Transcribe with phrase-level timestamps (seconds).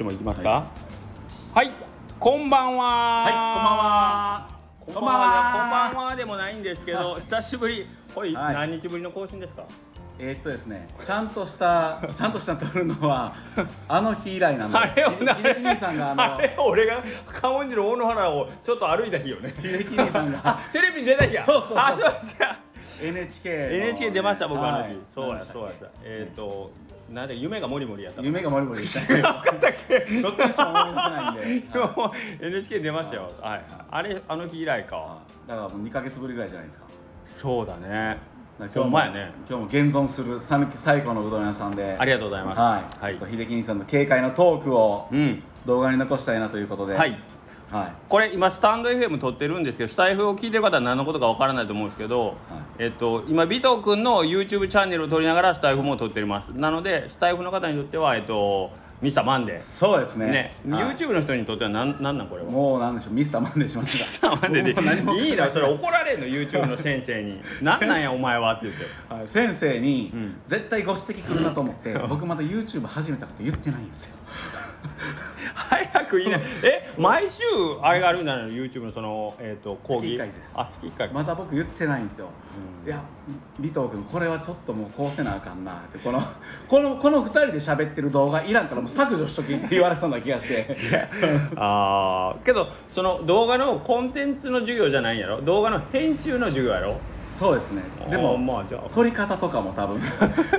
[0.00, 0.66] ちも行きますか？
[1.54, 1.70] はい、
[2.18, 3.24] こんばんは。
[3.24, 4.48] はい、こんばんは。
[4.86, 5.90] こんばんは。
[5.92, 6.16] こんばんは。
[6.16, 7.86] でもないんですけど久しぶり。
[8.14, 8.32] はい。
[8.32, 9.64] 何日ぶりの更新ですか？
[10.18, 13.34] えーっとですね、ちゃんとした、ちゃんとした撮るのは、
[13.88, 14.76] あの日以来なんで。
[14.76, 19.54] あれをひで秀樹兄さんが、あのあ、れ俺が観音寺の大野原をちょっと歩いた日よね。
[19.62, 20.58] 秀樹兄さんが。
[20.72, 21.44] テレビに出た日や。
[21.44, 21.78] そうそうそう。
[21.78, 22.56] あそうですか
[23.02, 23.74] NHK の。
[23.76, 25.70] NHK 出ました僕あの日、そうやそうや
[26.04, 26.70] えっ、と
[27.10, 29.20] なんで夢がもりもりやった夢がもりもりでしたね。
[29.22, 29.98] 分かったっけ？
[30.22, 32.46] どっちにしても思い出せないんで。
[32.46, 36.86] NHK 出ましたよ、はい、あれあの日以来かだからもう2ヶ月ぶりぐらいじゃないですか。
[37.24, 38.18] そうだね
[38.58, 41.96] だからほんまやね今日も現存する讃岐最古のうどん屋さんで。
[41.98, 43.04] ありがとうございますはい。
[43.04, 46.96] はいちょっと秀樹兄さんの軽快なトークをうん動画に残したいなということで。
[46.96, 47.18] はい。
[47.70, 47.92] はい。
[48.08, 52.36] これ今スタンド FM 撮ってるんですけどスタイフを聞いてる方は何のことかわからないと思うんですけど、
[52.78, 56.48] えっと今尾藤君の YouTube チャンネルを撮りながらスタイフも撮ってます。
[56.48, 59.60] なのでスタイフの方にとってはえっとミスターマンデー。
[59.60, 60.52] そうですね。
[60.64, 60.94] ね、はい。
[60.94, 62.50] YouTube の人にとってはなんなんなんこれは？
[62.50, 63.14] もうなんでしょう。
[63.14, 65.14] ミスターマンデーしましミスターマンデー。
[65.14, 67.40] でいいなそれ怒られんの YouTube の先生に。
[67.62, 68.84] なんなんやお前はって言って。
[69.08, 70.40] た、はい、先生に、ん。
[70.46, 74.16] 絶対ご指摘来るなと思って 僕まだ YouTube 始めたこと言ってないんですよ
[75.54, 77.42] 早く言いなえ毎週
[77.82, 80.02] あれがあるんだよ YouTube のそのえっ、と講義。
[80.02, 80.52] 月一回です。
[80.56, 82.28] あ月1回まだ僕言ってないんですよ、
[82.86, 83.02] いや
[83.58, 86.20] 尾藤君これはちょっともうこうせなあかんなってこの
[86.68, 90.76] このこの2人で喋ってる動画いらんからもう削除しときって言われそうな気がして。
[91.56, 95.40] あーけどその動画のコンテンツの授業じゃないんやろ？
[95.42, 96.96] 動画の編集の授業やろ？
[97.20, 97.82] そうですね。
[98.08, 98.88] であーもまあじゃあ。
[98.92, 100.00] 撮り方とかも多分。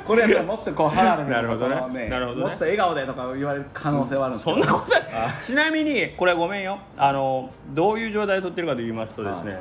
[0.05, 1.75] これやったらもしこう離れてなるほどね。
[1.75, 2.43] このなるほどね。
[2.43, 5.03] もし笑顔でとか言われる可能性はあるんですそんなことない。
[5.41, 6.79] ちなみにこれごめんよ。
[6.97, 9.59] あのどういう状態で撮ってるかと言いますとですね、は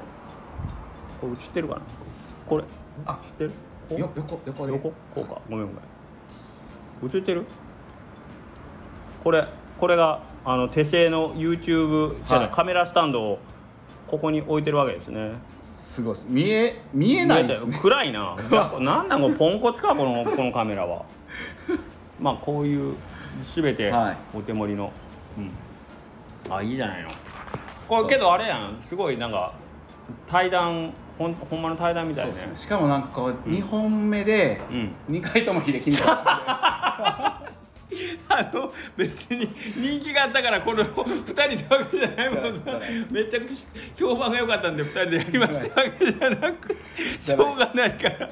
[1.20, 1.80] これ映ってるかな？
[2.46, 2.64] これ。
[3.06, 3.18] あ。
[3.22, 3.50] 映ってる？
[3.88, 4.00] こう？
[4.00, 4.72] よ横横で。
[4.72, 4.92] 横？
[5.14, 5.40] こうか。
[5.48, 5.82] ごめんごめん。
[7.14, 7.44] 映ってる？
[9.22, 9.46] これ
[9.78, 12.54] これがあの手製の YouTube じゃないはい。
[12.54, 13.38] カメラスタンドを
[14.06, 15.32] ここに置いてるわけですね。
[15.62, 16.26] すごいです。
[16.28, 17.78] 見え見えないですね。
[17.80, 18.34] 暗いな。
[18.80, 21.04] なんなんこのポンコツかこのこのカメラは。
[22.18, 22.94] まあこういう
[23.42, 24.16] 全てはい。
[24.34, 24.92] お手盛りの、
[25.38, 26.54] うん。
[26.54, 27.08] あいいじゃないの。
[27.88, 28.76] これけどあれやん。
[28.88, 29.52] すごいなんか
[30.26, 32.34] 対談ほんほんまの対談みたいね。
[32.56, 34.92] しかもなんかこう2本目でうん。
[35.16, 37.29] 2回とも秀樹みたいな
[38.32, 42.62] あの別に人気があったからこの2人ってわけじゃないもん。
[42.64, 42.80] さ
[43.10, 43.54] めちゃくちゃ
[43.98, 46.76] 評判が良かったんで2人でやりますってわけじゃなく
[47.20, 48.28] しょうがないから。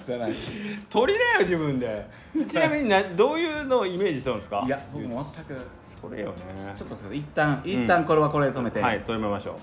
[0.89, 2.07] 取りなよ自分で。
[2.47, 4.63] ちなみになどういうのをイメージしてるんですか？
[4.65, 5.61] いや僕も全く。
[6.01, 6.35] それよね。
[6.77, 8.81] ちょっと一旦一旦これはこれで止めて。
[8.81, 9.59] はい取りましょ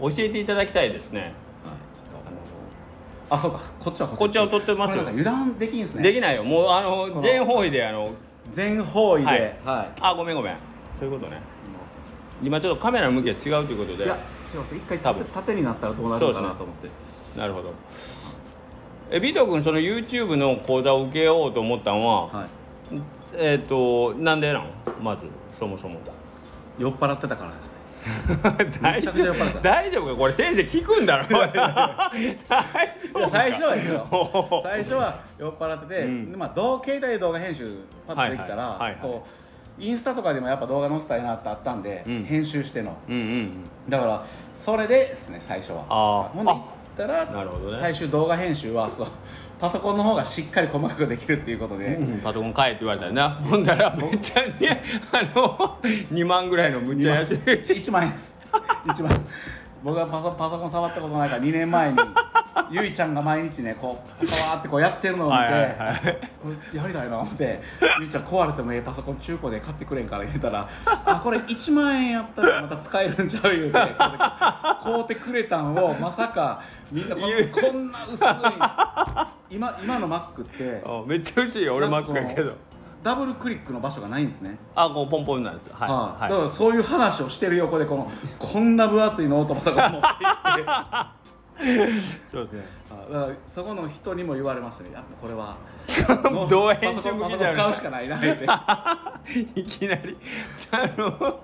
[0.00, 0.10] う。
[0.10, 1.32] 教えていただきたいですね。
[1.64, 2.38] あの
[3.30, 3.60] あそうか。
[3.80, 4.38] こっちはこっち。
[4.38, 5.02] は撮ってますよ。
[5.02, 6.02] これなんか油断できんですね。
[6.04, 6.44] できないよ。
[6.44, 8.10] もうあのの全方位であの
[8.52, 9.58] 全方位で。
[9.64, 9.88] ははい。
[10.00, 10.56] あごめんごめん。
[10.98, 11.40] そういうことね。
[12.42, 14.04] 今ちょっとカメラの向きが違うということで。
[14.04, 14.18] いや
[14.52, 14.74] 違います。
[14.74, 15.24] 一回多分。
[15.24, 17.38] 縦縦になったらどうなるのかなと思って。
[17.38, 17.72] なるほど。
[19.10, 22.48] えビト君その YouTube の講座を受けようと思ったのは、はい。
[23.36, 24.66] えっ、となんでなの
[25.02, 25.22] まず
[25.58, 26.00] そもそも。
[26.78, 27.70] 酔っ払ってたからです。
[27.70, 27.75] ね
[28.80, 30.16] 大丈夫大丈夫か？
[30.16, 31.24] これ先生聞くんだろ。
[33.28, 34.60] 最初はですよ。
[34.62, 36.30] 最初は酔っ払ってて、うん。
[36.32, 38.80] でまあ、どう携帯で動画編集パッとできたら、はいはい。
[38.80, 39.02] はいはい。
[39.02, 42.24] こうインスタとかでもやっぱ動画載せたいなってあったんで、うん。
[42.24, 42.96] 編集しての。
[43.08, 44.22] うんうんだから
[44.54, 45.84] それでですね最初は。
[45.88, 46.36] あー。
[46.36, 46.62] ほんで行っ
[46.96, 47.78] たらなるほどね。
[47.80, 49.06] 最終動画編集はそう
[49.58, 52.20] パソコンの方がしっかり細かくできるっていうことで、うん。
[52.20, 53.30] パソコン買えって言われたらな。
[53.30, 57.36] ほんだらめっちゃねあの2万ぐらいのむっちゃ安い。
[57.38, 58.04] 1万。
[58.04, 58.38] 円です。
[58.86, 59.24] 1万
[59.86, 61.98] 僕はパソパソコン触ったことないから2年前に
[62.72, 66.18] ゆいちゃんが毎日ねこうパワーってこうやってるのを見て、はいはいはい。
[66.42, 67.62] これやりたいな思って
[68.00, 78.26] ゆいちゃん壊れてもええパソコン中古で買ってくれんから言うたら あこれ1万円やったらまた使えるんちゃう言うて買うてくれたんをまさかみんなここんな薄い
[79.50, 82.54] 今今の Mac って あめっちゃ薄いよ俺マックやけど
[83.06, 84.58] ダブルクリックの場所がないんですね。
[84.74, 86.30] あこうポンポンなんですはい、はいはい。
[86.30, 92.02] だからそういう話をしてる横でこのこんな分厚いノートパソコン持って行って。
[92.32, 92.64] そうですね。
[92.90, 94.90] あだからそこの人にも言われましたね。
[94.92, 95.56] やっぱこれは。
[96.50, 98.44] どう編集向きだよ買うしかないなって。
[99.54, 100.16] いきなり。
[100.72, 101.40] あの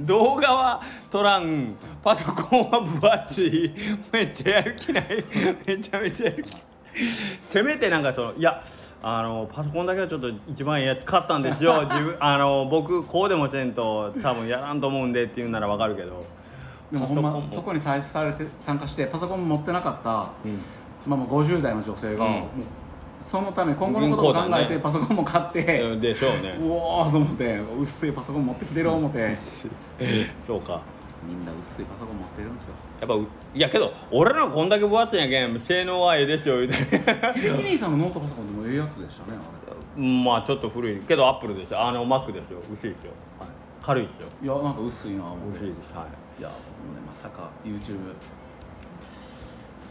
[0.00, 0.82] 動画は
[1.12, 1.76] 撮らん。
[2.02, 3.72] パソコンは分厚い。
[4.10, 5.24] めっちゃやる気ない。
[5.64, 6.56] めちゃめちゃやる気。
[7.52, 8.60] せめてなんかそのいや
[9.02, 11.82] あのパソコンだけはちょっと一番いいやつ買ったんですよ。
[11.90, 16.24] 自分あの僕こうでもせんと多分やらんと思うんでっていうならわかるけど。
[16.92, 20.60] でもほんまそこに最初されて参加してパソコン持ってなかった、うん。
[21.06, 22.44] まあ、もう50代の女性が、うん。
[23.22, 26.58] そのため今後のことを考えてパソコンも買って、うんでしょうね。
[26.60, 29.34] うおーと思ってうっせえパソコン持ってきてる思って。
[30.46, 30.82] そうか
[31.26, 32.74] みんなうっせえパソコン持ってるんですよ。
[33.00, 36.74] やっぱういやけど俺らこんだけ分厚いんやけん性能はええでしょ言うて。
[36.74, 41.00] 秀樹兄さんのノートパソコンでもええやつでしたねあうんまあちょっと古い。
[41.00, 41.80] けどアップルですよ。
[41.80, 42.58] あの Mac ですよ。
[42.72, 43.48] 薄いですよ、はい、
[43.82, 44.28] 軽いですよ。
[44.42, 45.56] れいやなんか薄いな思って。
[45.58, 45.92] 薄いです。
[45.94, 46.06] は
[46.38, 46.40] い。
[46.40, 47.96] いやもうねまさか YouTube ちょっ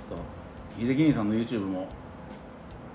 [0.10, 1.88] と秀樹兄さんの YouTube も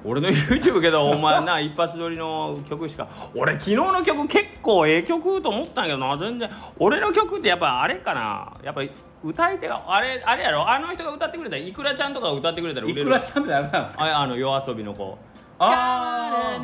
[0.06, 3.08] 俺の YouTube けどお前な一発撮りの曲しか。
[3.34, 6.48] 俺昨日の曲結構ええ曲と思ってたんやけどな全然。
[6.78, 8.52] 俺の曲ってやっぱあれかな。
[8.62, 8.82] やっぱ
[9.24, 10.68] 歌い手があれあれやろ。
[10.70, 13.08] あの人が歌ってくれたらいくらちゃんとかが歌ってくれたら売いれる。
[13.08, 14.04] くらちゃんってあれなんですか？
[14.04, 15.18] ああの夜遊びの子。
[15.58, 16.58] あ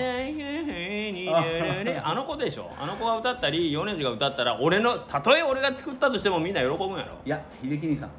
[2.05, 2.71] あの子でしょ。
[2.79, 7.15] あの子が歌ったり米津が歌ったら俺のたとえ俺が作ったとしてもみんな喜ぶんやろ。
[7.25, 8.11] いや秀樹兄さん。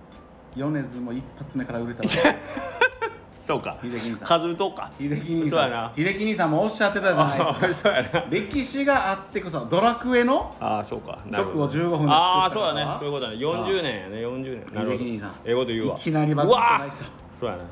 [0.56, 2.10] 米津も一発目から売れたわ
[3.46, 3.78] そうか。
[3.84, 4.28] 秀樹兄さん。
[4.28, 4.90] 数打とうか。
[4.98, 5.88] 秀樹兄さそうやな。
[5.88, 7.90] ん秀樹兄さんもおっしゃってたじゃないですか。
[7.90, 8.24] そうやな。
[8.30, 11.20] 歴史があってこそドラクエのああそうか。
[11.30, 12.88] なるほ曲をど15分で作ったああそうだね。
[13.00, 14.18] そういうことだね40年やね。
[14.18, 14.74] 40年。
[14.76, 15.30] なるほど秀樹兄さん。
[15.46, 15.96] ええこと言うわ。
[15.98, 16.92] いきなりバズってない
[17.40, 17.64] そうやな。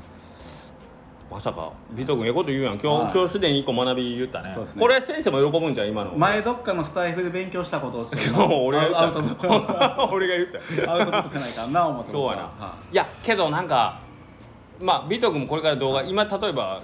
[1.31, 2.77] まさかビト君ええこと言うやん。
[2.77, 3.11] 今はい。
[3.11, 4.51] 日今日すでに一個学び言ったね。
[4.53, 4.81] そうですね。
[4.81, 6.11] これ先生も喜ぶんじゃん今の。
[6.17, 9.57] 前どっかのスタイフで勉強したことをちょっともう俺が言アウトプット。
[9.59, 9.65] っ
[9.97, 10.91] た俺が言った。
[10.91, 13.99] アウトプットせないかんな思ってそうやな、、はいやけどなんか
[14.81, 16.81] まあビト君もこれから動画今例えば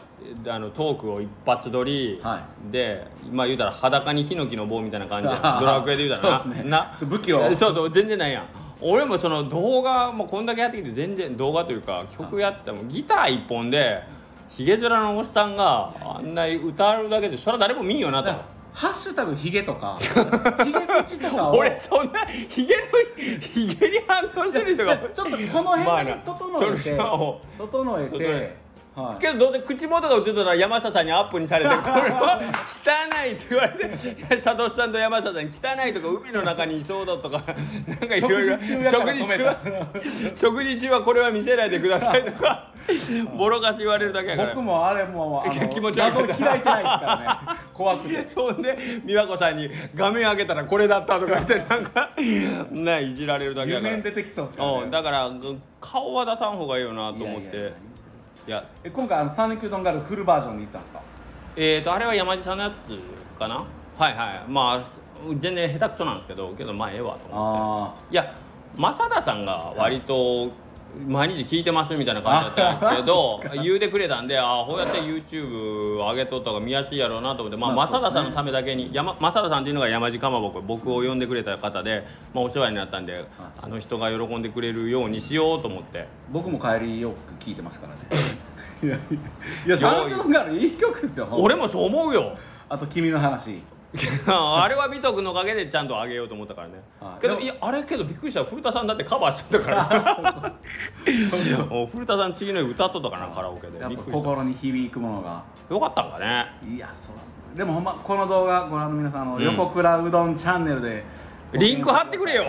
[0.47, 5.41] あのトークを一発撮り、はでまあ言うたら裸にヒノキの棒みたいな感じやん。
[5.59, 6.53] ドラクエで言うたらな。
[6.53, 7.55] ねな武器を。
[7.55, 8.45] そうそう全然ないやん。
[8.81, 14.03] 俺もその動画もうこんだけやってきて全然動画というか曲やってもギター一本で
[14.49, 18.31] ヒゲ面のおっさんがあんな歌うだけでそれは誰も見んよなと
[18.77, 19.97] ハッシュタグヒゲとか
[20.63, 22.83] ヒゲ口とかを俺そんなヒゲの
[23.41, 26.95] ヒゲに反応する人がちょっとこの辺だけ整えて、
[27.57, 28.66] 整えて
[28.97, 29.21] はい。
[29.21, 33.89] けどどうせ口元が映ってたら山下さんにアップにされてこれは汚いって言われて
[34.41, 37.43] 佐藤さんと山下さんに汚いとか海の中にいそうだとか
[37.87, 38.57] なんかいろいろ
[38.89, 39.57] 食事中は
[40.35, 42.71] 食事中はこれは見せないでくださいとか
[43.37, 44.49] ボロカス言われるだけやから。
[44.49, 46.27] 僕もあれもうあの気持ち悪い。
[46.27, 47.01] 謎開いてないですか
[47.45, 47.59] らね。
[47.73, 48.29] 怖くて。
[48.33, 52.11] そんで美和子さんに画面開けたらこれだったとか言ってなんか
[52.71, 53.89] ねいじられるだけやから。
[53.91, 54.79] 夢に出てきそうですからね。
[54.83, 55.29] うんだから
[55.81, 57.57] 顔は出さん方がいいよなと思って。
[57.57, 57.71] いやいや
[58.47, 58.63] いや。
[58.93, 61.01] 今回あのサヌキうどんガールフルバージョンに行ったんですか？
[61.57, 63.55] えーとあれは山地さんのやつかな？
[63.55, 64.49] はいはい。
[64.49, 64.83] まあ
[65.39, 68.07] 全然下手くそなんですけどけどまあええわと思って。
[68.09, 68.35] あいや
[68.77, 70.49] 正田さんが割と
[71.05, 82.03] 毎日聞いてますみたいな感じだったんですけど言うてくれたんでああこうやって YouTube 上げとった方が見やすいやろうなと思って、まあまあ正田さんのためだけに山正田さんっていうのが山地かまぼこ僕を呼んでくれた方で、
[82.33, 83.25] まあ、お世話になったんで
[83.61, 86.07] あの人が喜んでくれるようにしようと思って。
[86.31, 88.01] 僕も帰りよく聞いてますからね。
[88.83, 88.95] いや
[89.65, 92.37] いやサヌキうどんガールいい曲ですよ俺もそう思うよ。
[92.69, 93.61] あと君の話
[94.27, 97.21] あれは美徳のおかげでちゃんと上げようと思ったからね、はい。
[97.21, 98.43] けどいやあれけどびっくりした。
[98.43, 100.53] 古田さんだってカバーしとったから
[101.71, 103.79] お古田さん次の日歌っとったかなカラオケで。
[103.79, 105.43] やっぱ心に響くものが。
[105.69, 106.47] よかったんかね。
[106.67, 107.09] いやそ
[107.53, 107.57] う。
[107.57, 109.43] でもほんまこの動画ご覧の皆さんあの、うん。
[109.43, 111.03] 横倉うどんチャンネルで。
[111.53, 112.43] リンク貼ってくれよ。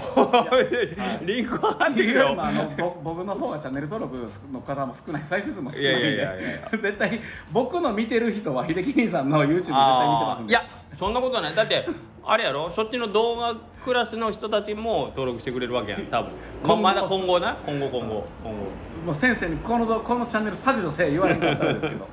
[1.22, 2.34] リンク貼ってくれよ。
[2.34, 5.24] まああのぼ僕の方がチャンネル登録の方も少ない。
[5.24, 6.00] 再生数も少ないんで。
[6.00, 6.68] いやいやいやいや。
[6.72, 7.20] 絶対
[7.52, 10.50] 僕の見てる人は秀樹兄さんの YouTube 絶対見てますんで。
[10.50, 10.62] いや
[10.98, 11.54] そんなことない。
[11.54, 11.86] だって
[12.24, 12.70] あれやろ？
[12.70, 16.06] そっちの動画クラスの人たちも登録してくれるわけやん。
[16.06, 16.32] 多分。
[16.64, 17.56] ままだ今後な？
[17.64, 18.26] 今後今後。
[18.42, 18.58] 今後。
[19.06, 22.08] もう先生にこのどこのチャンネル削除せえ言われんかったらですけど。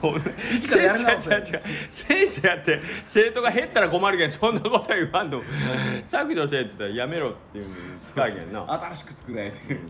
[0.00, 0.22] そ う
[0.56, 1.30] 一からやり直せ。
[1.30, 1.62] 違う違う違う。
[1.90, 5.42] 先生やって生徒が減ったら困るけんそんなことは言わんと。
[6.10, 7.76] 削除せえって言ったらやめろっていうのに
[8.08, 8.72] 近いけんな。
[8.72, 9.80] 新しく作れっていう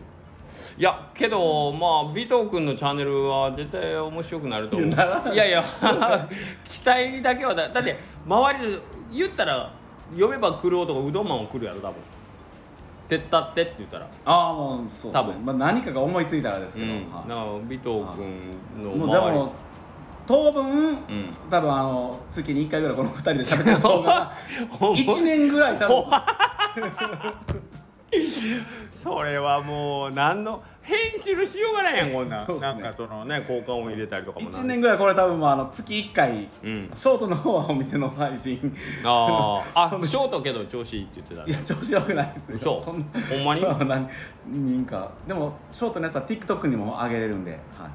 [0.77, 4.89] いやけどまあ尾藤君のチャンネルは絶対面白くなると思う。
[4.89, 5.63] いやいいやいや
[6.63, 8.79] 期待だけはだだって周りで
[9.11, 9.71] 言ったら
[10.17, 11.95] 呼べば来る男うどんマンも来るやろ多分。
[13.09, 14.07] 手ったってって言ったら。
[14.25, 15.19] ああもうそうね。
[15.19, 15.45] 多分。
[15.45, 16.91] まあ、何かが思いついたらですけど、うん。
[16.91, 17.29] はい。
[17.29, 18.03] だから尾藤君
[18.83, 19.37] のもうで周り。
[19.37, 19.53] も
[20.25, 20.97] 当分、ん。
[21.49, 24.33] 多分あの月に1回ぐらいこの2人で喋ってる動画が
[24.69, 26.05] ほんま1年ぐらい多分
[29.03, 32.73] それはもう何の編集しようがないやんこんなん、 そうっすね。
[32.73, 36.91] なんかそのね効果音入れたりとかもな1年ぐらいこれ多分もうあの月1回、うん。
[36.93, 38.75] ショートの方はお店の配信。
[39.03, 39.71] あー。
[40.03, 42.77] あショートけど調子いいって言ってたいや調子よくないですよ。
[42.81, 42.91] 嘘。
[42.93, 43.61] んなほんまに？
[43.61, 44.09] ま あ何
[44.47, 45.11] 人か。
[45.27, 47.89] でもショートのやつは TikTok にも上げれるんで、は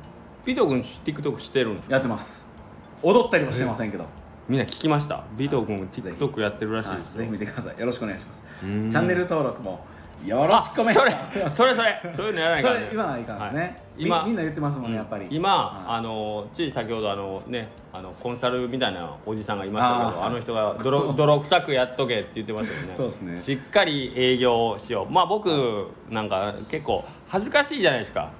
[0.44, 2.46] ビト君 TikTok してるんですい、やってます。
[3.02, 4.06] 踊ったりはしてませんけど、
[4.48, 5.22] みんな聞きました？
[5.36, 7.78] ビト君 TikTok やってるらしいはいですよ、ぜひ見てください。
[7.78, 8.42] よろしくお願いします。
[8.60, 8.88] チうん。
[8.88, 9.84] ャンネル登録も
[10.26, 11.56] よろしくお願いしそれます。
[11.56, 13.76] それそれそういうのやらないそから、れ言わないかんですね、はい。
[13.98, 15.26] み今みんな言ってますもんねやっぱり。
[15.30, 15.98] 今、はい。
[15.98, 22.94] あのつい先ほどあのねあのコンサルみたいなおじさんがいましたけどあの人が泥 泥臭くやっとけって言ってましたよね。
[22.96, 23.40] そうですね。
[23.40, 25.12] しっかり営業しよう。
[25.12, 28.30] まあ僕なんか結構恥ずかしいじゃないですか。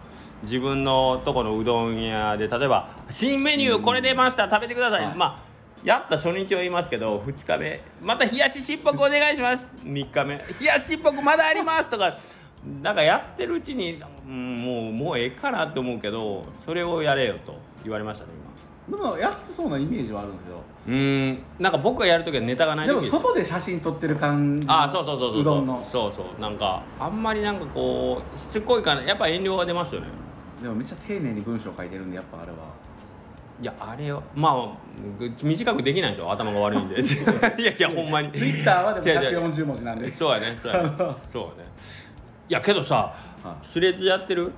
[0.43, 5.15] 自分のとこのうどん屋で例えば新メニューこれ出ました食べてください。
[5.17, 5.48] まあ
[5.85, 7.81] やった初日は言いますけど2日目。
[8.03, 9.67] また冷やししっぽくお願いします。
[9.85, 10.37] 3日目。
[10.61, 12.17] 冷やししっぽくまだありますとか
[12.83, 18.31] なんかやってるうちに、うん、もうもうええかなって思うけどそれをやれよと言われましたね
[18.91, 20.63] でもやってそうなイメージはあるんですよ。
[20.87, 21.39] 今うん。
[21.59, 25.45] なんか僕がやるときはネタがないでも時外で写真撮ってる感じのあそうそうそうそうう。
[25.45, 25.87] どんの。
[25.93, 26.41] そうそう。
[26.41, 30.07] なんかあんまりなんかこうしつこいからやっぱ遠慮が出ますよね。
[30.63, 32.59] でもめっちゃ丁寧に文章書いてるんでやっぱあれは
[33.61, 34.69] いやあれはまあ
[35.19, 37.01] ぐ短くできないんですよ頭が悪いんで。
[37.61, 38.31] いやいやほんまに。
[38.31, 39.41] ツイッターはでも違う違う。
[39.51, 40.11] 140文字なんで。
[40.13, 40.91] そうやねそうやね。
[40.97, 41.15] そうやね。
[42.49, 43.13] いやけどさ
[43.43, 44.53] はスレッズやってる？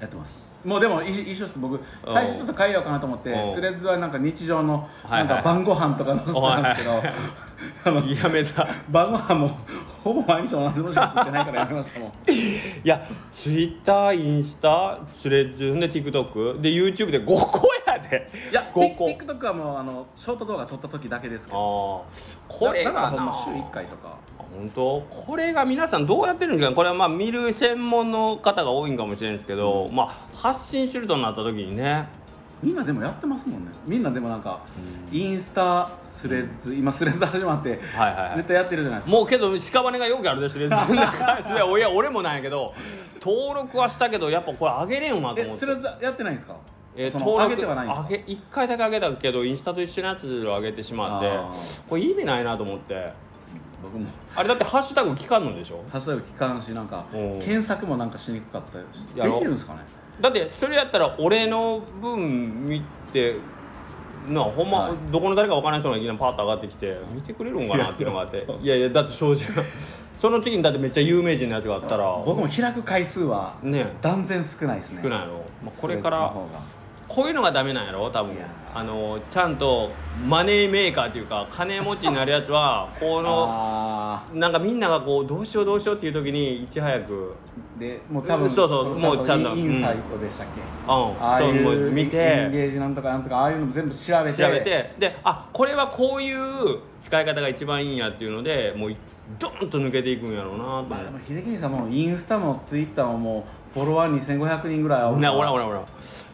[0.00, 1.58] やってますもうでも一一緒です。
[1.58, 5.26] 僕最初ちょっと変えようかなと思ってスレッズはなんか日常のはいはい。
[5.28, 7.02] なんか晩ご飯とか載せてたんですけど、
[7.84, 8.68] あのやめた。
[8.90, 9.50] 晩ご飯も
[10.04, 12.34] ほぼ毎日同じものしか作ってないからやめましたもんい
[12.84, 18.26] やツイッターインスタスレッズで TikTok で YouTube で5個やで。
[18.50, 19.06] いや5個。
[19.06, 22.04] TikTok はもうあのショート動画撮った時だけですけあど。
[22.08, 24.18] あこれだだからほんま週1回とか。
[24.37, 25.00] あ本当？
[25.26, 32.06] これが皆さんどうやってるんですかこれはまあ見る専門の方が多いんかもしれないですけど、まあ発信するとなった時にね。
[32.60, 33.70] みんなでもやってますもんね。
[33.86, 34.58] みんなでもなんか
[35.12, 38.36] インスタスレッズ今スレッズ始まってはいはいはい。
[38.38, 39.16] 絶対やってるじゃないですか。
[39.16, 40.92] もうけど屍がよくあるでしょレッズ
[41.78, 42.74] いや俺もなんやけど
[43.22, 45.60] 登録はしたけどやっぱこれ上げれんよなとえ思って。
[45.60, 46.56] スレッズやってないんですか？
[46.96, 48.08] えー登録上げてはないんですか？
[48.10, 51.30] 上げ1回だけ上げたけどインスタと一緒のやつを上げてしまって
[51.88, 53.12] これ意味ないなと思って
[53.82, 54.06] 僕も。
[54.34, 55.82] あれだってハッシュタグ聞かんのでしょ？
[55.90, 57.38] ハッシュタグ機関しなんかうん。
[57.40, 59.80] 検索もなんかしにくかったりしできるんですかね？
[60.20, 62.82] だってそれやったら俺の分見
[63.12, 63.36] て
[64.28, 64.92] なあほんま、はい。
[65.10, 68.44] どこの誰かわからない人がいきなりパッと上がってきて見てくれるんかなっていうのがあって。
[68.62, 69.64] いやいやだって正直
[70.18, 72.04] その次にだってめっちゃ有名人のやつがあったら。
[72.26, 73.86] 僕も開く回数はね。
[74.02, 75.00] 断然少ないですね。
[75.02, 76.34] 少ないやろ、まあ、これから
[77.08, 78.10] こういうのがダメなんやろ？
[78.10, 78.36] 多分。
[78.74, 79.90] あのちゃんと
[80.28, 87.34] マネーメーカーっていうか金持ちになるやつはこのあなんかみんながこうどうしようどうしようっていう時にいち早く。
[87.78, 94.36] でもう多分そうそうのもうちゃんとインサイトでしたっけ、あああいそう見エンゲてージなんとかなんとかああいうのも全部調べて。
[94.36, 94.94] 調べて。
[94.98, 98.96] であこれはこういう使い方が一番いいんやっていうのでもう
[99.38, 105.32] ドーンと抜けていくんやろうなとまあでも秀樹兄さんもインスタもツイッターももうフォロワー2500人ぐらいあるな。
[105.32, 105.80] おらおらおら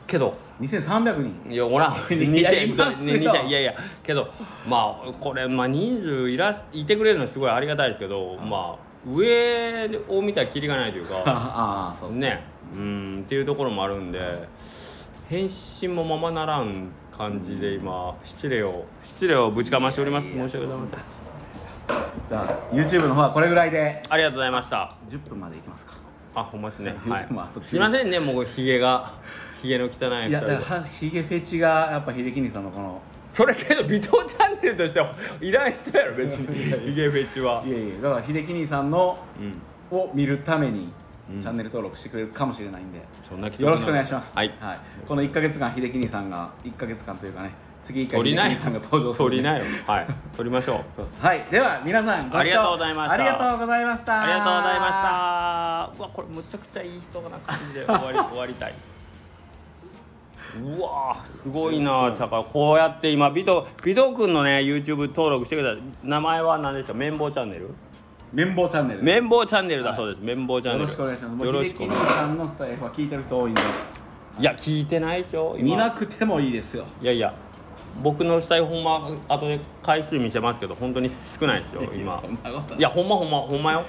[0.06, 1.52] けど2300人。
[1.52, 2.12] いやおらん。
[2.12, 3.14] い やいますよ。
[3.16, 3.74] 2000いやいや。
[4.02, 4.28] けど
[4.68, 11.22] まあこれ、まあ、人数いらいてくれるのはすごいありがたいですけど、まあ上を見たらキリがないというか。
[11.26, 12.44] ああそうね。
[12.72, 14.48] うんっていうところもあるんで
[15.28, 20.26] 返信もままならん感じで今失礼を失礼をぶちかましております。
[20.26, 21.00] 申し訳ございません。
[22.28, 24.02] じゃあ YouTube の方はこれぐらいで。
[24.08, 24.94] ありがとうございました。
[25.08, 25.94] 10分までいきますか。
[26.34, 26.96] あほんまですね。
[27.04, 27.26] 言はい。
[27.62, 29.12] すいませんねもうひげが
[29.64, 33.00] ひげの汚い2いやだからヒゲフェチがやっぱ秀樹兄さんのこの
[33.34, 36.54] それけど微糖チャンネルとしてはいらん人やろ別に。
[36.86, 37.64] ひげフェチは。
[37.66, 39.98] いやいやだから秀樹兄さんのうん。
[39.98, 40.92] を見るために
[41.30, 41.40] うん。
[41.40, 44.52] チャンネル登録してくれるかもしれないんで、そんなよろしくお願いします、はい。
[45.08, 47.52] この1か月間秀樹兄さんが1か月間というかね
[47.82, 49.36] 次1回秀樹兄さんが登場するんで。
[49.36, 50.06] 取りなよはい。
[50.36, 50.84] 取りましょう。
[50.96, 51.22] そうです。
[51.22, 51.44] はい。
[51.50, 53.14] では皆さんご視聴ありがとうございました。
[53.14, 54.22] ありがとうございました。
[54.22, 55.92] ありがとうございました。
[55.98, 58.74] うわこれむちゃくちゃいい人な感じで終わり終わりたい
[60.62, 65.82] うわーすごいなちゃかこうやって今ビトビト君のね YouTube 登録してください。
[66.02, 67.70] 名前は何ですか綿棒チャンネル？
[68.32, 69.02] 綿棒チャンネル。
[69.02, 70.22] 綿棒チャンネルだそうです。
[70.22, 70.84] 綿棒チャンネル。
[70.84, 71.44] よろしくお願いします。
[71.44, 73.60] よろしくお願いしま兄さんのスタイフは聞いてる人多いんで。
[73.60, 76.84] すいや聞いてないでしょ見な今くてもいいですよ。
[77.00, 77.34] いやいや。
[78.02, 81.08] 僕のスタイルほんま後で回数見せますけど本当に
[81.38, 82.20] 少ないですよ今。
[82.76, 83.84] いやほんまほんまほんまよ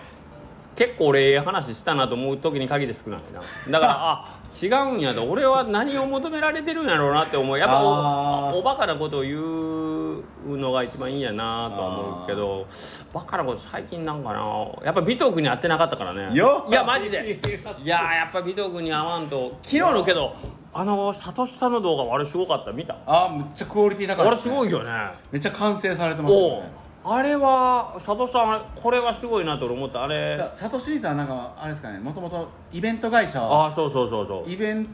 [0.75, 3.41] 結構俺ええ話したなと思う時に限って少ないな。
[3.71, 5.23] だからあ違うんやと。
[5.23, 7.57] 俺は何を求められてるんやろうなって思う。
[7.57, 10.23] やっぱおおバカなことを言う
[10.57, 12.67] のが一番いいんやなとは思うけど
[13.13, 14.39] バカなこと最近なんかな。
[14.83, 16.35] やっぱ尾藤君に会ってなかったからね。
[16.35, 17.39] よいやマジで。
[17.81, 19.51] いややっぱ尾藤君に会わんと。
[19.63, 20.35] 昨日のけど
[20.73, 22.71] あのサトシさんの動画あれすごかった。
[22.73, 22.97] 見た？
[23.05, 24.89] あむっちゃクオリティ高いあれですごいよね。
[25.31, 30.05] めっちゃ完成されてますねあれは佐藤さんこれはすごいなと俺思った。
[30.05, 30.43] あれ。
[30.55, 33.39] サトシーさんなんかあれですかねもともとイベント会社。
[33.43, 34.51] ああそうそうそうそう。
[34.51, 34.87] イベン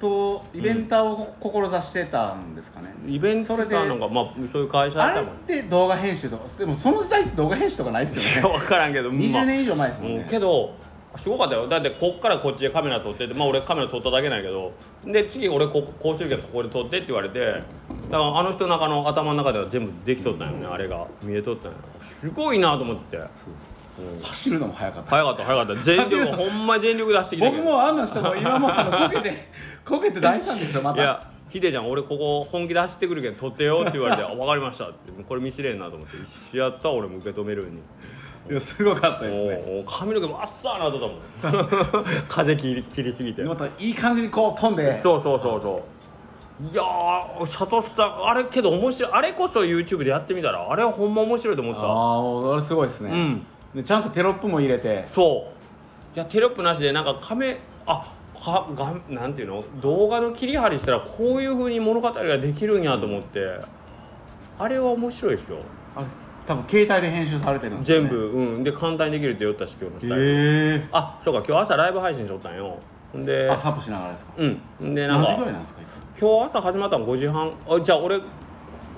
[0.00, 8.58] トイベンターを志してたんですかね、イベントかなんかまあそういう会社あれったもんて動画編集とかでもその時代動画編集とかないですよね。
[8.58, 10.74] 分からんけど、 まあ20年以上前ですもんうんねけど
[11.16, 11.68] すごかったよ。
[11.68, 14.72] だってこっからこっちでカメラ撮っててまあ俺カメラ撮っただけなんやけど
[15.04, 17.64] で次俺ここうするけどここで撮ってって言われてだか
[18.10, 21.06] らあの人の中の頭の中では全部できとったんよねあれが。
[21.22, 21.78] 見えとったんよ。
[22.00, 23.26] すごいなと思って、うん。
[24.22, 25.10] 走るのも早かった。
[25.10, 25.82] 早かった早かった。
[25.82, 29.08] 全力ほんま全力出してきたけど僕もあんな人も今もあの。
[29.08, 29.48] こけて
[29.84, 31.02] こけて大惨ですよまた。
[31.02, 35.22] いやヒデちゃん俺ここ本気で走ってくるけど撮ってよって言われて「あ分かりました」って。
[35.22, 36.16] これ見せれんなと思って。
[36.52, 37.80] 一緒やった俺も受け止めるように
[38.50, 39.84] いやすごかったですね。
[39.88, 41.00] 髪の毛もあっさーなとっ
[41.42, 42.04] たもん。
[42.28, 43.42] 風切り切りすぎて。
[43.44, 45.00] またいい感じにこう飛んで。
[45.00, 45.82] そうそうそうそ
[46.60, 46.72] う。
[46.72, 51.82] いやーサトシさんあれけど面白いあれこそ YouTube でやってみたらあれはほんま面白いと思っああ
[52.20, 53.46] もうあれすごいですね、たうん。
[53.74, 55.06] でちゃんとテロップも入れて。
[55.08, 55.46] そ
[56.14, 56.16] う。
[56.16, 58.04] いやテロップなしでなんかカメあ
[58.38, 59.64] かがなんていうの？
[59.80, 63.60] 動画の切り張りしたらこういうふうに物語ができるんやと思って。
[64.58, 65.58] あれは面白いですよ。
[65.96, 66.06] あれ
[66.46, 68.64] 多分携帯で編集されてるんですよ、ね、全部うん。
[68.64, 72.78] で簡単にできるって言ったし今日のスタイル、へえあそうか今日朝ライブ配信しとったんよ。
[73.14, 74.32] であサップしながらですか？
[74.38, 74.94] うん。
[74.94, 77.52] でなん何時ぐからいなんですかいつ今日朝始まったの5時半。
[77.68, 78.20] あじゃあ俺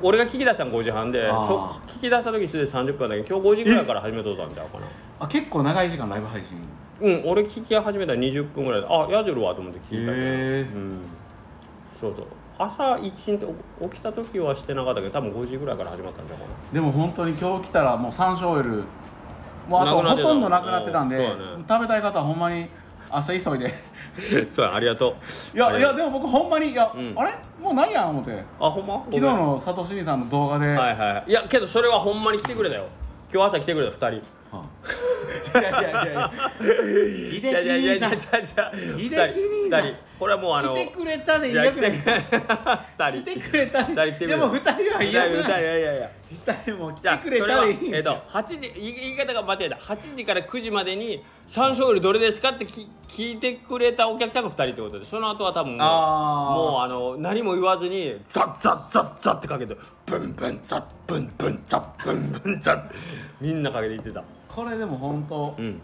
[0.02, 4.86] 俺が聞き出したの5時半で聞き出した時すでに30分だけど今日5時ぐらいから始めとったんちゃうかな。
[5.20, 6.58] あ結構長い時間ライブ配信。
[7.00, 11.00] うん俺聞き始めたら20分ぐらいであやじるわと思って聞いたけど、へえうん。
[12.00, 12.26] そうそう
[12.58, 16.50] 朝一日起きた時はしてなかったけど多分5時ぐらいから始まったんちゃうかな。
[16.72, 18.84] でも本当に今日来たらもう山椒オイル
[19.68, 21.28] もうあとほとんどなくなってたんでね。
[21.68, 22.68] 食べたい方はほんまに
[23.10, 23.74] 朝急いで。
[24.54, 25.16] そうやありがと
[25.54, 25.56] う。
[25.56, 25.80] いやい。
[25.80, 27.12] やででも僕ほんまにいや、うん。
[27.16, 27.34] あれ？
[27.60, 28.44] もう何やん思って。
[28.60, 29.02] あほんま？
[29.06, 31.32] 昨日の佐藤真さんの動画で、はいはいい。
[31.32, 32.84] やけどそれはほんまに来てくれたよ。
[33.32, 34.22] 今日朝来てくれた2人
[35.24, 36.32] いやいやいやいや。
[36.60, 42.20] 秀樹いやいやいやいや兄さんい秀樹や兄さん2人これはもうあの来てくれたでいいいや来てわけない
[42.98, 59.76] 2人来てくれた二人来てくれたでも二人はいいやいやいいやいやいや二人も来てくれたでいいんですよ、えっと8時言い方が間違えた8時から9時までに山椒オイルどれですかってき聞いてくれたお客さんが2人ってことでその後は多分もうあの何も言わずにザッザッザッザッってかけて
[60.06, 62.82] ブンブンザッブンブンザッブンブンザッ
[63.40, 65.80] みんなかけていってたこれでも本当うん。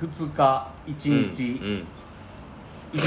[0.00, 1.86] 2日1日、うんうん。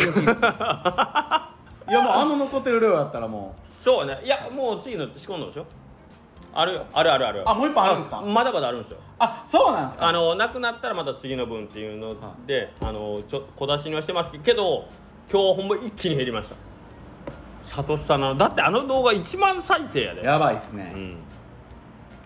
[1.89, 4.19] いやもうあの残ってる量やったらもそうね。
[4.23, 5.65] いやもう次の仕込んだでしょ？
[6.53, 6.85] あるよ。
[6.93, 7.43] あるあるある。
[7.49, 8.21] あもう一本あるんですか？
[8.21, 8.97] まだまだあるんですよ。
[8.97, 10.07] うあそうなんですか？
[10.07, 14.85] あのなくなったらまた次の分っていうので、あのちょ小出しにはしてますけど
[15.31, 16.55] 今日ほんま一気に減りました。
[17.63, 20.23] サトシさんのだってあの動画1万再生やで。
[20.23, 21.17] やばいっすね、うん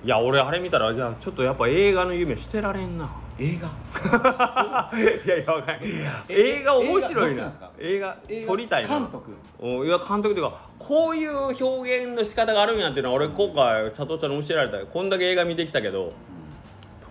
[0.05, 3.09] いや俺あれ見たらいやちょっとやっぱ映画の夢捨てられんな。
[3.39, 3.67] 映画？
[4.95, 5.89] いやいやわかんない。
[6.29, 7.51] 映画面白いな。
[7.79, 8.99] 映画撮りたいな。
[8.99, 9.35] 監督。
[9.59, 14.77] おいや監督というかこういう表現の仕方があるんやっていうのは俺今回佐藤ちゃんに教えられた。
[14.77, 16.13] よこんだけ映画見てきたけど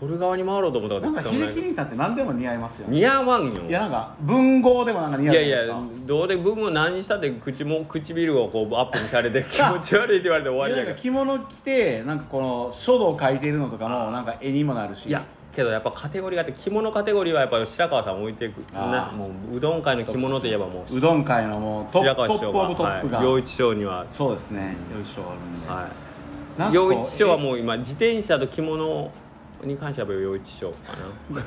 [0.00, 2.96] 撮る側に回ろうと思ったなんか秀樹い兄さんって何でも似合いますよね。
[2.96, 3.62] 似合わんよ。
[3.68, 15.08] いやなんか文豪でもなんか似合いうやいやいですかどうで文を何したって口も唇をこうアップにされて気持ち悪いって言われて終わりいやかやけど着物着てなんかこの書道書いてるのとかもなんか絵にもなるし。
[15.08, 19.12] いやけどやっぱカテゴリーがあって着物カテゴリーはやっぱ白川さん置いていくな。
[19.16, 23.26] もううどん界の着物といえばもううどん界のもう白川師匠がブトップが、はい。
[23.26, 24.04] 陽一師匠には。
[24.10, 24.74] そうですね。
[24.92, 25.88] よいしょあるんで、は
[26.58, 29.12] ない一師匠はもう今自転車と着物
[29.64, 30.92] に関しては陽一師匠か
[31.32, 31.42] な。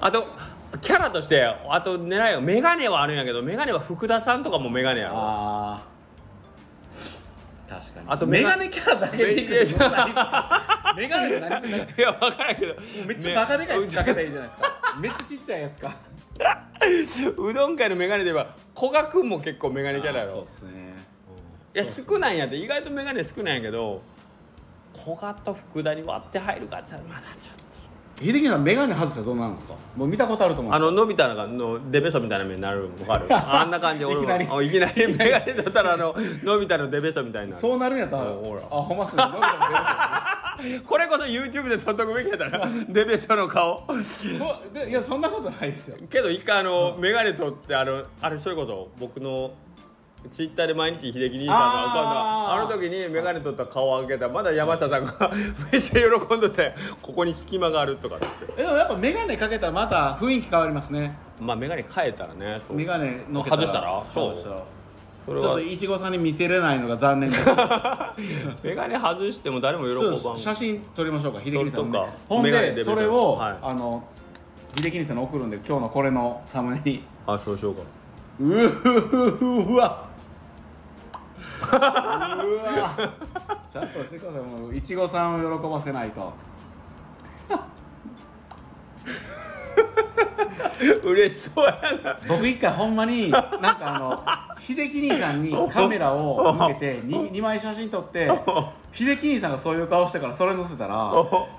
[0.00, 0.26] あと
[0.80, 5.14] キャラとしてあと狙いは眼鏡はあるんやけど眼鏡は福田さんとかも眼鏡やろ。
[5.16, 5.98] あー。
[7.68, 8.06] 確かに。
[8.08, 12.74] あとメメガガネキャラだけでいいですか メガネって何すんだいや分からんけど。
[13.06, 14.80] めっちゃバカでかいやつかけたらいいじゃないですか。
[15.00, 15.94] めっちゃちっちゃいやつか。
[17.36, 20.32] うどん界の眼鏡で言えば古賀君も結構眼鏡キャラやろ。
[20.32, 20.94] そうっすね。
[21.74, 22.56] いや少ないんやって。
[22.56, 24.02] 意外と眼鏡少ないんやけど
[25.04, 27.58] 古賀と福田に割って入るかって言ったらまだちょっと。
[28.20, 29.74] 秀樹さんメガネ外したらどうなるんですか？
[29.96, 38.60] もう見たことあると思うあののび太のデベソみたいな目になるの分かる あんな感じで俺も いきなりあいきなり眼鏡だったらあののび太のデベソみたいになるそうなるんやったらおほら。
[38.62, 39.22] あほんまっすね。
[39.22, 39.46] 伸びた
[40.58, 43.84] の出るこれこそ YouTube で撮っとくべきやったらデベソの顔。
[44.88, 45.96] いやそんなことないですよ。
[46.10, 49.52] けど一回あの眼鏡取ってあのあれそういうこと僕の
[50.32, 55.30] ツイッターで毎日秀樹兄さんのアカウントあの時に眼鏡取った顔を開けたらまだ山下さんが
[55.70, 58.26] めっちゃ喜んでてここに隙間があるとかって。
[58.56, 61.16] えでもやっぱメガネかけたらまた雰囲気変わりますね。
[61.40, 62.76] まあ眼鏡変えたらねそう。
[62.76, 64.02] メガネの外したら？
[64.12, 64.36] そう
[65.24, 65.46] それは。
[65.46, 67.30] ちょっといちごさんに見せれないのが残念。
[67.30, 67.44] です
[68.64, 70.38] 眼鏡外しても誰も喜ばん。
[70.38, 72.06] 写真撮りましょうか秀樹さんの撮るとか。
[72.28, 73.56] ほんででそれを、はい。
[73.62, 74.02] あの
[74.76, 77.04] 秀樹さんに送るんで今日のこれのサムネに。
[77.24, 77.82] あそうしようか。
[78.40, 80.07] うわ
[83.72, 84.42] ちゃんとしてください。
[84.42, 86.32] もういちごさんを喜ばせないと。
[91.04, 92.18] 嬉しそうやな。
[92.28, 94.24] 僕一回ほんまになんかあの
[94.66, 98.30] 秀樹兄さんに カメラを向けて 2, 2枚写真撮って
[98.92, 101.12] 秀樹兄さんがそういう顔してからそれ載せたら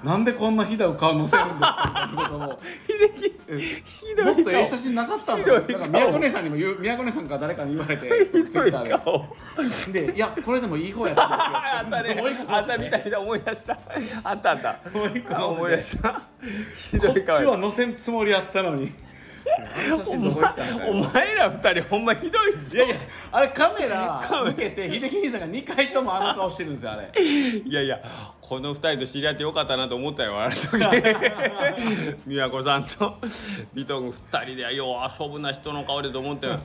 [0.04, 3.40] なんでこんなひどい顔載せるんですかみたいなことを秀樹
[4.24, 5.64] もっとええ写真なかったんだよ。
[5.66, 5.88] ひどい顔。
[5.88, 9.26] なんか宮古姉さんにも言う宮古姉さんから誰かに言われてツイッター顔
[9.92, 10.08] で。
[10.08, 12.26] でいやこれでもいい方やったんですよ。
[12.50, 13.78] あったみたいな思い出した。
[14.24, 14.80] あったあった。
[14.94, 16.22] もう一個あ思い出した。
[16.92, 18.92] ひこっちは載せんつもりやったのに
[20.88, 22.76] およ前ら二人ほんまひどいぞ。
[22.76, 22.96] いやいや
[23.32, 27.22] あれカメラ向けて秀樹兄さんが2回ともあの顔してるんですよあれ。
[27.22, 28.00] いやいや
[28.42, 30.70] この二人と知り合ってよかったなと思ったよあの時。
[32.28, 33.18] 宮古さんと。
[33.74, 36.58] ビト君二人でよう遊ぶな人の顔でと思ってあ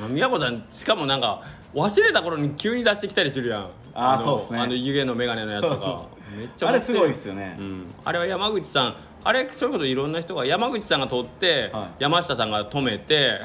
[0.00, 1.42] の宮古さんしかもなんか
[1.74, 3.60] 忘れた頃に急に出してきたりするやん。
[3.62, 4.60] のあーそうっすね。
[4.60, 6.22] あの湯気の眼鏡のやつとか。
[6.36, 12.02] めっちゃあれすごいっすすよね、うん、あれは山口さんあれそれこそいろんな人が山口さんが撮って、はい。
[12.02, 13.40] 山下さんが止めて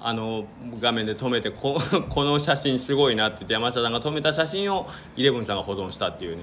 [0.00, 0.44] あの
[0.78, 6.42] 画面で止めてこ この写真すごいなって言って山下さんが止めた写真をイレブンさんが保存したっていうね。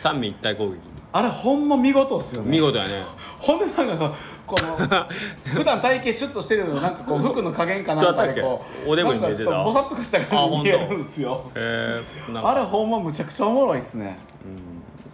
[0.00, 0.76] 三位一体攻撃。
[1.10, 2.50] あれほんま見事っすよね。
[2.50, 3.02] 見事やね。
[3.38, 4.14] ほんでなんか
[4.46, 4.76] この
[5.54, 9.62] 普段体型シュッとしてるのなんかこう服の加減かなんかでこうおでこに出てた。
[9.64, 11.50] ボサッとかした感じに見えるんですよ。
[11.54, 12.50] へえなんか。
[12.50, 14.18] あれほんまむちゃくちゃおもろいっすね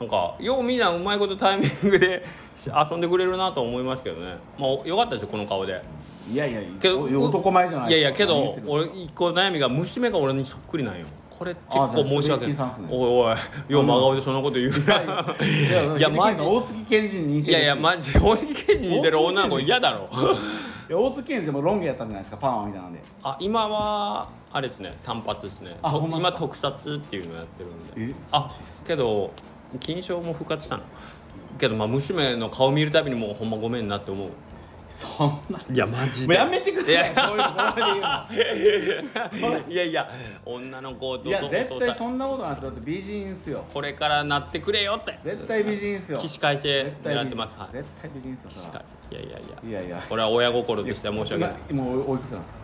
[0.01, 2.25] なんかようみんなうまいことタイミングで
[2.91, 4.37] 遊んでくれるなと思いますけどね。
[4.59, 5.81] まあよかったですよこの顔で。
[6.33, 11.07] いやいやけどお男前じゃないいやいやけど俺一個悩みが娘が俺にそっくりなんよ。
[11.39, 12.57] これ結構申し訳ない。
[12.57, 12.65] ね。
[12.91, 13.37] おいおい
[13.69, 14.77] よう真顔でそんなこと言うな。
[15.45, 17.51] いやいやマジ大月健二に似てるし。
[17.51, 20.09] いやいやマジ大月健二に似てる女の子嫌だろ。
[20.89, 23.01] いや大月健二でもロン毛やったんじゃないですかパーマみたいなんで。
[23.23, 25.77] あ今はあれですね単発ですね。
[25.83, 28.13] 今特撮っていうのやってるんで。
[28.13, 28.49] えあ
[28.87, 29.33] けど
[29.79, 30.83] 金賞も復活したの？
[31.59, 34.31] けどまあ娘の顔見るたびにもうほんまごめんなって思う。
[34.89, 36.93] そんないやマジもうやめてください。
[36.93, 37.83] いやそういうのこの場で
[39.41, 39.69] 言うの。
[39.69, 40.11] いやいや
[40.47, 43.65] 女の子といやお絶対そんなことないですだって美人っすよ。
[43.75, 45.19] これからなってくれよって。
[45.25, 46.19] 絶対美人っすよ。
[46.19, 47.59] 起死回生絶対美人狙ってます。
[47.59, 47.73] はい。
[47.73, 48.51] 絶対美人っすよ
[49.11, 49.39] いやいやいや。
[49.69, 50.05] いやいや。
[50.09, 51.55] これは親心としては申し訳ない。
[51.71, 52.64] 今もうおいくつなんですか？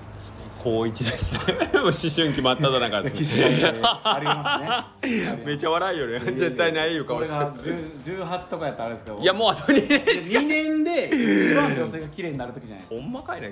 [0.63, 5.37] 高一ですねもう思春期真っ只中で起すありますね。
[5.47, 6.21] めっちゃ笑いよね。
[6.21, 7.35] 絶対ないいう顔して。
[7.35, 9.19] これが10 18とかやったらあれですけど。
[9.19, 10.39] いやもうあと2年しか。
[10.39, 13.01] 2年で一番女性が綺麗になる時じゃないですか。
[13.01, 13.49] ほんまかいな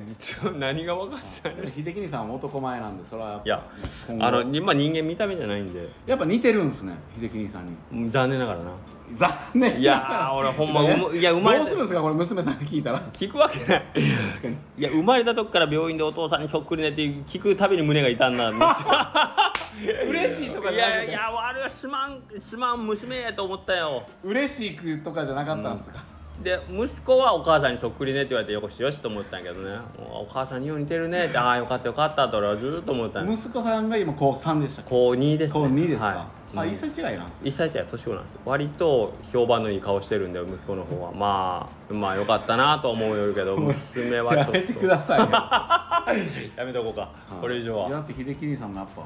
[0.58, 1.68] 何が分かってない。
[1.68, 3.40] 秀樹兄さんは男前なんでそれは。
[3.44, 3.60] やっ
[4.06, 5.88] ぱいやあの今人間見た目じゃないんで。
[6.06, 7.76] やっぱ似てるんですね秀樹兄さんに。
[7.92, 8.64] うん残念ながらな
[9.12, 12.02] 残念いやー俺ほんまうむいや生まれたどうするんですか？
[12.02, 13.00] これ娘さんが聞いたら。
[13.12, 13.82] 聞くわけない。
[14.30, 14.56] 確かに。
[14.78, 24.04] いや生まれた時から病院でお父さんにそっくりねって聞くたびに胸が痛んだ嬉しいとかいじゃなくてやいや悪いすまんすまん娘やと思ったよ。
[24.24, 26.02] 嬉しいとかじゃなかったんですか、
[26.42, 29.76] で息子はお母さんにそっくりねって言われてよしよしと思ったんやけどね。
[29.98, 31.26] お母さんによう似てるね。
[31.26, 35.60] ってああよかったよかったと俺はずっと思ったんや息子さんが今高3でした高2ですね。
[35.60, 36.16] 高2ですか、はい。
[36.16, 36.70] あうん。
[36.70, 41.12] 一歳違いなんです一歳違い年子なんです割と評判のいい顔してるんで息子の方は。
[41.12, 44.52] まあまあよかったなと思うよるけど 娘はちょっと。
[44.54, 45.26] やめてくださいよ。
[46.56, 47.08] やめとこうか。
[47.40, 49.02] これ以上いやだはって秀樹兄さんもやっぱ、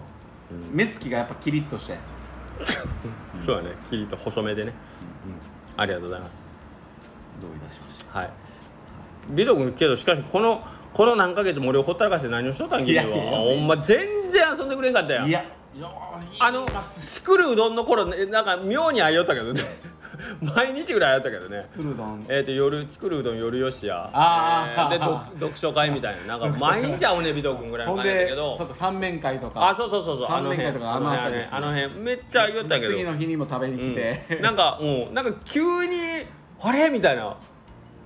[0.70, 1.96] 目つきがやっぱキリッとして。
[3.44, 3.70] そうだね。
[3.88, 4.74] キリと細めでね。
[5.76, 6.41] ありがとうございます
[7.42, 8.30] どういたしましはい。
[9.30, 12.86] ビト君けどしかしこのこの何ヶ月も俺をほったらかして何をしとったん？
[12.86, 13.04] 君は。
[13.04, 13.38] いやいやいや。
[13.38, 15.88] ほんま全然遊んでくれんかったよたいやいや
[16.38, 19.62] あの作るうどんの頃ねなんか妙に会いよったけどね。
[20.40, 21.66] 毎日ぐらい会いよったけどね。
[21.74, 24.10] クルドンえー、と夜作るうどん夜よしや。
[24.12, 24.94] あー。
[24.94, 26.36] えーでど読書会みたいな。
[26.38, 28.56] なんか毎日会うねビト君ぐらいのほんで感じだけど。
[28.56, 29.70] そうか三面会とか。
[29.70, 30.26] あそうそうそうそう。
[30.26, 31.94] あ三面会の辺とかあの辺りですねあの辺。
[31.94, 32.92] めっちゃ会いよったけど。
[32.92, 35.14] 次の日にも食べに来て、うん、なんかうん。
[35.14, 36.11] なんか急に
[36.62, 36.88] あれ？
[36.90, 37.36] みたいな。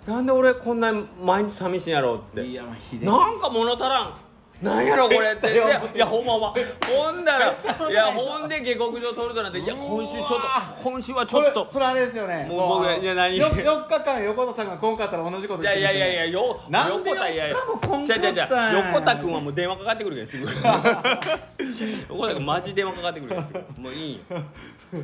[0.06, 2.46] なんで俺こんな毎日寂しいんやろうって。
[2.46, 4.14] いやまあ秀樹なんか物足らん。
[4.62, 5.52] なんやろこれって。
[5.52, 6.54] いやほんまほんま。
[6.86, 7.90] ほんだら。
[7.90, 9.58] いやほんで下克上取るとなって。
[9.58, 10.38] いや今週ちょっと
[10.82, 11.66] 今週はちょっと。
[11.66, 12.46] それあれですよね。
[12.48, 13.36] もう僕いや何？
[13.36, 17.56] よ4日間横田さんが今回ったら同じこといやいやいやいややよなんで横田いやいや。
[18.72, 20.46] 横田君はもう電話かかってくるけどすぐ。
[22.08, 23.42] 横田君マジ電話かかってくるよ
[23.76, 24.20] もういい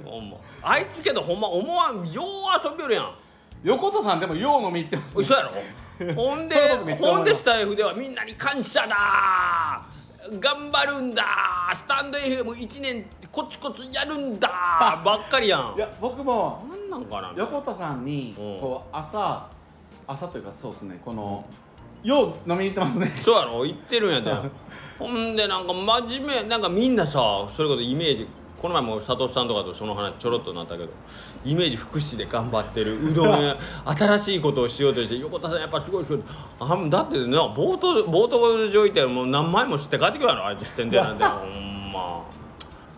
[0.04, 0.38] ほんま。
[0.62, 3.14] あいつけどほんま思わんよう遊びよるやん
[3.62, 5.20] 横田さんでもよう飲み行ってますね。
[5.22, 5.52] 嘘やろ？
[6.14, 7.12] ほんでそれ僕めっちゃ思います。
[7.12, 8.96] ほんでスタイフではみんなに感謝だ
[10.40, 11.24] 頑張るんだ
[11.74, 14.48] スタンド FM1 年コツコツやるんだ
[15.04, 15.74] ばっかりやん。
[15.76, 17.32] いや僕もなんなんかな。
[17.36, 18.60] 横田さんにうん。
[18.60, 19.46] こう朝
[20.06, 21.44] 朝というかそうですねこの
[22.02, 23.12] よう飲みに行ってますね。
[23.24, 23.62] そうやろ？
[23.62, 24.32] 言ってるんやで。
[24.98, 27.12] ほんでなんか真面目なんかみんなさ
[27.56, 28.28] それこそイメージ
[28.60, 30.90] この前も佐藤さんとかとその話ちょろっとなったけど
[31.44, 33.56] イメージ福祉で頑張ってるうどん屋。
[33.96, 36.22] 新しいことをしようとして横田さんやっぱすごいすごい。
[36.60, 42.22] あだってな冒頭冒頭上行ってもう何枚も知って帰ってくるやろあいつ知ってんだよなんて ほんま。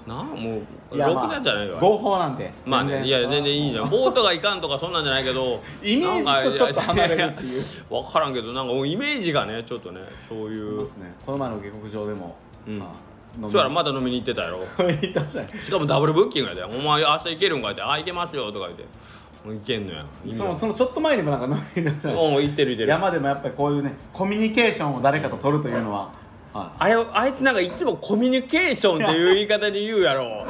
[0.07, 0.59] なあも
[0.93, 3.89] うろくなんじゃないよ、合法なんてまあね、いや全然いいじゃん。
[3.89, 7.65] ボートがいかんとかそんなんじゃないけど イメージとちょっと離れるっていう。
[7.89, 10.87] 分からんけどなんかイメージがねちょっとねそういう。
[11.25, 12.37] この前の下克上でも、
[12.69, 12.79] うん。
[12.79, 14.59] まあ飲みそうやらまだ飲みに行ってたやろ。
[14.77, 14.83] た
[15.41, 18.85] ねしかもダブルブッキングやで「お前明日行けるんか?」って「あ行けますよ」とか言って
[19.45, 22.09] 「もう行けんのや」そわのそのちょっと前にもなんか飲みに行った。
[22.09, 22.89] ねうん行ってる行ってる。
[22.89, 26.09] 山でもやっぱりこういうねコミュニケーションを誰かと取るというのは、
[26.53, 30.47] はあれあいつなんかいつもコミュニケーションっていう言い方で言うやろ。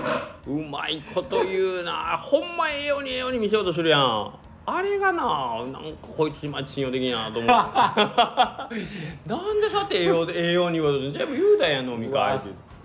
[0.46, 2.18] うまいこと言うな。
[2.22, 4.30] ほんまええようにええように見せようとするやん。
[4.66, 7.46] あれがななんかこいつ今信用できんやなと思う。
[9.28, 12.40] なんでそうやってええようでええように言おうとして全部言うたんやん飲みい、会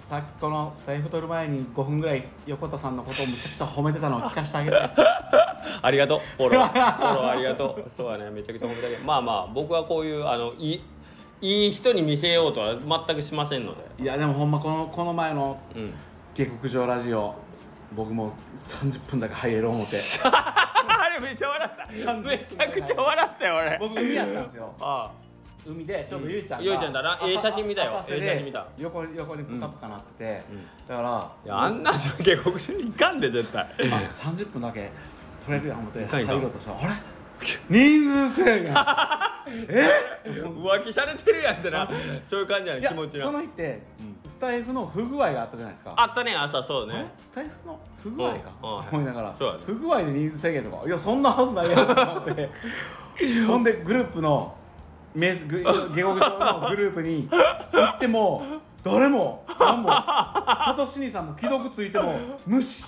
[0.10, 4.96] さっきこのスタイフ取る前に5分ぐらい横田さんのことをむちゃくちゃ褒めてたのを聞かせてあげたいです。
[5.84, 6.20] ありがとう。
[6.36, 6.66] フォロー。
[6.98, 7.92] フォローありがとう。
[7.96, 10.82] そうだねめちゃくちゃ褒めてあげるまあまあ僕はこういうあのいい
[11.42, 14.04] いい人に見せようとは全くしませんので。
[14.04, 15.94] いやでもほんまこのこの前のうん。
[16.34, 17.36] 下克上ラジオ
[17.92, 19.98] 僕も30分だけ入れる思って。
[20.26, 22.14] あれめっちゃ笑った。
[22.28, 23.78] めちゃくちゃ笑ったよ俺。
[23.78, 24.74] 僕海やったんですよ。
[24.82, 25.12] あ
[25.68, 27.20] 海でちょうどゆいちゃんが、ゆいちゃんだな。
[27.24, 28.04] ええ写真見たよ。
[28.08, 28.66] ええ写真見た。
[28.78, 30.64] 横横にプカプカなってて、うん。
[30.88, 33.62] だからあいやあんな下克上に行かんで絶対。
[33.64, 33.66] あ
[34.12, 34.90] 30分だけ
[35.46, 36.36] 取れるやん思っていかんいかん。
[36.38, 36.94] 入ろうとしたらあれ？
[37.70, 38.74] 人数制限。
[40.30, 41.90] 浮気されてるやんってな。
[42.30, 43.26] そういう感じやね気持ちが。
[43.26, 43.82] その日って、
[44.28, 45.94] スタイフの不具合があったじゃないですか。
[45.96, 47.12] あったね朝そうね。
[47.18, 48.78] スタイフの不具合か、うんうん。
[48.78, 49.60] 思いながら、そうやね。
[49.66, 50.86] 不具合で人数制限とか。
[50.86, 52.50] いやそんなはずないやんと思って。
[53.48, 54.56] ほんでグループの
[55.20, 57.38] メスグ下克上のグループに行
[57.96, 58.44] っても
[58.84, 62.86] 誰も何もサトシ兄さんも既読ついても無視。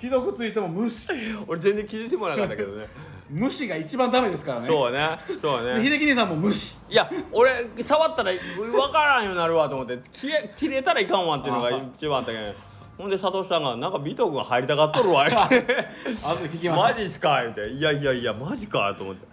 [0.00, 1.08] 既読ついても無視。
[1.46, 2.86] 俺全然気づいてもなかったけどね。
[3.30, 4.66] 無視が一番ダメですからね。
[4.66, 5.74] そうねそうね。
[5.80, 6.78] で秀樹兄さんも無視。
[6.88, 12.54] いや俺触ったら分からんようになるわと思って切れ切れたらいかんわっていうのが一番あったけど
[12.96, 15.88] ほんで佐藤さんが「なんか美徳が入りたがっとるわ」言って。
[16.68, 19.27] マジっすか?」言って「いやいやいやマジか」と思って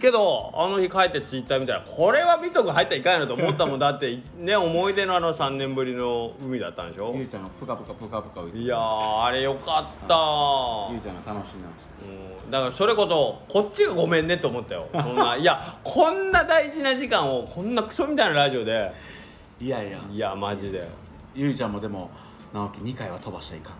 [0.00, 3.78] けどあの日帰ってツイッター見たらこれは美徳入ったらいかんやろと思ったもん。
[3.78, 7.12] だってね思い出のあの3年ぶりの海だったんでしょ？
[7.16, 10.92] ゆうちゃんがプカプカプカプカ浮いていやーあれよかった。
[10.92, 12.50] ゆうちゃんが楽しんでましたうん。
[12.50, 14.88] だからそれこそこっちがごめんねと思ったよ。
[14.92, 18.92] そんないやこんな大事な時間をこんなクソみたいなラジオで。
[19.60, 19.98] いやいや。
[20.10, 20.86] いやマジで。
[21.34, 22.10] ゆいちゃんもでも
[22.52, 23.79] 直樹2回は飛ばしちゃいかん。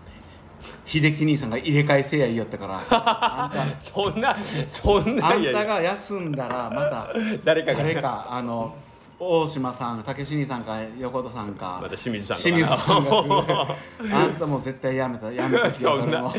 [0.85, 2.83] 秀樹兄さんが入れ替えせやいいよったから。
[2.89, 4.37] あんたそんな
[4.69, 5.51] そんなあんいや。
[5.51, 7.77] いやたが休んだらまた誰かが。
[7.79, 8.75] 誰かあの
[9.23, 14.15] 大島さん武志兄さんか横田さんかまた清水さんとか清水さんが来る。
[14.15, 16.33] あんたも絶対やめたやめた気がそんな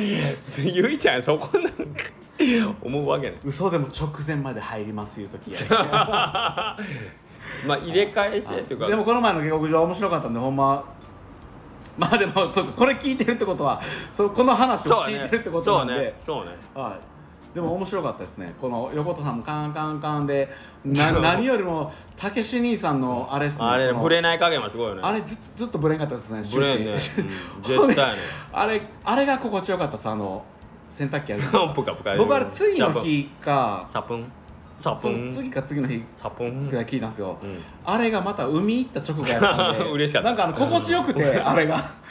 [0.58, 1.78] ゆいちゃんそこなんか
[2.82, 3.36] 思うわけない。
[3.44, 6.76] 嘘でも直前まで入りますいう時や ま
[7.74, 8.88] あ入れ替え制っていうか。
[8.88, 10.84] でもこの前の下克上面白かったんでほんま
[11.96, 13.80] まあでもそうかこれ聞いてるってことは
[14.14, 16.50] そうこの話を聞いてるってことなんで、そうね。
[16.74, 16.88] そうね。
[16.88, 18.54] はい、でも面白かったですね。
[18.60, 20.50] この横田さんもカンカンカンで
[20.84, 23.64] な何よりもたけし兄さんのあれっすね。
[23.64, 25.02] あれこのブレない加減はすごいよね。
[25.04, 26.98] あれずずっとブレんかったですねブレんね、うん。
[27.62, 28.22] 絶対ね。
[28.52, 30.44] あれあれが心地よかったですあの
[30.88, 31.42] 洗濯機ある
[32.18, 34.32] 僕あれ次の日かサプン？
[34.82, 36.02] サプそン次か次の日。
[36.16, 36.68] サプン。
[36.68, 37.62] ぐらい聞いたんですよ、うん。
[37.84, 40.28] あれがまた海行った直後やったんで 嬉しかった。
[40.28, 41.88] なんかあの心地よくてあれが。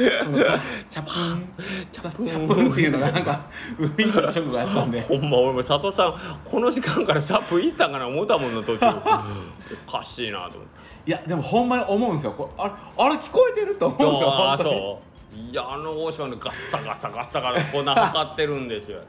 [0.90, 1.50] チャプン
[1.92, 3.42] チャプンっていうのがなんか
[3.78, 5.02] 海行った直後やったんで。
[5.04, 8.88] ほんま俺も佐藤さんこの時間からサプン行ったんかな思ったもんな途中。
[8.88, 10.82] おかしいなと思って。
[11.08, 12.32] いやでもほんまに思うんですよ。
[12.32, 15.52] これあれあれ聞こえてると思うんですよあそう。
[15.52, 19.00] いやあの大島のガッサガサガッサガサこんな測ってるんですよ。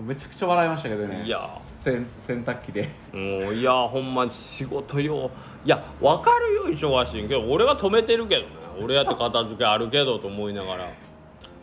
[0.00, 1.22] めちゃくちゃ笑いましたけどね。
[1.24, 1.38] いや
[1.82, 2.88] 洗洗濯機で。
[3.12, 5.30] もういやほんま仕事よ。
[5.64, 8.48] いや分かるよ忙しいけど俺は止めてるけどね。
[8.80, 10.88] 俺やって片付けあるけどと思いながら。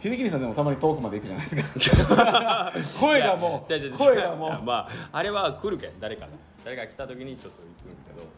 [0.01, 1.49] 秀樹さんでもたまに遠くまで行くじゃないで
[1.83, 2.73] すか。
[2.99, 4.63] 声がもうや声がもう。
[4.63, 6.27] まああれは来るけん誰かが
[6.63, 8.29] 誰か来た時にちょっと行くんけど。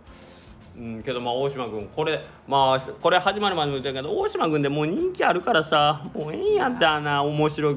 [0.78, 7.76] うんけどまあ大島君これまあこれ始まるまでも言ったけど大島君でもう人気あるからさもうええんやったな面白い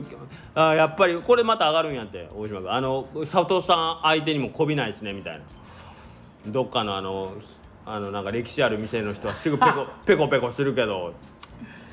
[0.55, 2.71] あやっぱりこれまた上がるんやって大島君。
[2.71, 5.45] あの佐藤さん相手にもこびないですねみたいな。
[6.47, 7.33] どっかのあの
[7.87, 11.13] あのなんか歴史ある店の人はすぐペコ ペコペコするけど。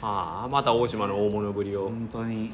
[0.04, 1.84] ああまた大島の大物ぶりを。
[1.84, 2.52] 本当に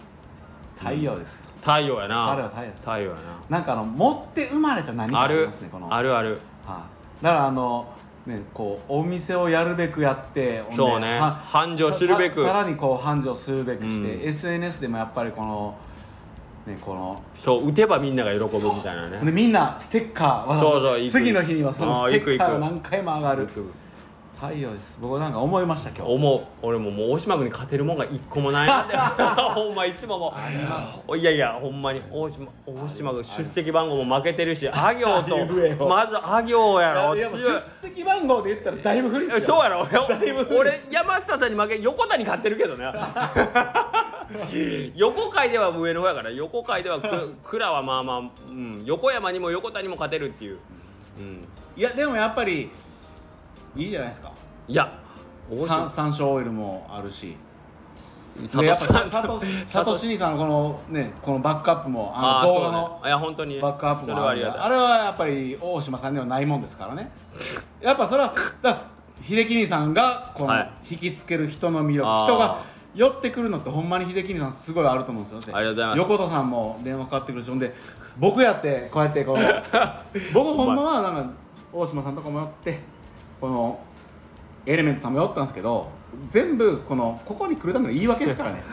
[0.78, 2.28] 太陽ですよ、太陽やな。
[2.28, 3.18] 彼は太陽太陽や
[3.50, 3.60] な。
[3.60, 5.94] んかあの持って生まれた何かなあるありますねこの。
[5.94, 6.42] あるある。
[6.66, 6.86] は
[7.22, 7.88] い、だからあの
[8.26, 11.20] ねこうお店をやるべくやってそうね。
[11.20, 12.44] は繁盛するべく。
[12.44, 14.30] ささらにこう繁盛するべくして、うん。
[14.30, 15.76] SNS でもやっぱりこの
[16.68, 17.22] ねこの。
[17.36, 19.20] そう打てばみんなが喜ぶみたいなね。
[19.24, 23.48] でみんなステッカーわざわざそうそう行く次の日にはそのステッカーが何回も上がる
[24.40, 25.00] 太陽です。
[25.02, 26.12] 僕なんか思いました今日。
[26.12, 26.42] 思う。
[26.62, 28.70] 俺ももう大島君に勝てるもんが一個もない。
[29.56, 30.36] ほんまいつもも
[31.10, 31.18] う。
[31.18, 35.40] いやいやほんまに大島大島君出席番号も負けてるしあ行と。
[35.88, 37.16] まずあ行やろ。
[37.16, 37.32] 強い。
[37.32, 37.40] 出
[37.82, 39.56] 席番号で言ったらだいぶ不利ですよ。
[39.56, 39.88] そうやろ。
[39.92, 42.94] 俺俺山下さんに負け横田に勝ってるけどね。
[44.96, 48.22] 横海では上の方やから横海ではく倉はまあまあ、う
[48.52, 50.58] ん、横山にも横田にも勝てるっていう、
[51.18, 51.48] うん、
[51.78, 52.70] いやでもやっぱり
[53.76, 54.32] いいじゃないですか。
[54.68, 55.00] いや
[55.50, 57.36] 大山椒オイルもあるし。
[58.44, 63.60] 佐でやっぱ藤さん佐藤佐藤真理さんのこのねこのバックアップもあああの動画のそうねいや本当に。
[63.60, 64.62] バックアップそれもあるはありがたい。
[64.62, 67.10] あれはやっぱり大島さんにはないもんですからね。
[67.82, 68.82] やっぱそれはだから
[69.28, 70.72] 秀樹兄さんがこのはい。
[70.92, 72.26] 引きつける人の魅力、あー。
[72.26, 75.56] 人が寄ってくるのってほんまに秀樹兄さんすごいあると思うんですよ。
[75.58, 75.98] ありがとうございます。
[75.98, 77.74] 横田さんも電話かかってくるしほんで
[78.20, 79.38] 僕やってこうやってこう
[80.34, 81.30] 僕ほんまはなんか
[81.74, 82.80] 大島さんとかも寄って
[83.40, 83.80] この
[84.66, 85.90] エレメントさんも寄ったんですけど
[86.26, 88.64] 全部このここに来るための言い訳ですからね。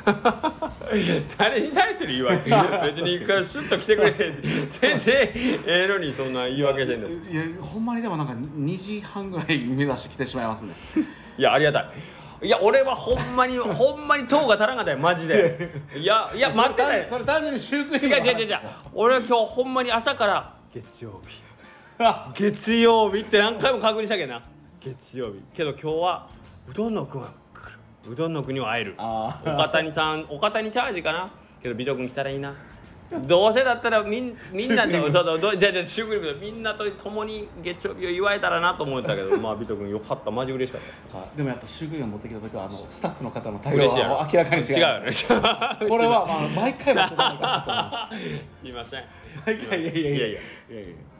[1.36, 2.50] 誰に対する言い訳？
[2.50, 4.32] 別に一回スッと来てくれて
[4.80, 7.08] 全然ええのにそんな言い訳してんの。
[7.08, 10.72] いいやほんまにでもなんか2時半ぐらい目指して来てしまいますね。
[11.36, 12.46] やありがたい。
[12.46, 15.70] いや俺はほんまに ほんまに糖が足らんかったよマジで。
[15.96, 18.58] いやいや待ってたよそれ単純にシュークリーム違う違う違う違う。
[18.94, 21.42] 俺は今日ほんまに朝から月曜日
[22.34, 24.42] 月曜日って何回も確認したけどな。
[24.80, 25.40] 月曜日。
[25.54, 26.28] けど今日は
[26.68, 27.70] うどんの君は来
[28.06, 28.12] る。
[28.12, 28.94] うどんの国は会える。
[28.98, 31.30] あ岡谷さん岡谷チャージかな。
[31.62, 32.54] けど美徳君来たらいいな。
[33.28, 39.36] どうせだったらみん みんなでそうそうどじゃあじゃあシュークリームでみんなと共に月曜日を祝えたらなと思ったけど。
[39.38, 40.30] まあ美徳君よかった。
[40.32, 41.18] マジ嬉しかった。
[41.18, 44.14] あでもやっぱシュークリーム持ってきた時はあのスタッフの方の対応嬉しいやろ。
[44.16, 45.12] は明らかに違う違うよね。
[45.12, 45.34] すこ
[45.98, 48.24] れは、まあ、毎回持ってたのかなと思
[48.64, 48.68] う。
[48.68, 49.04] いません。
[49.46, 50.10] 毎回いやいやいや。
[50.10, 50.40] いやいや。
[50.40, 51.13] いやいや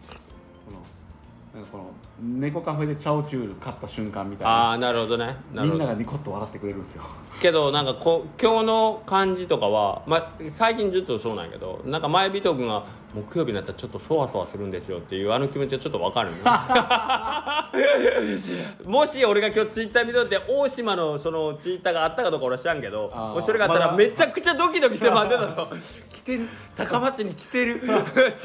[1.54, 1.84] なんかこの
[2.24, 4.52] 猫カフェでチャオチュール買った瞬間みたいな。
[4.52, 5.36] ああなるほどね。
[5.52, 7.02] みんながニコッと笑ってくれるんですよ。
[7.40, 16.38] けどなんかこう今日の感じとかは、まあ、最近ずっとそうなんやけどなんか前人君が木曜日になったらちょっとそわそわするんですよっていうあの気持ちはちょっとわかるね
[18.86, 23.12] もし俺が今日ツイッター見とって大島のそのツイッターがあったかどうか俺は知らんけど
[23.44, 25.68] それがあったらめちゃくちゃドキドキして待ってたの。
[26.12, 26.48] 来てる。
[26.76, 27.82] 高松に来てる。
[27.82, 27.90] って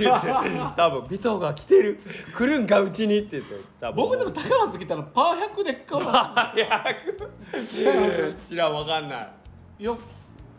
[0.04, 0.28] 言って。
[0.76, 1.98] 多分尾藤が来てる。
[2.36, 3.20] 来るんかうちに。
[3.20, 3.96] って言って多分。
[3.96, 6.54] 僕でも高松来たらパー100でっかわ
[7.70, 9.30] 知らん知らんわかんない。
[9.80, 9.96] いや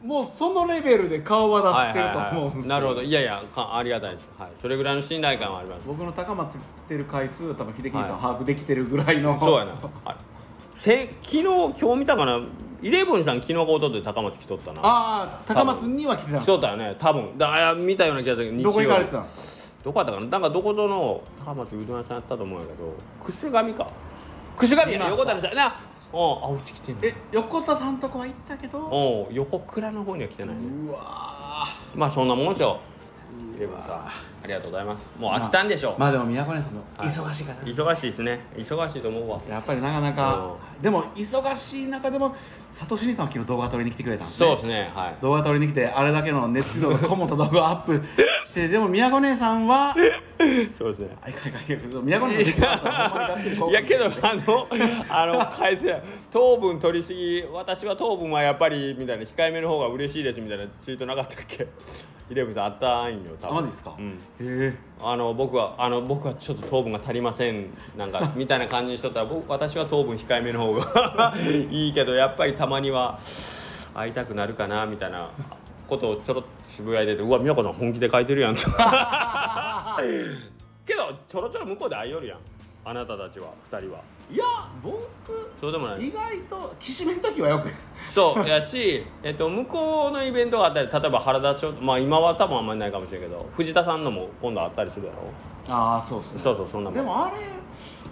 [0.03, 2.69] もうそのレベルで顔は出してると思うんですよ。
[2.69, 3.03] なるほど。
[3.03, 5.83] いやいやかありがたいです、はい、それぐらいの信頼感はあります。
[5.87, 10.17] 僕の高松来てる回数多分秀樹さん把握できてるぐらいの、そうやな、はい、
[10.79, 12.41] せ昨日今日見たかな？
[12.81, 14.81] イレブンさん昨日かおとと高松来とったな。
[14.83, 16.41] ああ高松には来てた。
[16.41, 17.37] 来とったよね多分。
[17.37, 20.27] だ見たような気がするけどどこ行かれてたんですどこやったかな？
[20.27, 23.87] なんかどこぞの高松うどん屋さんやったと思うんやけど楠上か。
[24.57, 25.11] 楠上や見ました。
[25.11, 25.67] 横田さんな。
[25.67, 27.01] うんあうち来てんの。
[27.03, 29.27] かえ横田さんとこは行ったけど？
[29.29, 30.63] うん横倉の方には来てないね。
[30.89, 32.81] うわまあそんなもんですよ。
[33.57, 34.13] イレブンさんあ
[34.47, 35.05] りがとうございます。
[35.19, 37.09] もう飽きたんでしょう、まあでも宮古姉さんもはい。
[37.09, 38.41] 忙しいかな、忙しいですね。
[38.57, 39.41] 忙しいと思うわ。
[39.49, 42.35] やっぱりなかなかでも忙しい中でも
[42.77, 44.47] 佐藤真さんは昨日動画撮りに来てくれたんですね。
[44.47, 45.17] そうですねはい。
[45.21, 48.03] 動画撮りに来てあれだけの熱量のこもった動画をアップ
[48.49, 49.95] して でも宮古姉さんは
[50.79, 51.17] そうですね。
[51.23, 51.63] あいかんいかん
[52.01, 52.51] い宮古姉さ
[53.67, 54.69] んいやけどあの
[55.09, 61.67] あの返せ糖分取りすぎ私は糖分はやっぱりみたいな控えめの方が嬉しいですみたいなツイートなかったっけ？
[62.31, 63.59] イレブンさんあったんよ多分。
[63.59, 64.11] あマジですか、うん。
[64.13, 67.71] へえあの僕はあの僕はちょっと糖分が足りません。
[67.97, 71.35] なんか みたいな感じにしとったら僕私は糖分控えめの方が
[71.71, 73.19] いいけどやっぱりたまには
[73.95, 75.31] 会いたくなるかなみたいな
[75.89, 78.63] ことをちょろっとつぶやいててうわ美和子さん本気で書いてるやんと。
[80.87, 82.39] けどちょろちょろ向こうで会いよるやん。
[82.85, 84.01] あなたたちは2人は
[84.33, 84.45] いや
[84.83, 84.99] 僕
[85.61, 86.09] そうでもない。
[86.09, 87.69] 意外ときしめん時はよく。
[88.15, 95.75] そうやし、 えっと、向こうのイベントがあったり例えば原田翔まあ今は多分あんまりないかもしれんけど藤田さんのも今度あったりするやろ。
[95.75, 96.41] ああそうですね。
[96.43, 96.99] そうそうそんなもん。
[96.99, 97.37] でもあれ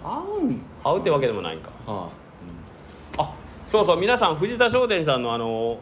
[0.03, 0.65] 合うん。
[0.83, 1.71] 会うってわけでもないんか。
[1.85, 2.29] はあ
[3.71, 5.77] そうそう皆さん藤田商店さんのあの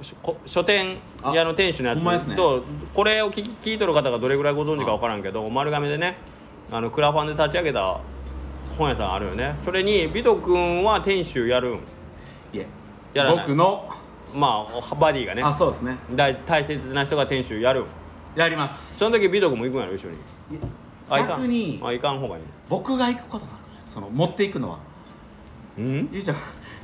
[0.45, 0.97] 書店
[1.33, 6.17] 屋の店主のやつとこれを聞き聞いとる方がどれぐらいご存知か分からんけど丸亀でね
[6.69, 8.01] あのクラファンで立ち上げた
[8.77, 9.55] 本屋さんあるよね。
[9.65, 11.73] それに美斗君は店主やるん？
[11.73, 12.67] いいえ。
[13.13, 13.47] やらない。
[13.47, 13.89] 僕の？
[14.35, 15.41] まあバディがね。
[15.41, 15.97] あそうですね。
[16.15, 17.85] 大大切な人が店主やるん？
[18.35, 18.97] やります。
[18.97, 19.95] その時美斗君も行くんやろ？
[19.95, 20.15] 一緒に。
[20.15, 20.19] い
[21.09, 21.41] あいかん。
[21.41, 24.79] 逆にあいかん方がいい僕が行くことになるんですその持っていくのは。
[25.77, 26.09] うん？
[26.11, 26.37] ゆいちゃん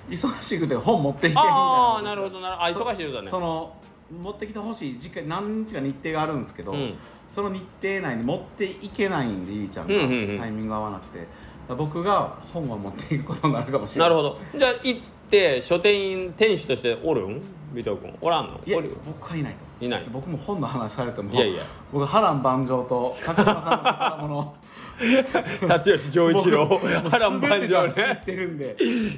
[0.10, 1.52] 忙しくて本持っていけみたいな。
[1.52, 3.30] ああなるほどなるあ忙しいようだね。
[3.30, 3.76] その
[4.22, 6.96] 持ってきてほしい時間何日か日程があるんですけど、うん。
[7.30, 10.40] その日程内に持っていけないんでゆいちゃんが、うんうんうん。
[10.40, 11.26] タイミングが合わなくて
[11.70, 14.40] 僕が本を持っていくことになるかもしれなないるほど。
[14.58, 17.42] じゃあ行って書店員店主としておるん？
[17.74, 18.14] 尾藤君。
[18.22, 18.60] おらんの？
[18.66, 18.96] いやおるよ。
[19.06, 19.86] 僕はいないと。
[19.86, 20.06] いない。
[20.12, 21.64] 僕も本の話されてもいやいや。
[21.92, 24.56] 僕波乱万丈と高島さんの宝物
[25.68, 28.20] 辰吉丈一郎波乱万丈ね。
[28.22, 28.76] ってるんで。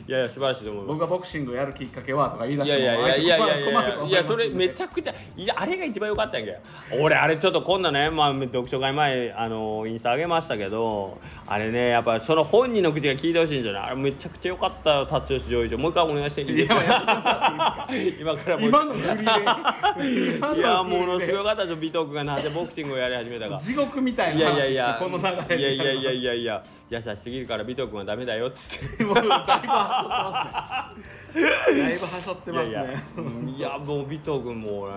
[0.08, 11.18] いやいや素晴らしいと思います僕がボクシングをやるきっかけはとか言い出いしいやいやいやいやいやいやそれめちゃくちゃいやあれが一番良かったんやけど俺あれちょっと今度ね、まあ、読書会前あのインスタ上げましたけど
[11.48, 15.78] あれねやっぱその本人の口が聞いてほしいんじゃないあれめちゃくちゃ良かったよ辰吉丈一郎。
[15.78, 16.56] もう一回お願いしていい？
[16.56, 17.88] ですか？
[18.20, 20.38] 今からもう今の振りで。
[20.38, 23.58] 今 いやものすごかったですよ尾藤君がなんでボクシングをやり始めたか。
[23.58, 26.64] 地獄みたいいな話ですねやいやいやこの流れいやいやいやいややいや。
[26.90, 29.04] 優しすぎるから尾藤君はダメだよっつって。
[29.04, 30.94] もうだいぶはしょってま
[31.34, 31.44] すね。
[31.44, 32.84] だいぶはしょってますねいや。
[32.84, 34.90] いやうんいやもう尾藤君も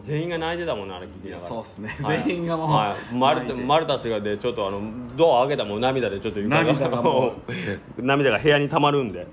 [0.00, 1.96] 全員が泣いてたもんなあれ聞きながらそうっすね。
[2.02, 2.24] はい。
[2.24, 2.70] 全員がもう。
[2.70, 4.80] はい、マルタマルタスがでちょっとあの
[5.16, 6.64] ドア開けたらもう涙でちょっと床が。
[6.64, 7.34] 涙がも
[7.98, 9.26] 涙が部屋にたまるんで、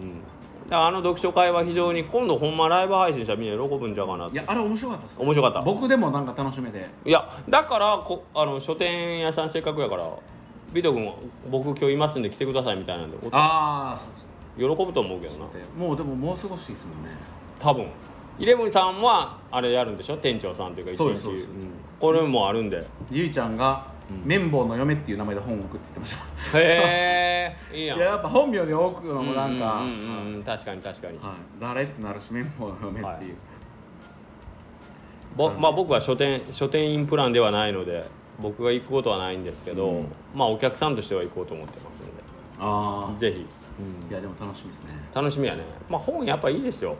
[0.00, 0.22] うん、
[0.74, 4.34] あの読書会は非常に今度ほんまライブ配信したらみんな喜ぶんじゃうかなって。
[4.34, 5.20] いやあれ面白かったっす。
[5.20, 5.62] 面白かった。
[5.62, 10.20] 僕でもなんか楽しめていやだからこあの書店屋さんせっかくやから尾
[10.72, 11.14] 藤君は
[11.50, 15.46] 僕今日いますんで来てくださいみたいなんでおああそうです喜ぶと思うけどな。
[15.76, 17.10] もうでももう少しですもんね。
[17.58, 17.86] 多分。
[18.38, 20.16] イレブンさんはあれやるんでしょ？
[20.16, 21.18] 店長さんというか一日。
[21.18, 21.46] そうん。
[22.00, 22.84] これもあるんで。
[23.10, 23.91] ゆいちゃんが
[24.24, 26.16] 綿棒の嫁っていう名前で本を送って言ってまし
[26.52, 26.58] た。
[26.58, 27.98] へえいいやん。
[27.98, 30.42] いややっぱ本名で多くのもなんか、うんうんうんうん。
[30.42, 33.36] 確かに確かに、はい、誰ってなるし綿棒の嫁っていう、
[35.36, 38.04] ぼまあ、僕は書店書店員プランではないので
[38.40, 40.08] 僕が行くことはないんですけど、うん。
[40.34, 43.42] まあお客さんとしては行こうと思ってますのああでぜひ、
[44.10, 44.94] いやでも楽しみですね。
[45.14, 45.64] 楽しみやね。
[45.88, 46.96] まあ本やっぱいいですよ。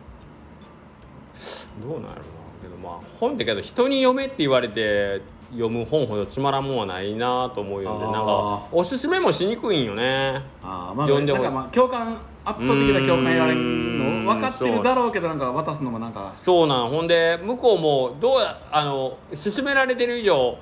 [1.82, 2.22] どうなんやろうな。
[2.62, 5.20] けどまあ本ってけど人に読めって言われて
[5.52, 8.12] 読む本ほどつまらんもんはないなと思うよんであー。
[8.12, 10.42] なんかおすすめもしにくいんよね。
[10.62, 16.88] ああまあ読んでもまあ共感圧倒的な共感得られるうんの分かってるだろうけどなんか渡すのもなんか、そうなん。
[16.88, 20.58] ほんで向こうもどうやあの勧められてる以上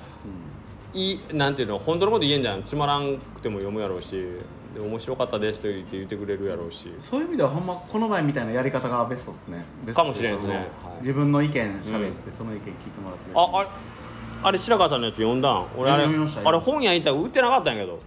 [0.93, 2.63] いいなんていうの本当のこと言えんじゃん。
[2.63, 6.91] つまらんくても読むやろうしで面白かったですと言って言ってくれるやろうし。
[6.99, 10.67] そういう意味ではほんまこの前みたいなやり方がベストですねかもしれんですねはい
[10.99, 13.69] 自分の意見喋って、その意見聞いてもらってああれ
[14.43, 15.65] あれ白川さんのやつ読んだん？
[15.77, 17.99] 俺あれ読みましあれ本屋行ったら売ってなかったんやけど。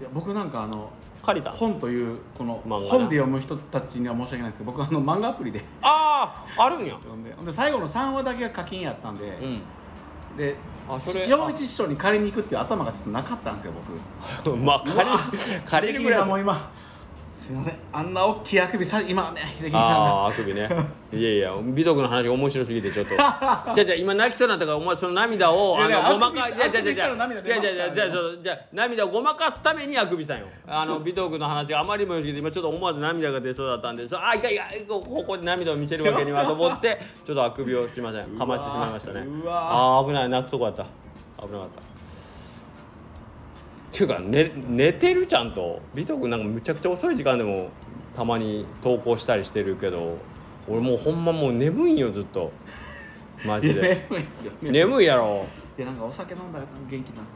[0.00, 0.90] いや僕なんかあの
[1.24, 1.50] 借りた？
[1.52, 2.86] 本というこの漫画な？
[2.90, 6.94] 本で読む人たちには申し訳ないですけど僕あの漫画アプリであああるんや。
[6.96, 9.60] 読んでほんで最後の3話だけが課金やったんで、うん。
[10.36, 10.54] で
[10.88, 13.72] あそれ陽一師匠に借りに行くっていう頭がちょっとなかったんですよ
[14.44, 14.54] 僕。
[14.58, 16.70] まあ借り借りるぐらいも今
[17.46, 17.74] すいません。
[17.92, 20.68] あんな大きいあくびさ今ね秀樹さんあがああくびね。
[21.14, 23.14] いやいや美徳の話が面白すぎてちょっと。
[23.14, 30.46] じゃあじゃあ今泣きそうになったからお前その涙をいやいやあのごまかあくびじゃあじゃあじゃあじゃあくびしたら涙出ますからあじゃあじゃあじゃあそうじゃあ涙をごまかすためにあくびしたんよ。
[30.66, 38.26] あの 美徳の話があまりにも良すぎて今ちょっと思わず涙が出そうだったんでそうあいかんいかんこここで涙を見せるわけにはと思ってちょっとあくびをしません。
[38.36, 39.20] かましてしまいましたね。
[39.20, 40.28] うわああ危ない。
[40.28, 40.84] 泣くとこやった。
[41.46, 41.95] 危なかった
[43.96, 47.70] っていうか、寝寝てるちゃんと美徳なんかむちゃくちゃ遅い時間でも
[48.14, 50.18] たまに投稿したりしてるけど
[50.68, 52.52] 俺もうほんまもう眠いんよずっと。
[53.46, 54.06] マジで。
[54.10, 54.52] 眠いですよ。
[54.60, 55.46] 眠いやろ。
[55.78, 57.26] いやなんかお酒飲んだら元気になる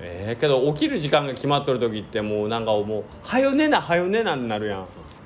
[0.00, 4.78] ええけど起きる時間が決まっとる時ってもうなんかもう「はよ寝なはよ寝な」になるやん。
[4.78, 5.21] そうそう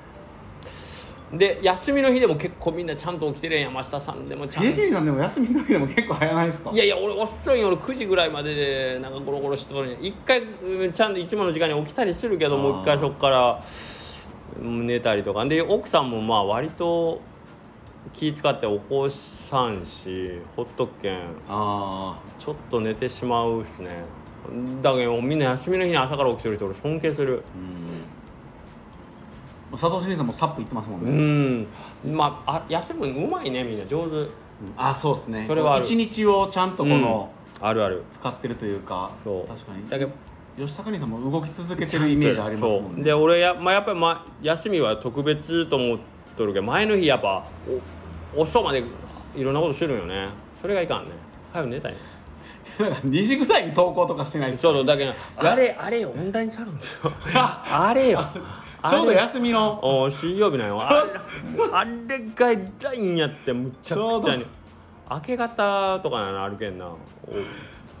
[1.33, 4.69] で休みの日でも結構みんなちゃんと起きてるやん山下さんでもちゃんと。
[4.69, 6.71] 秀樹さんでも休みの日でも結構早ないですか？
[6.71, 13.61] いやいや俺遅いよ俺9時ぐらいまででなんかゴロゴロしてとるんや一回うんちゃんといつもの時間に起きたりするけどもう一回そっから
[14.61, 17.19] うん寝たりとかで奥さんもまあ割と
[18.13, 21.19] 気使って起こさんしほっとくけん。
[21.49, 23.89] あちょっと寝てしまうしね。
[24.81, 27.43] だけどみんな休みの日に朝から起きてる人俺尊敬する。
[27.45, 28.16] あうん
[29.71, 32.15] 佐藤真理さんもサップ行ってますもんうね、ん。
[32.15, 33.85] まああ休むのうまいねみんな。
[33.85, 34.15] 上手。
[34.15, 34.29] うん。
[34.77, 35.45] あそうですね。
[35.47, 37.29] それは一日をちゃんとこの、
[37.61, 38.03] あるある。
[38.13, 39.47] 使ってるというかそう。
[39.47, 39.89] 確かに。
[39.89, 40.11] だけど
[40.57, 42.91] 吉高兄さんも動き続けてるイメージありますもんね。
[42.95, 43.03] そう。
[43.03, 45.99] で俺や,、まあ、やっぱり、ま、休みは特別と思っ
[46.37, 47.45] とるけど前の日やっぱ
[48.35, 48.83] お遅まで
[49.35, 50.29] いろんなことしてるんよね。
[50.59, 51.11] それがいかんね。
[51.51, 51.97] 早く寝たいね。
[52.79, 58.23] なんか2時ぐらいに投稿とかしてないですちょうどだけどあれあれよオンラインサロンですよ あれよ
[58.89, 59.79] ちょうど休みの。
[59.81, 60.77] お水曜日なんよ。
[60.79, 64.45] あれあれがラインやってむちゃくちゃに。
[65.09, 66.87] 明け方とかなのあるけんな。
[66.87, 66.97] お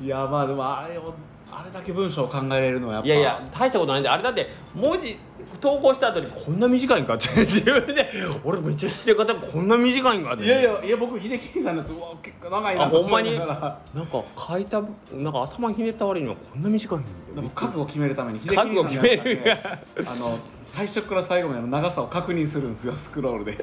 [0.03, 1.13] いやまあでもあれを
[1.59, 3.07] あれだけ文章を考えれるのはやっぱ。
[3.07, 5.17] いやいや大したことないんであれだって文字
[5.59, 8.11] 投稿した後にこんな短いんかって自分で。
[8.43, 10.43] 俺めっちゃして方こんな短いんかって。
[10.43, 13.39] いやいやいや僕秀樹さんのやつうわ結構長いなあほんまに？
[13.39, 13.81] ながら。
[13.95, 14.81] なんか書いた
[15.13, 19.57] なんか頭ひねった割にはこんな短いんだでも覚悟を決めるために秀樹さんのやつだけ
[20.05, 23.57] あの最初から最後までの長さを確認するんですよスクロールで。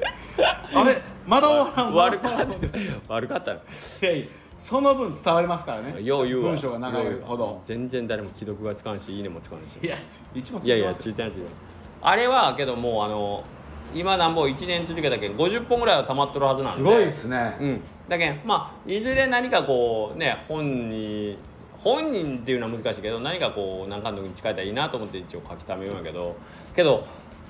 [0.73, 3.13] あれまだ終わらん悪かった。
[3.13, 3.59] 悪かったい
[4.01, 4.25] やいや
[4.67, 6.01] その分伝わりますからね。
[6.01, 7.61] よう言うわ文章が長いほど。
[7.67, 9.77] 全然誰も既読がつかんしいいねもつかんし。
[9.79, 9.95] いや
[10.33, 11.07] 一番いやいやつ。
[11.07, 11.51] いてないついてない。
[12.01, 13.43] あれはけどもうあの
[13.93, 15.29] 今なんぼ1年続けたけ？
[15.29, 16.77] ん50本ぐらいは溜まっとるはずなんで。
[16.79, 17.81] すごいですね、うん。
[18.09, 21.37] だけんまあいずれ何かこうね本に
[21.77, 26.35] 本人っていうのは難しいけど何かこう何かの時に使えたらいいなと思って一応書き溜めようんやけど。
[26.75, 27.05] けど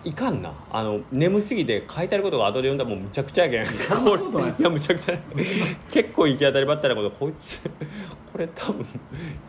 [0.05, 0.53] いかんな。
[0.71, 3.65] あの眠すぎて書いてあることが後で読んだらもうむちゃくちゃやけん。
[3.65, 3.83] いで
[4.53, 5.17] すいやむちゃくちゃ。
[5.91, 7.59] 結構行き当たりばったりなことこいつ
[8.31, 8.85] これ多分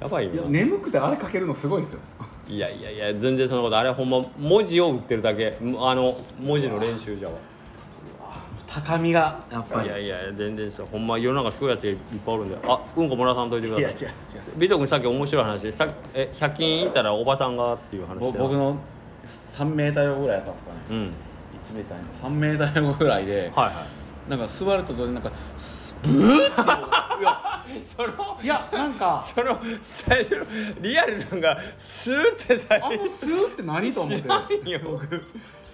[0.00, 2.00] やばいいやな眠くてあれ書けるのすごいですよ。
[2.48, 5.56] いやいやいや全然そんなことあれはほんま文字を打ってるだけ。
[5.60, 7.34] あの文字の練習じゃわ。
[8.66, 9.88] 高みがやっぱり。
[9.88, 12.56] いやいや全然ですよほんま世の中すごいやついっぱいおるんで。
[12.66, 13.82] あうんこもらさんといてください。
[13.82, 14.12] いや違う違う。
[14.58, 18.78] ビト君さっき面白い話でさえ100均行ったらおばさんがっていう話僕の
[19.56, 20.78] 3メーター横ぐらいやったんですかね。
[20.90, 20.96] うん。
[21.06, 23.86] 1メーター3メーター横ぐらいではいは
[24.28, 26.60] なんか座ると同時になんかスブーって。
[27.18, 30.44] いやいそのいやなんかその最初の
[30.82, 34.22] リアルなんかスーってさあのスーって何と思って。
[34.22, 34.80] 知らんよ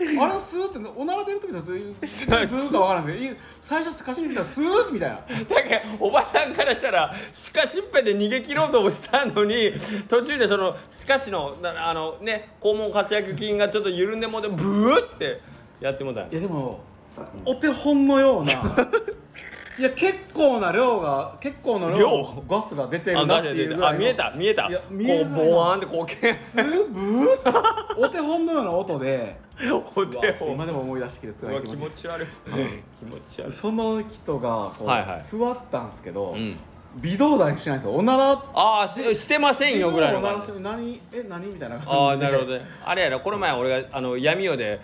[0.05, 5.17] あれスーっておなら出る時のそういうブーかわからないですけどい最初スカシ見たらスーみたいな。
[5.17, 5.23] だ
[5.63, 9.73] けどおばさんからしたらスカシッペで逃げ切ろうとしたのに
[10.09, 15.41] 途中でそのスカシのなあのね肛門活躍筋がちょっと緩んでもうてブーって
[15.81, 16.81] やってもうたいやでも
[17.45, 18.53] お手本のような
[19.79, 22.45] いや結構な量が結構な量量？
[22.49, 23.97] ガスが出てあるなっていうぐらいの。
[23.97, 24.69] あ見えた見えた。
[24.69, 29.41] いやこ見えるうぐらいのボワーンってこうけスーブーお手本のような音で。
[29.71, 31.81] おう手わを今でも思い出してきてうわ気辛い気持ち。
[31.81, 32.27] 持ち悪い。
[32.99, 33.53] 気持ち悪い。
[33.53, 35.23] その人がこう、はいはい。
[35.23, 36.57] 座ったんですけど、うん。
[36.97, 37.97] 微動だにしないんですよ。
[37.97, 38.33] おなら？
[38.55, 41.01] ああししてませんよぐらいのおな感じらして何？
[41.13, 41.47] え何？
[41.47, 41.93] みたいな感じで。
[41.93, 42.65] ああなるほどね。
[42.85, 44.81] あれやろこの前俺があの闇夜で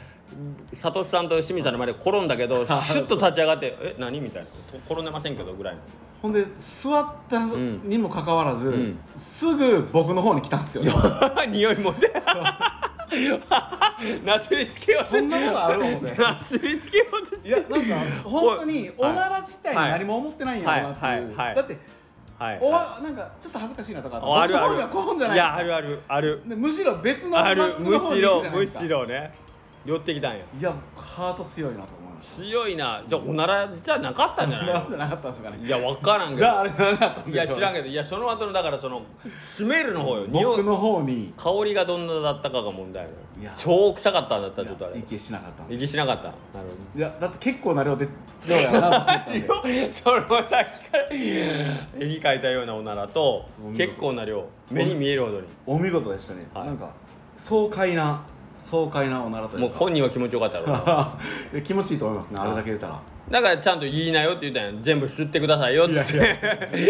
[0.81, 4.49] 佐藤さんと清水さんの前で転んだけどシュッと立ち上がって「え何?」みたいな
[4.87, 5.81] 「転んでませんけど」ぐらいの。
[6.21, 7.45] ほんで座った
[7.85, 8.99] にもかかわらず、ん。
[9.17, 10.83] すぐ僕の方に来たんですよ、
[11.49, 12.13] 匂いもで
[14.25, 17.49] なすりつけようとそんなことある思ってなすりつけようとして。
[17.49, 21.21] いやなんか本当におはいなら自体に何も思ってないんやろなっていう、はい。
[21.21, 21.47] はい。
[21.47, 21.55] はい。
[21.55, 21.79] だって
[22.39, 22.59] はい。
[22.61, 25.37] おわなんかちょっと恥ずかしいなとかあるある僕の方にはこうじゃない。
[25.37, 26.01] いやあるある。
[26.09, 26.43] ある。
[26.47, 27.61] でむしろ別のある。
[27.61, 28.81] バックむの方にしろむ行くじゃないですか。
[28.81, 29.48] しろね
[29.89, 33.03] 寄ってきたんやいやハート強いなと思いまし強いな。
[33.09, 35.59] じゃあおならじゃなかったんじゃたないなんじゃなかったんですかね。
[35.65, 39.03] いや分からんけじゃあどあれ何だったんでしょういや知らんけどいやその後のだからその
[39.41, 40.27] スメルの方よ。
[40.27, 41.33] 匂い僕の方に。
[41.37, 43.11] 香りがどんなだったかが問題よ。
[43.41, 43.53] いや。
[43.57, 44.99] 超臭かったんだったらちょっとあれ。
[44.99, 45.75] 息しなかったんで。
[45.77, 46.25] 息しなかった。
[46.25, 46.35] なる
[46.95, 48.09] いやだって結構な量で
[48.47, 49.63] 量やなと思った んでほど
[49.93, 54.45] そのさっきから絵に描いたようなおならと結構な量。
[54.71, 55.47] 目に見えるほどに。
[55.67, 56.67] お見事でしたね、はい。
[56.67, 56.91] なんか
[57.39, 58.23] 爽快な
[58.71, 59.67] 爽快なおならというか。
[59.69, 61.19] もう本人は気持ちよかったろうな。
[61.53, 63.01] いや気持ちいいと思いますねあれだけ出たら。
[63.31, 66.37] だからちゃんと言いなよって言ったんや全部吸ってくださいよっつって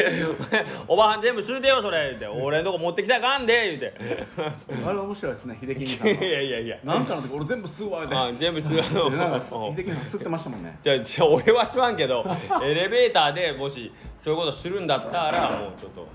[0.86, 2.08] おばはん全部吸うてよそれ。
[2.10, 3.94] 言って俺のとこ持ってきたらあかんで言うて。
[4.86, 6.76] あれ面白いですね秀樹兄さんいのやいやいや。
[6.84, 9.10] なんかの時俺全部吸うわってあ全部吸う。
[9.10, 9.38] でなんかう。
[9.38, 10.78] ん秀樹兄さん吸ってましたもんね。
[10.82, 12.24] じゃあじゃあ俺は吸わんけど
[12.62, 13.92] エレベーターでもし
[14.24, 16.08] そういうことするんだったらもうちょっと、うん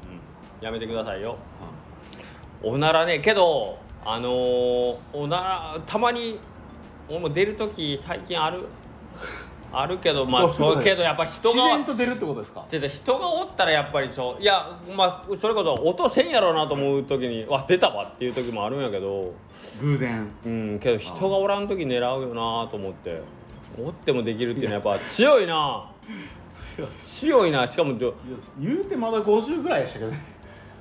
[0.62, 1.36] やめてくださいよ。
[2.62, 6.40] おならねけどあのーおならたまに
[7.10, 8.62] 俺も出る時最近ある
[9.76, 12.64] あるけどまあ そうけどやっぱ人自が然と出るってことですか？
[12.70, 19.34] ちょっと人がおったらやっぱりそういやまあそれこそ音せんやろうなと思う時にわ出たわっていう時もあるんやけど
[19.82, 20.30] 偶然。
[20.46, 23.22] うんけど人がおらん時狙うよなと思って。
[23.84, 25.84] おってもできるっていうのはやっぱ強いな。
[27.04, 27.50] 強い。
[27.52, 27.68] な。
[27.68, 30.33] しかも言うてまだ50ぐらいでしたけどね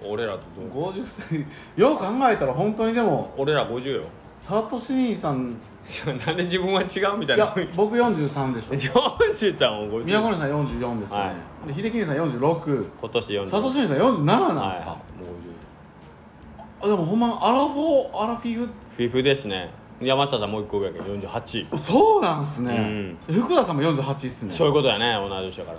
[0.08, 1.46] 俺らとどう？50歳
[1.76, 4.04] よう考えたら本当にでも俺ら50よ。
[4.42, 5.56] サトシ兄さん。
[6.06, 9.16] なんで自分は違うみたいいなや僕43でしょ。
[9.34, 11.32] 40さんを50宮古さん44ですね、は
[11.66, 14.98] で秀樹兄さん46今年40サトシ兄さん47なんはいですか、もう
[16.82, 19.70] あでもほんまアラフォーアラフィフ？50フィフですね。
[20.00, 24.54] 山下さんもう一個上やけど48そうなんすね、福田さんも48っすね。
[24.54, 25.78] そういうことやね同い年だから。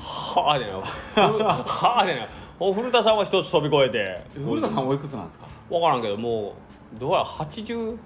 [0.00, 0.72] はあでな。
[1.22, 2.28] はあでな
[2.62, 4.22] お古田さんは一つ飛び越えて。
[4.38, 5.46] 古田さんおいくつなんですか？
[5.70, 6.54] 分からんけども
[6.94, 7.98] うどうやら80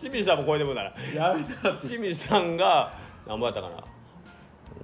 [0.00, 0.84] 清水さんも超えてもら。
[1.14, 2.94] やめたら清水さんが
[3.28, 3.76] 何ぼやったかな。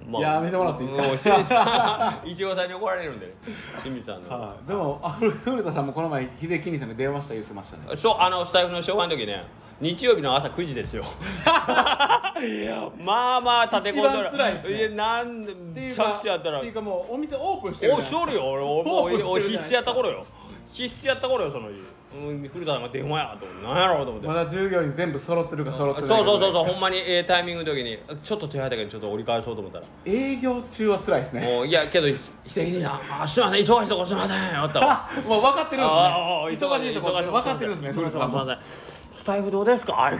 [0.07, 1.43] まやめてもらっていいですか？
[1.43, 3.33] さんいちごさんに怒られるんでね。
[3.81, 7.97] 清水さんの、はい、でもあ古古田さんもこの前秀樹兄さんに電話した言ってましたね。
[7.97, 9.43] そうあのスタイフの紹介の時ね
[9.83, 11.03] 日曜日の朝9時ですよ。
[13.03, 16.59] まあまあ立て込んだら一番辛いっすねやなんでっていう着か地やったら。
[16.59, 20.25] っていうかもうお店オープンしてるおしとるよ俺オープンして俺るじゃない必死やった頃よ。
[20.73, 21.75] 必死やった頃よその日、
[22.17, 32.17] うん、古田さんが電話やと思って何やろうと思って、まだ従業員全部揃ってるか揃ってないかそうそうそうそうほんまにええタイミングの時にちょっと手早いだけどちょっと折り返そうと思ったら営業中は辛いですねもういやけど秀
[32.47, 35.85] 樹さんあすいません忙しいとこすいませんあったわもう分かってるん
[36.49, 38.45] ですね忙しいとこって分かってるんですね古田さんも
[39.23, 40.11] スタイフどうですか？
[40.11, 40.15] い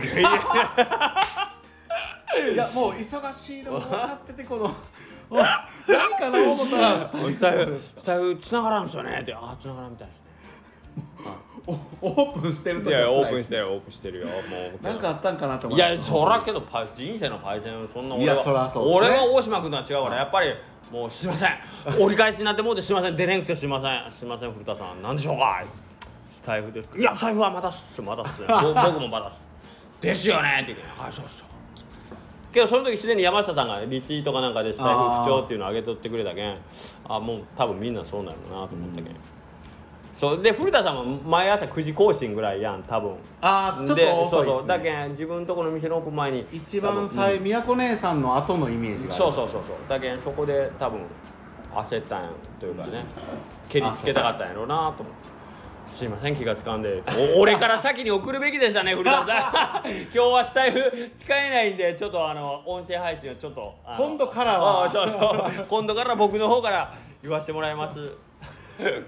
[2.56, 4.74] やもう忙しいのも分かっててこの
[5.28, 5.46] お何
[6.18, 7.18] かの思ったらスタ
[7.54, 9.18] イフスタイフ繋がらんすよね。
[9.20, 10.28] ってあ繋がらんみたいですね。
[11.66, 14.26] おオープンしてるい時やオープンしてるオープンしてるよ。
[14.26, 14.32] も
[14.80, 20.54] うなんかあったんかなと思いやそらけどパイ人生のパイセンそんな俺は俺は大島君とは違うからやっぱり
[20.90, 21.58] もうすいません。
[22.00, 23.16] 折り返しになってもうてすいません。
[23.16, 24.12] 出れんくてすいません。
[24.18, 25.02] すいません古田さん。
[25.02, 25.62] 何でしょうか
[26.44, 28.02] スタイフですいや財布はまだっす。
[28.02, 29.40] まだっすぼ 僕もまだっす。
[30.02, 30.60] ですよね。
[30.62, 30.78] って言う。
[30.86, 31.44] からはいそうそう
[32.52, 36.58] けどその時すでに山下さんがリツイートかなんかでスタイフ不調っていうのを上げとってくれたけん
[37.08, 39.16] あもう多分みんなそうなるなと思ったけん、
[40.20, 43.16] そうで古田さんは毎朝9時更新ぐらいやん多分。
[43.40, 44.68] ああちょっでと遅いね、そうそう。
[44.68, 49.76] だけん自分とこの店のオープン前に一番最宮子姉さんの後のイメージがあるそうそうそうそう。
[49.88, 51.00] だけんそこで多分
[51.74, 52.30] 焦ったんや
[52.60, 53.02] というかね。
[53.70, 55.23] 蹴りつけたかったんやろうなと思って。
[55.94, 57.02] すいません気がつかんで。
[57.36, 59.90] お 俺から先に送るべきでしたね古田さん。
[60.02, 64.84] 今日はスタイフ使えないんでちょっとあの音声配信をちょっと今度からは。
[64.84, 65.18] あそうそ
[65.62, 65.66] う。
[65.68, 66.92] 今度から僕の方から
[67.22, 68.16] 言わせてもらいます。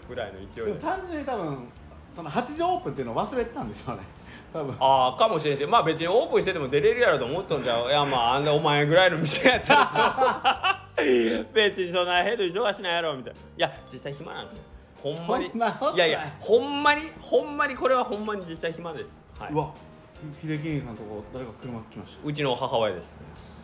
[0.08, 0.80] ぐらいの勢いで。
[0.80, 1.68] 単純に多分
[2.14, 4.02] その8時オープンっていうのを忘れてたんでしょうね。
[4.52, 4.76] 多分。
[4.78, 7.88] ああかもしれんしまあ別にオープンしてても出れるやろと思っとんじゃう。
[7.88, 10.82] いやまああんなお前ぐらいの店やったら。
[11.52, 13.40] 別にそんなヘド忙しないやろみたいな。
[13.40, 14.50] いや実際暇なんで。
[14.50, 14.75] すよ
[15.14, 15.50] ほんまに。
[15.50, 15.96] そんなことない。
[15.96, 19.06] いやいやほんまにほんまにこれはほんまに実際暇です、
[19.38, 19.52] はい。
[19.52, 19.70] うわ
[20.42, 22.20] 秀樹さんのとこ誰か車来ました。
[22.24, 23.08] うちの母親ですね。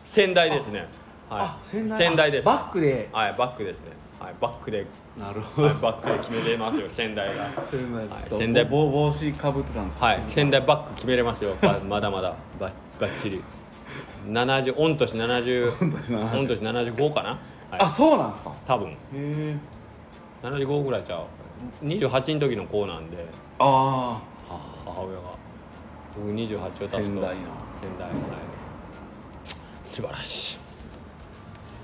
[0.05, 0.79] 仙台ですね。
[0.79, 0.87] はい。
[1.29, 2.45] あ仙台仙台です。
[2.45, 3.09] バックで。
[3.11, 3.81] はいバックですね。
[4.19, 4.85] はいバックで、
[5.17, 5.67] なるほど。
[5.67, 7.49] はい、バックで決めれますよ仙台が。
[7.69, 12.35] 仙台はいちょっと仙台帽帽子かぶってたんですよはい、仙台バック決めれますよ、ばまだまだ。
[12.59, 13.43] ばばっちり。
[14.27, 17.37] 70御年70御年70御年75かな、
[17.71, 18.51] あはい、そうなんですか。
[18.51, 18.95] へ多分。
[19.13, 19.57] え
[20.43, 21.85] 75ぐらいちゃう。
[21.85, 23.25] 28の時の子なんで。
[23.59, 24.21] あは
[24.85, 25.21] 母親が。
[26.17, 26.97] 僕28を足すと。
[26.97, 28.17] 仙台の仙台はい
[29.85, 30.57] 素晴らし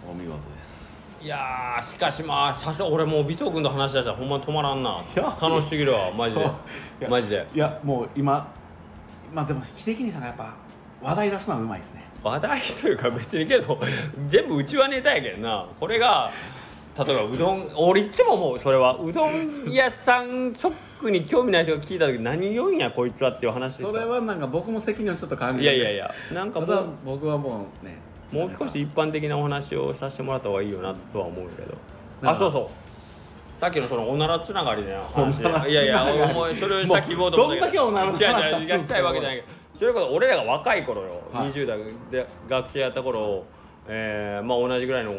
[0.05, 1.05] あお見事です。
[1.21, 5.01] いいやーしかしまあさすが俺もう尾藤君と話し出したらほんま止まらんな。
[5.15, 5.23] いや。
[5.41, 6.11] 楽しすぎるわ。
[6.11, 7.07] マジで。
[7.07, 7.47] マジで。
[7.53, 8.53] いやもう今
[9.33, 10.53] まあでも秀樹兄さんがやっぱ
[11.01, 12.03] 話題出すのはうまいですね。
[12.21, 13.79] 話題というか別にけど
[14.27, 15.65] 全部うちはネタやけんな。
[15.79, 16.29] これが
[17.05, 27.97] 例えばうどん俺いつも思うそれはうどん屋さんそっくに興味ない人が聞いた時何言うんやこいつはっていう話ですそれはなんか僕も責任をちょっと感じいやいやいやなんかただもう僕はもうね
[28.31, 31.75] もう少し一般的なお話をさせてもらった方がいいよなとは思うけど。
[32.21, 33.59] あそうそう。
[33.59, 35.71] さっきのそのおならつながりの話おならつながり。
[35.71, 39.47] いやいやお前それをさっき言おうと思ったけどもうどんだけおならの話いやいやたいわけじゃないけど
[39.79, 41.79] それこそ俺らが若い頃よ、はい20代
[42.11, 43.45] で学生やった頃、
[43.87, 45.13] えーまあ同じぐらいの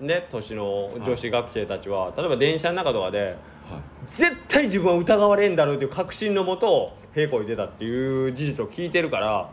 [0.00, 3.36] ね年の女子学生たちは、例えば電車の中とかで
[4.14, 9.50] 絶対自分は疑われんだろうという確信のもと平行に出たっていう事実を聞いてるから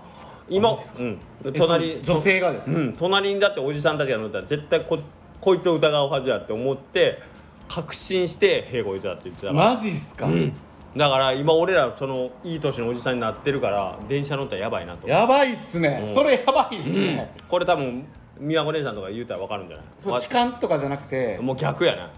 [0.50, 1.20] 今うん。
[1.44, 5.00] え隣女性がですねうん、隣にだっておじさんたちが乗ったら絶対こ
[5.42, 7.22] こいつを疑うはずやって思って
[7.68, 10.54] 確信して平行に出たって言ってたから、マジっすか、うん、
[10.96, 15.08] だから今俺らそのいい年のおじさんになってるから電車乗ったらやばいなと。
[15.08, 16.14] やばいっすね、うん。
[16.14, 18.06] それやばいっすね、これ多分
[18.40, 19.86] 宮古姉さんとか言うたら分かるんじゃない？
[20.00, 21.38] そう痴漢とかじゃなくて。
[21.42, 22.10] もう逆やな。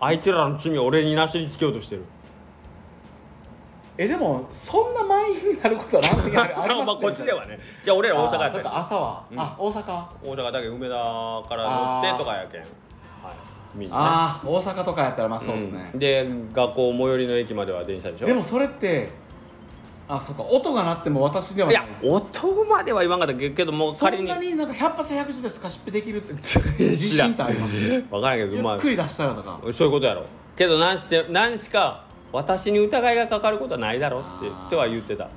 [0.00, 2.02] あいつらの罪を俺になすりつけようとしてる。
[3.96, 7.58] えでもそんな満員になることは何も ありまあこっちではね。
[7.84, 8.78] じゃあ俺ら大阪やったしあーそっか。
[8.80, 9.40] 朝は、うん。
[9.40, 10.04] あ大阪。
[10.24, 12.60] 大阪だけ梅田から乗ってとかやけん。
[12.60, 12.68] はい。
[13.76, 13.96] みんな。
[13.96, 15.98] ねああ大阪とかやったらまあそうですね、うん。
[16.00, 18.26] で学校最寄りの駅までは電車でしょ。
[18.26, 19.08] でもそれって
[20.06, 20.42] あそっか。
[20.42, 21.84] 音が鳴っても私ではいない。
[21.84, 26.34] や音までは言わんかったけどもうそん仮になになんか100発100中でスカシップできるって
[26.90, 27.74] 自信ってあります？
[28.10, 29.58] 分からんけどまあゆっくり出したらとか。
[29.72, 30.24] そういうことやろ。
[30.56, 35.28] けど何して何しか私に疑いがかかることはないだろって言っては言ってた。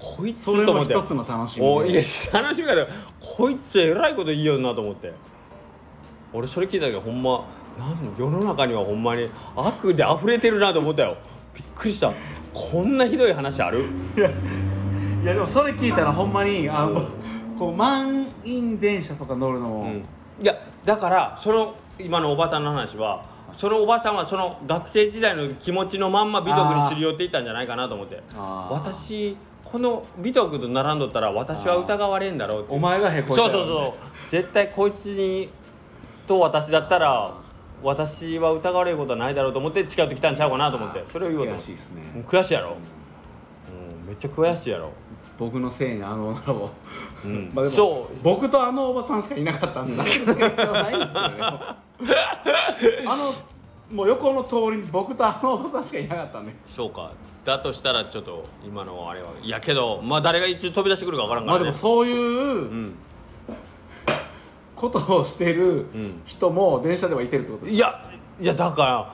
[0.00, 0.94] こいつそれと思って。
[0.94, 2.86] も一つの楽しみおいやで楽しみだけど
[3.20, 5.12] こいつえらいこと言いよるなと思って。
[6.32, 7.44] 俺それ聞いた時ほんま
[7.78, 11.16] なん世の中にはほんまに悪で溢れてるなと思ったよ。
[11.54, 12.12] びっくりした
[12.54, 13.84] こんなひどい話ある？
[14.16, 17.08] いやいやでもそれ聞いたらほんまにあの
[17.58, 20.04] こう満員電車とか乗るのも、うん。
[20.40, 23.24] いやだからその今のおばさんの話は
[23.56, 28.22] そのおばさんはその学生時代の気持ちのまんま美徳にすり寄っていったんじゃないかなと思って。
[28.70, 34.30] 私この美徳と並んどったら私は疑われんだろうってお前がへこいたそうそうそう。
[34.30, 35.50] 絶対こいつに
[36.26, 37.34] と私だったら
[37.84, 42.02] 私は疑われることはないだろうと思って近寄ってきたんちゃうかなと思ってそれを言おうと悔しいですね。
[42.16, 44.90] うん悔しいやろ、うん、めっちゃ悔しいやろ、
[45.38, 46.70] 僕のせいにあの女の子。
[47.24, 47.50] うん。
[47.54, 48.16] まあでもそう。
[48.22, 50.34] 僕とあのおばさんしかいなかったんでないんですけど。
[50.34, 50.50] ね
[53.06, 53.34] あの
[53.92, 56.54] もう横の通りに僕とあのおばさんしかいなかったんで。
[56.74, 57.12] そうか。
[57.44, 62.94] だとしたらちょっと今のあれはいやけどまあ誰がいつ飛び出してくるか分からんかまあらね、でもそういううん
[64.76, 68.10] ことをしてるん人も電車ではいてるってことですいや
[68.40, 69.10] いやだか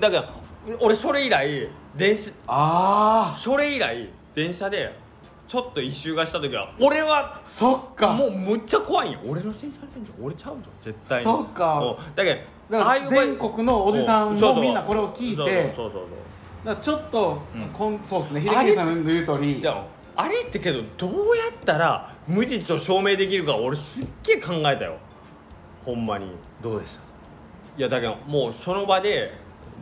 [0.00, 5.04] らだから俺それ以来電車ああそれ以来電車で
[5.46, 8.12] ちょっと一周がした時は俺はそっか。
[8.12, 9.20] もうむっちゃ怖いんよ。
[9.26, 10.24] 俺のせいにされてんじゃん。
[10.24, 11.24] 俺ちゃうぞ絶対に。
[11.24, 11.78] そっか。
[11.80, 12.40] うんだけど
[12.70, 16.02] だからああいう場合全国のおじさんもみんなこれを聞いてそうそうそうそう。
[16.64, 17.62] だからちょっと、うん。
[17.66, 18.40] こんそうですね。
[18.40, 19.60] 秀樹さんの言う通り。
[19.60, 19.84] じゃあ
[20.16, 24.96] あれってけどどうやったら無実を証明できるか俺すっげえ考えたよ。
[25.84, 26.36] ほんまに。
[26.62, 27.00] どうでした？
[27.78, 29.32] いやだけどもうその場で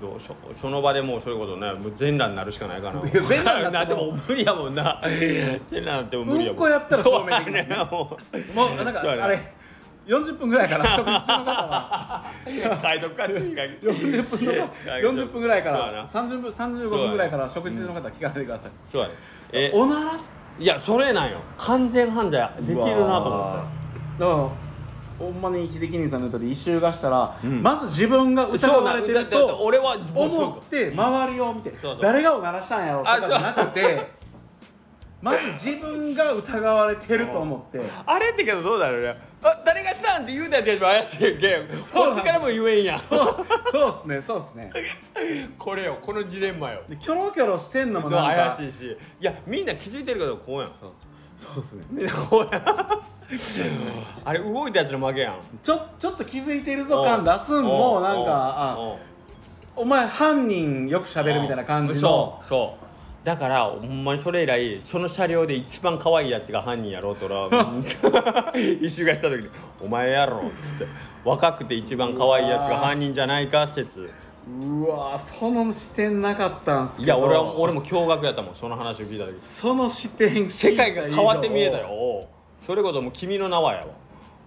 [0.01, 3.01] どうそその場でもうそういうことねもう全裸になるしかないかな。
[3.03, 5.01] 全裸になってもも無理やもんな。
[5.05, 6.53] 全裸になっても無理やもん。
[6.53, 8.19] うんこやったら証明できますねそうやも
[8.69, 9.53] もうなんかそうやねあれ
[10.05, 12.25] 40分ぐらいから食事中の方は。
[12.45, 14.53] う書いとくか注意が40分の
[14.87, 19.15] 40分ぐらいからそうやな30分35分ぐらいから食事中の方は聞かないでください、そうやね
[19.53, 20.21] えおなら？
[20.59, 21.39] いやそれなんよ。
[21.59, 23.65] 完全犯罪できるなと思っ
[24.19, 24.21] て。
[24.21, 24.49] だから
[25.19, 27.63] ほんまに秀樹兄さんの言う一周がしたら、うん。
[27.63, 31.99] まず自分が疑われてるそうなんだってと俺は思って周りを見てそうそう。
[32.03, 34.11] 誰がおならしたんやろとかじゃなくて
[35.23, 37.81] まず自分が疑われてると思って。
[38.05, 39.17] あれってけどどうだろうね。
[39.45, 42.99] あ誰がしたんって言うたやつ怪しいけん そうなんこっちからも言えんやん。
[42.99, 44.73] そうそうっすねそうっすね。
[45.59, 46.83] これよこのジレンマよ。
[46.89, 48.57] でキョロキョロしてんのもなんか。
[48.57, 48.85] 怪しいし。
[49.21, 50.71] いやみんな気づいてるけどこうやん。
[51.39, 51.85] そうっすね。
[51.91, 52.65] みんなこうやん。
[54.25, 55.35] あれ動いたやつの負けやん。
[55.63, 58.97] ちょちょっと気づいてるぞ感出すんもなんかあ
[59.75, 62.01] お前犯人よく喋るみたいな感じの。
[62.01, 62.82] そうそう
[63.25, 67.49] だからほんまにそれ以来その車両で一番可愛いやつが犯人やろうとら
[68.59, 69.51] 一周がした時に
[69.81, 70.87] 「お前やろ」っつって
[71.25, 74.11] 若くて一番可愛いやつが犯人じゃないか説。
[74.61, 77.07] うわその視点なかったんすけど。
[77.07, 79.39] いや俺は俺も驚愕やったもんその話を聞いた時。
[79.47, 82.27] その視点世界が変わって見えたよ。
[82.59, 83.87] それこそもう君の名はやわ。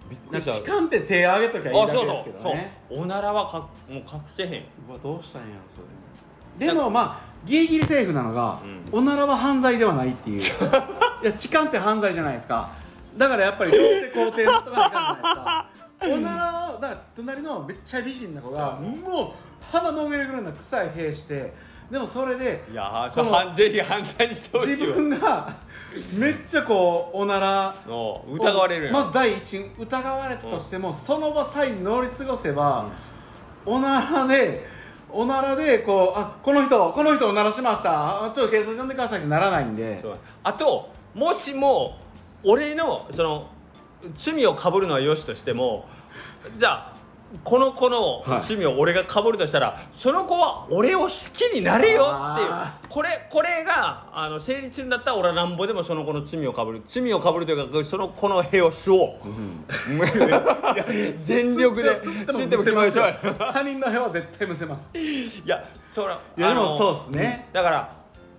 [0.10, 0.52] びっくりした。
[0.52, 4.04] 痴漢って手挙げときゃいいだけですけどそうねおならはかもう隠
[4.36, 4.50] せへん。
[4.90, 6.68] うわどうしたんやろそれ。
[6.68, 8.60] でもまあギリギリセーフなのが、
[8.92, 10.42] うおならは犯罪ではないっていう。
[11.24, 12.70] いや痴漢って犯罪じゃないですか。
[13.18, 15.68] だからやっぱり童貞肯定とかないですか。
[16.02, 21.54] おならをだから隣のめっちゃ美人な子がもう鼻の上ぐらいの臭い屁して
[21.90, 25.54] でもそれでいやこのーぜひ犯罪にしてほしい自わ分が
[26.14, 32.88] めっちゃこうおならの疑われるまず第一疑われたとしても、その場さえ乗り過ごせば、
[33.66, 34.68] おならで
[35.10, 38.26] おならでこうあこの人この人おならしました。
[38.26, 40.02] あちょっと警察呼んでくださいってならないんで。
[40.02, 40.18] そう。
[40.44, 41.98] あともしも
[42.44, 43.48] 俺のその
[44.18, 45.86] 罪をかぶるのはよしとしても
[46.60, 46.95] じゃあ
[47.44, 48.48] この子のはい。
[48.48, 52.50] 罪を俺がかぶるとしたら、その子は俺を好きになれよっていう。
[52.52, 56.82] あこれこれがあの成立するんだったら俺はなんぼでもその子の罪をかぶる。
[56.88, 59.20] 罪をかぶるというかその子の屁を吸おう、
[61.18, 63.36] 全力で吸っても気持ち悪い。
[63.36, 64.98] 他人の部屋は絶対むせます。
[64.98, 65.64] いや
[65.94, 67.48] そらいやでもそうっすね。
[67.54, 67.90] だから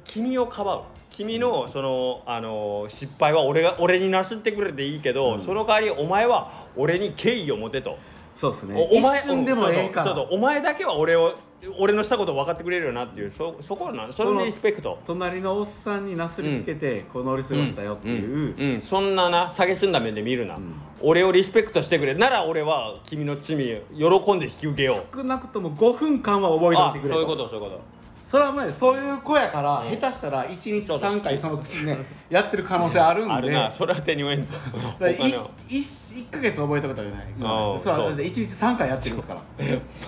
[0.05, 0.83] 君をかばう。
[1.17, 7.99] 君のそのあの失敗は俺が俺になすってくれていいけど、その代わりお前は俺に敬意を持てと、
[8.37, 8.75] そうですね。
[8.77, 10.07] おお前一瞬でもええから。
[10.07, 11.35] そうそうお前だけは俺を
[11.79, 14.99] 俺のしたことを分かってくれるよなっていうそそこなそのリスペクト。
[15.07, 20.59] 隣のおっさんになすりつけて、こう乗り過ごしたよっていう、うんうんそんなな下げすんだ目で見るな、
[21.01, 22.15] 俺をリスペクトしてくれ。
[22.15, 25.17] なら俺は君の罪喜んで引き受けよう。
[25.17, 27.96] 少なくとも5分間は覚えておいあてくれそういうことそういうこと
[28.27, 29.91] それはねそういう子やから、うん。
[29.91, 31.99] 下手したら1日そうそう3回そのね
[32.29, 33.35] やってる可能性あるんで。
[33.35, 33.71] あるな。
[33.71, 38.15] それは手に負えんぞ だからい他のい1ヶ月覚えたことはないあーそうそう。
[38.17, 39.37] 1日3回やってるんですか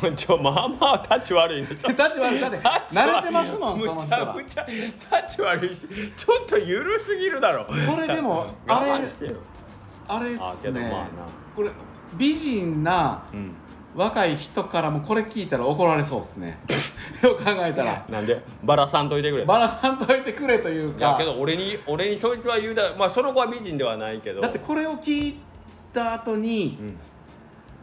[0.03, 0.13] ら。
[0.13, 1.69] ちょまあまあタッチ悪いね。
[1.71, 1.89] 立ち
[2.19, 2.41] 悪い。
[2.41, 4.67] だって慣れてますもんそのむちゃむちゃ
[5.09, 5.69] タッチ悪い。
[5.69, 5.83] し
[6.17, 7.67] ちょっと緩すぎるだろ。
[7.67, 9.05] これでも あれあれ
[10.35, 10.73] っあすね。
[10.73, 11.07] けどまあな。
[11.55, 11.71] これ
[12.15, 13.55] 美人なうん
[13.97, 16.59] 若い人からもこれ聞いたら怒られそうですね。
[17.23, 18.05] よく考えたら。
[18.09, 19.45] なんでバラさんといてくれ。
[19.45, 24.41] バラさんといてくれといういやかけど俺に俺にそいつは言うだまあその子は美人ではないけど。
[24.41, 25.39] だってこれを聞い
[25.93, 26.99] た後にうん。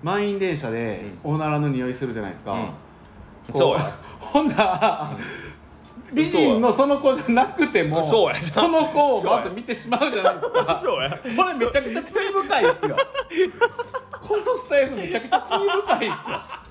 [0.03, 2.65] 満員電車でおならの匂いするじゃないですか、うん。
[3.51, 3.97] こそうや。
[4.19, 5.09] ほんなら
[6.13, 10.81] 美人のその子じゃなくてもそうやその子をまず見てしまうじゃないですか。
[10.83, 11.09] そうや。
[11.09, 12.97] これめちゃくちゃ罪深いですよ。
[14.21, 16.65] このスタイルめちゃくちゃ罪深いですよ。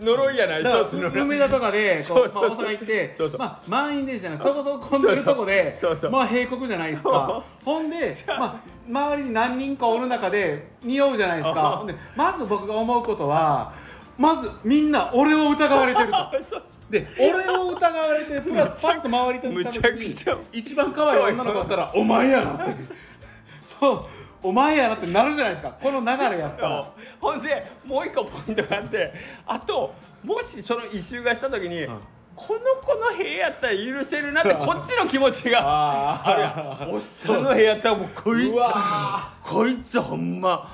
[0.00, 0.82] 呪いやないから
[1.22, 3.38] 梅田とかでこそううそあ、大阪行ってそうそう。
[3.38, 5.78] まあ、満員電車じゃないそこそこ混んでるとこで
[6.10, 7.44] まあ閉国じゃないですか。
[7.64, 11.76] ほんで、まあ、周りに何人かおる中で匂うじゃないですか。
[11.78, 13.72] ほんでまず僕が思うことは
[14.18, 16.62] まずみんな俺を疑われてると。
[16.92, 20.14] で俺を疑われてプラスパッと周りと見た時に
[20.52, 22.74] 一番可愛い女の子だったら「お前やな」って。
[23.80, 24.04] そう
[24.44, 25.74] 「お前やな」ってなるじゃないですか。
[25.80, 26.92] この流れやったら。
[27.18, 29.14] ほんでもう一個ポイントがあって
[29.46, 31.86] あともしその異臭がした時に、
[32.36, 35.60] この子の部屋やったら許せるなって こっちの気持ちが。
[35.62, 36.48] ああるや
[36.86, 36.92] ん。
[36.92, 40.68] おっさんの部屋やったらもうこいつこいつほんま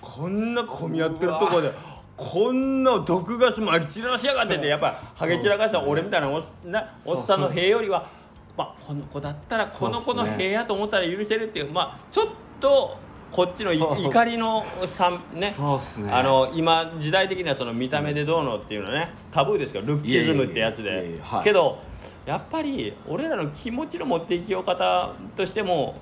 [0.00, 1.72] こんな混み合ってるとこで
[2.16, 8.08] こんな毒ガスまき散らしやがってってやっぱハゲ散らかした俺みたいなおっなおっさんの部屋よりは
[8.56, 12.26] まあこの子だったらこの子の部屋と思ったら許せるっていうまあちょっ
[12.60, 12.96] と
[13.30, 15.52] こっちの怒りのさんね。
[15.98, 16.10] ね。
[16.10, 21.20] あの今時代的にはその見た目でどうのっていうのはねタブーですけどルッキズムってやつで。
[21.44, 21.78] けど
[22.24, 25.94] やっぱり俺らの気持ちの持っていきよう方としても、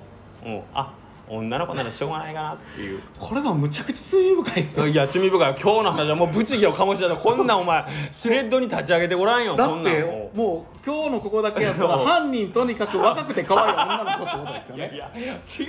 [0.43, 0.93] うん、あ
[1.27, 3.01] 女の子ならしょうがないかなっていう。
[3.19, 4.87] これもむちゃくちゃ罪深いっすよ。
[4.87, 5.55] いや罪深い。
[5.55, 14.95] 今日の話はもう物議を醸し出こんなんお前スレッドに立ち上げてごらんよだってもう今日のここだけやったら犯人とにかく若くて可愛い女の子ってことですよね。
[14.95, 15.63] いやいや違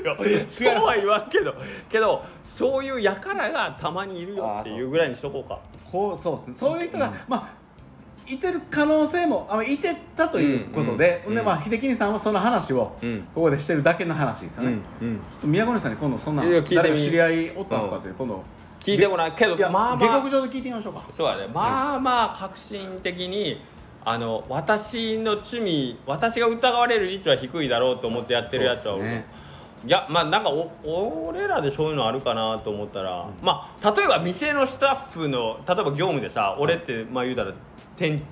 [0.00, 0.16] うよ。
[0.48, 1.54] そうは言わんけど
[1.90, 5.58] けどそういう輩がたまにいるよっていうぐらいにしとこうか。
[5.90, 6.54] こうそうですね。
[6.54, 7.57] そういう人が、まあ
[8.28, 13.28] いてる可能性もあのいてたということで、うんうんでまあ秀樹さんはその話をうん。
[13.34, 15.16] ここでしてるだけの話ですよね、うん。
[15.16, 18.44] ちょっと宮古さんに今度そんな誰か知り合いおったんですかって今度
[18.80, 19.34] 聞いてごらん。
[19.34, 19.98] けどまあまあ。
[19.98, 21.02] 下克上で聞いてみましょうか。
[21.16, 23.60] そうだねまあまあ革新的に
[24.04, 29.26] あの私の罪私が疑われる率は低いだろうと思ってやってるやつは、ね。
[29.86, 37.52] いやまあなんかお俺らでそういうのあるかなと思ったら、まあ例えば店のスタッフの例えば業務でさ俺ってまあ言うたら
[37.98, 38.22] 店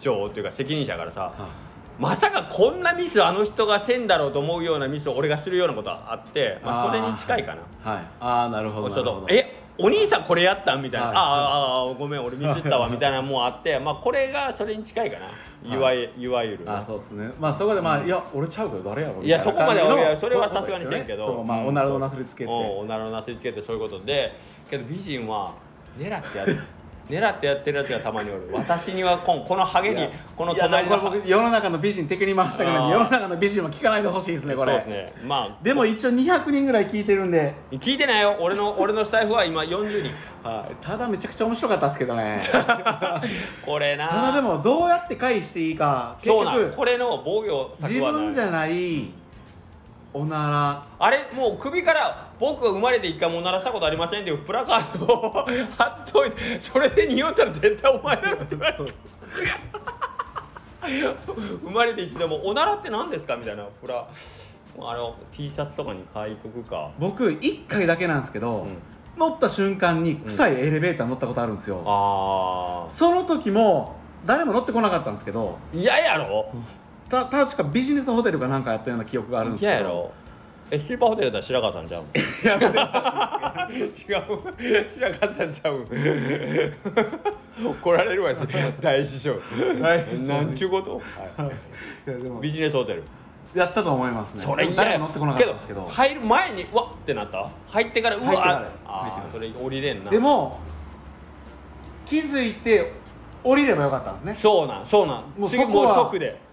[0.00, 1.32] 長っていうか責任者やからさ、
[1.98, 7.90] まさかこんなミスあの人がせんだろうと思うようなミスを俺がするようなことはあって、まあ、それに近いかな。
[7.90, 8.04] はい。
[8.20, 10.74] ああなるほどえお兄さんこれやった？
[10.76, 11.16] んみたいな、はい。
[11.16, 17.30] ああああごめん俺ミスったわみたいなのもあってまあこれがそれに近いかな、い、わゆいわゆるあそうですね。
[17.38, 21.26] まあそこでまあ、いや俺ちゃうけど誰やろいやそこまでいやそれはさすがにせんけど。
[21.26, 21.66] そうまあ、うん。
[21.68, 24.32] おならのなすりつけて、うんおならのなすりつけてそういうことで。
[24.70, 25.54] けど美人は
[25.98, 26.58] 狙ってやる
[27.08, 28.48] 狙ってやってるやつがたまにおる。
[28.52, 34.72] 私にはこんこのハゲにこの隣の世の中の美人敵に回したけど世の中の美人は聞かないでほしいですねこれ。
[34.72, 35.22] そうですね。
[35.24, 38.36] まあでも一応200人ぐらい聞いてるんで、聞いてないよ。
[38.40, 40.12] 俺の 俺のスタイフは今40人。
[40.48, 42.40] はい、ただめちゃくちゃ面白かったですけどね。
[43.64, 44.08] これな。
[44.08, 49.12] ただでもどうやって回避していいか結局これの防御自分じゃない
[50.12, 51.28] おなあれ？
[51.34, 55.30] もう首から僕が生まれて一回も鳴らしたことありませんっていうプラカードを
[55.76, 58.92] 貼っといてそれで匂ったら絶対お前だろって言われて
[61.62, 64.06] 生まれて一度も「おならって何ですか?」みたいなプラ
[64.78, 66.90] あの T シャツとかに書いとくか。
[66.98, 68.76] 僕1回だけなんですけど、ん
[69.16, 75.56] 乗った瞬間に臭いエレベーター乗ったことあるんですよ、あその時も誰も乗ってこなかったんですけど。
[75.72, 76.52] ー嫌やろ。
[77.08, 79.72] た確かビジネスホテルかなんかやったような記憶があるんですけど。
[79.72, 80.10] 嫌やろ
[80.70, 83.94] えスーパーホテルだったら白川さんちゃう違う。
[83.98, 85.86] 白川さんちゃう
[87.64, 88.36] 怒られるわよ
[88.80, 89.40] 大師匠
[89.80, 91.00] 大師匠なんちゅうこと、
[92.06, 92.10] い。
[92.10, 92.40] やでも。
[92.40, 93.04] ビジネスホテル。
[93.54, 94.42] やったと思いますね。
[94.42, 95.84] それ誰も乗ってこなかったんですけど。
[95.86, 97.48] 入る前にうわってなった？
[97.68, 98.40] 入ってからうわ入っ
[98.70, 100.10] てあそれ降りれんな。
[100.10, 100.58] でも
[102.06, 102.92] 気づいて
[103.44, 104.34] 降りればよかったんですね。
[104.34, 105.24] そうなんそうなん。
[105.38, 106.44] もう次もうそこは即で。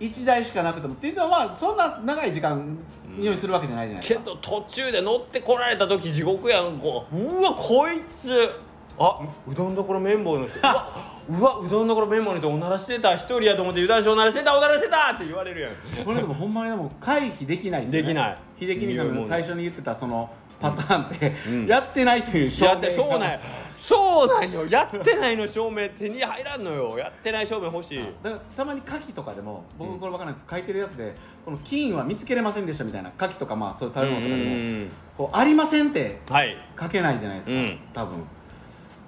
[0.00, 0.94] 1台しかなくても。
[0.94, 2.76] っていうのはまあそんな長い時間
[3.16, 7.16] 匂いするわけじゃないじゃないけど途中で乗ってこられた時地獄やんこう。
[7.16, 8.50] うわこいつ。
[8.98, 10.58] あうどんどころ綿棒の人。
[10.60, 16.04] うわうわうどんどころ綿棒の人おならしてた一人やと思って油断しておならしてたおならしてたって言われるやん。
[16.04, 18.08] これでもほんまにでも回避できないですよね。
[18.08, 18.38] できない。
[18.60, 20.30] 秀樹さんが最初に言ってたその
[20.60, 21.66] パターンって、うん。
[21.66, 23.38] やってないという証明やってそうなんよ
[23.80, 24.66] そうなんよ。
[24.66, 26.98] やってないの証明手に入らんのよ。
[26.98, 28.04] やってない証明欲しい。
[28.22, 30.46] だからたまに牡蠣とかでも僕これ分からないです。
[30.50, 31.14] 書いてるやつで
[31.44, 36.56] この金は見つけれませんでしたみたいな牡蠣とかまあそういう食べ物とかでもうんこうありませんってはい。
[36.78, 37.78] 書けないじゃないですか、うん。
[37.94, 38.18] 多分。
[38.18, 38.22] い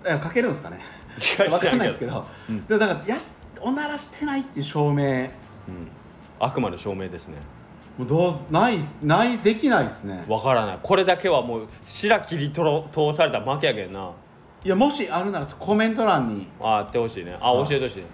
[0.06, 0.80] や書けるんですかね。
[1.36, 2.52] 分かんないですけど、う。
[2.52, 3.20] んでもだからや
[3.60, 5.04] おならしてないっていう証明。
[5.04, 5.28] うん。
[6.40, 7.36] 悪魔の証明ですね。
[7.98, 10.24] もうどうないないできないですね。
[10.26, 10.78] わからない。
[10.82, 14.10] これだけはもう白切りとろ通された負けやけんな
[14.64, 16.46] いやもしあるならコメント欄に。
[16.60, 17.36] ああってほしいね。
[17.40, 18.02] あ教えてほしい。
[18.02, 18.06] ね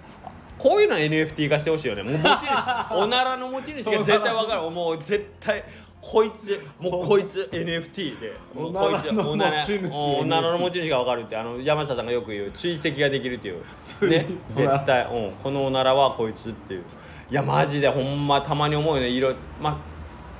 [0.59, 2.03] こういうの NFT 化してほしいよね。
[2.03, 4.69] もう持ち主おならの持ち主が絶対わかる。
[4.69, 5.63] もう絶対
[6.01, 10.19] こいつもうこいつ NFT でもうこいつおならのおなら持ち主。
[10.19, 13.63] おならの持ち主がわかるってあの山下さんがよく言う追跡ができるっていう。
[13.83, 14.27] 追ね。
[14.49, 16.83] 絶対、うん、このおならはこいつっていう。
[17.31, 19.07] いやマジでほんまたまに思うよね。
[19.09, 19.77] 色まあ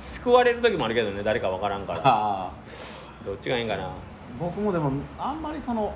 [0.04, 1.22] 救われる時もあるけどね。
[1.22, 2.50] 誰かわからんから。
[3.24, 3.90] どっちがいいんかな
[4.38, 5.94] 僕もでもあんまりその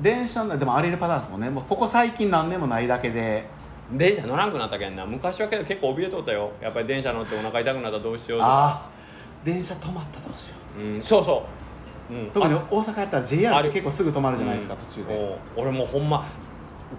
[0.00, 1.50] 電車のでもあり得るパターンですもんね。
[1.50, 3.48] もうここ最近何年もないだけで。
[3.92, 5.04] 電車乗らんくなったけんな。
[5.04, 6.52] 昔はけど結構怯えとったよ。
[6.60, 8.46] やっぱり電車乗ってお腹痛くなったらどうしようとか。
[8.46, 8.90] ああ
[9.44, 10.82] 電車止まったらどうしよう。
[10.82, 11.44] うんそうそ
[12.10, 14.80] う、うん、特にあ大阪やったら JR って結構すぐ止まるじゃないですか、うん。
[14.86, 15.38] 途中で。
[15.56, 16.24] 俺もうほんま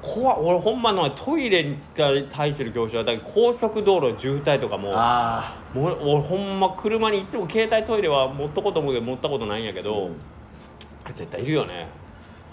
[0.01, 10.15] 怖い俺ほんまのトイレが入ってる業種はだ高速道路渋滞とかもあもう俺ほんま車にいつも携帯トイレは持っとこうと思うけど持ったことないんやけど、うん。
[11.15, 11.87] 絶対いるよね。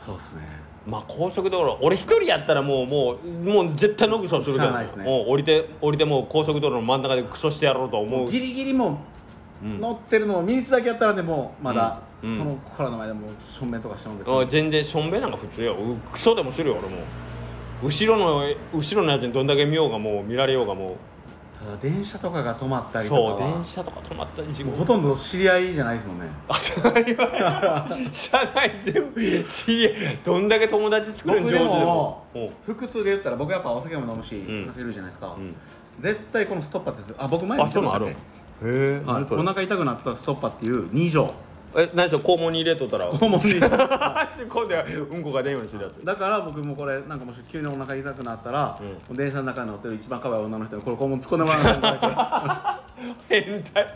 [0.02, 0.42] あそうですね。
[0.86, 5.04] まあ高速道路俺一人やったらもうもうもう絶対ノグソするですね。
[5.04, 8.30] もう降りて降りてもう高速道路の真ん中でクソしてやろうと思う。
[8.30, 8.98] ギリギリも
[9.62, 9.76] うん。
[9.76, 12.30] う乗ってるのをミニチだけやったらでもまだ、うん。
[12.30, 12.38] うん。
[12.38, 15.74] その子らの前でもう正面とかしちゃうんですあ全然しょんべんなんか普通よ。
[15.74, 16.96] うクソでもするよ俺も
[17.82, 20.96] 後ろの後ろのやつにどんだけ見ようがもう見られようがも
[21.58, 26.26] ただ電車とかが止まったうりとかそうは電車とか止まったりほとんど知り合いじゃないですもんね。
[28.12, 32.24] 車内全部知り合いどんだけ友達作るん上手でも。
[32.64, 35.54] 腹痛で言ったら僕やっぱお酒も飲むし、んお酒いるじゃないですか、うん。
[35.98, 38.04] 絶対このストッパーってあ僕前にあそういうのある。
[38.62, 41.34] 言へってましたっけはいえお腹痛くなったらストッパーっていう2錠
[41.76, 43.12] え何それ肛門に入れとったら？
[43.12, 43.54] 肛門に。
[43.54, 43.68] 今
[44.68, 46.04] 度はうんこが出んようにするやつ。
[46.04, 49.16] だから僕もこれなんかもし急にお腹痛くなったら、うん。
[49.16, 52.88] 電車の中に乗ってる一番可愛い女の人にこれ肛門突っ込んでもらわないと
[53.28, 53.86] 変態。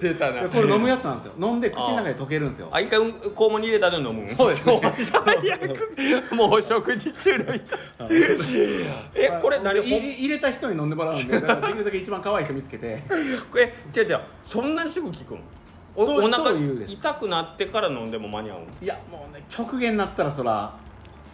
[0.00, 0.42] 出たな。
[0.42, 1.32] でこれ飲むやつなんですよ。
[1.40, 2.68] 飲んで口の中で溶けるんですよ。
[2.70, 4.26] あ一回うん肛門に入れたで飲む？
[4.26, 4.80] そうですね。
[5.04, 6.34] 最悪。
[6.34, 7.64] もう食事中の人。
[9.14, 9.80] えこれ何？
[9.80, 13.02] 入れた人に飲んでもらうんでだからできるだけ一番可愛い人見つけて。
[13.50, 14.20] これ違う違う。
[14.48, 15.40] そんなにすぐ効くん
[15.96, 18.62] おとお腹というです痛くなってから飲んでも間に合うん？
[18.82, 20.72] いやもうね極限になったらそら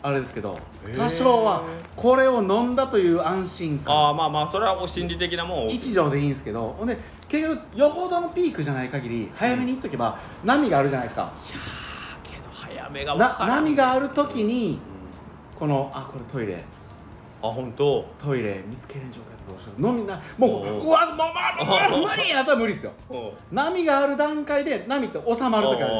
[0.04, 0.96] あれですけどへー。
[0.96, 1.62] 多少は
[1.96, 3.94] これを飲んだという安心感。
[3.94, 6.96] ああまあまあそれはもう心理的なもん一錠でいいんですけどほんで
[7.28, 11.32] 結局よほどのピークじゃない限り早めに行っとけば波があるじゃないですか。
[12.24, 13.64] けど早めが分なからん。
[13.64, 14.78] 波がある時に
[15.58, 16.64] このあこれトイレ。
[17.44, 18.04] あ本当？
[18.24, 19.31] トイレ見つけれん状態
[19.78, 20.86] 飲みなもうおう。
[20.86, 21.16] うわもう
[21.66, 22.92] まう無理やったら無理ですよ。
[23.50, 25.92] 波がある段階で波って収まる時ある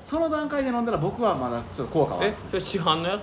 [0.00, 3.18] その段階で飲んだら僕はまだちょっと効果はえそれ市販のや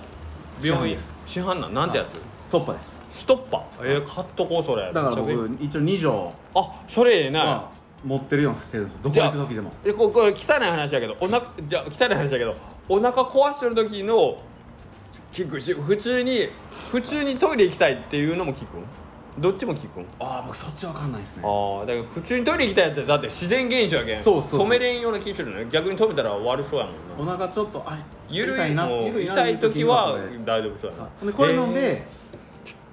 [0.60, 0.66] つ？
[0.66, 0.98] 病院。
[1.26, 1.74] 市市販なん？
[1.74, 2.20] なんてやつ？
[2.46, 3.02] ストッパーです。
[3.20, 3.62] ストッパー？
[3.84, 4.92] えー、買っとこうそれ。
[4.92, 6.32] だから僕一応2錠。
[6.54, 7.70] あそれええな、は
[8.04, 9.72] 持ってるようにしてるんですよどこ行く時でも。
[9.84, 12.54] えここれ汚い話やけどおなじゃあ汚い話やけど
[12.88, 14.38] お腹壊してる時の
[15.32, 18.84] 聞くし普通に普通にトイレ行きたいっていうのも聞くん？
[19.38, 20.06] どっちも聞くん？
[20.20, 21.42] ああ僕そっちわかんないですね。
[21.46, 24.22] ああだから普通にトイレ行きたいやつってだって自然現象やけん。
[24.22, 24.60] そうそうそう。
[24.66, 25.58] 止めれんような気するの。
[25.58, 26.92] よ逆に止めたら悪そうやも
[27.24, 27.32] んな。
[27.34, 32.06] お腹ちょっとあゆる痛いないもうゆるいな痛い時は大丈夫そうやなこれ飲んへで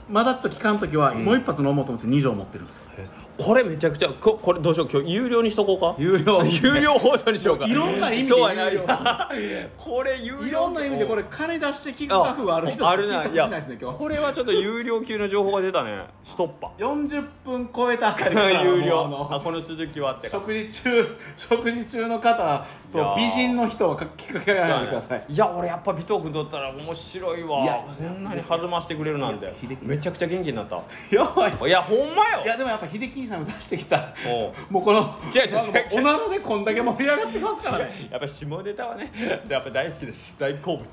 [0.09, 2.83] まだちょっと効かん時はもう一発飲もうと思って2錠持ってるんですよ。
[2.97, 3.07] え
[3.39, 5.95] これめちゃくちゃここれどうしよう今日有料にしとこうか？
[5.97, 6.43] 有料。
[6.43, 7.65] 有料放送にしようか？
[7.65, 8.85] いろんな意味で有料。
[8.85, 9.29] な
[9.77, 10.43] これ有料。
[10.45, 13.23] いろんな意味でこれ金出して聞く覚悟ある人あるな。
[13.23, 13.97] いたことしないですね今日。
[13.97, 16.03] これはちょっと有料級の情報が出たね。
[16.25, 19.07] ストッパ40分超えたあたりから 有料。
[19.07, 20.37] のあこの続きはってか。
[20.37, 25.23] 食事中食事中の方と美人の人はかきかけないでください。
[25.29, 27.59] いや俺やっぱ尾藤君とったら面白いわ。
[27.61, 29.53] いやこんなに弾ましてくれるなんて。
[29.81, 30.75] めちゃくちゃ元気になった。
[31.15, 31.53] やばい。
[31.69, 32.41] いやほんまよ。
[32.43, 34.13] いやでもやっぱ秀樹さんも出してきた。
[34.27, 34.53] おう。
[34.69, 35.53] もうこの違う違う違う。
[35.53, 38.09] なんかもうおならでこんだけ盛り上がってますからね。
[38.11, 39.11] やっぱ下ネタはね
[39.47, 40.36] やっぱ大好きです。
[40.38, 40.86] 大好物。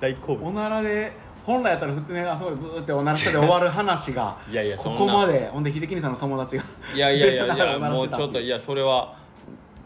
[0.00, 0.48] 大好物。
[0.48, 1.12] おならで
[1.44, 4.98] 本来やったら普通にあそこでブーっておならしてで終わる話がいやいやこそんな。
[5.00, 5.48] こまで。
[5.52, 6.64] ほんで秀樹さんの友達が。
[6.94, 9.14] いやいやいやいや もうちょっといやそれは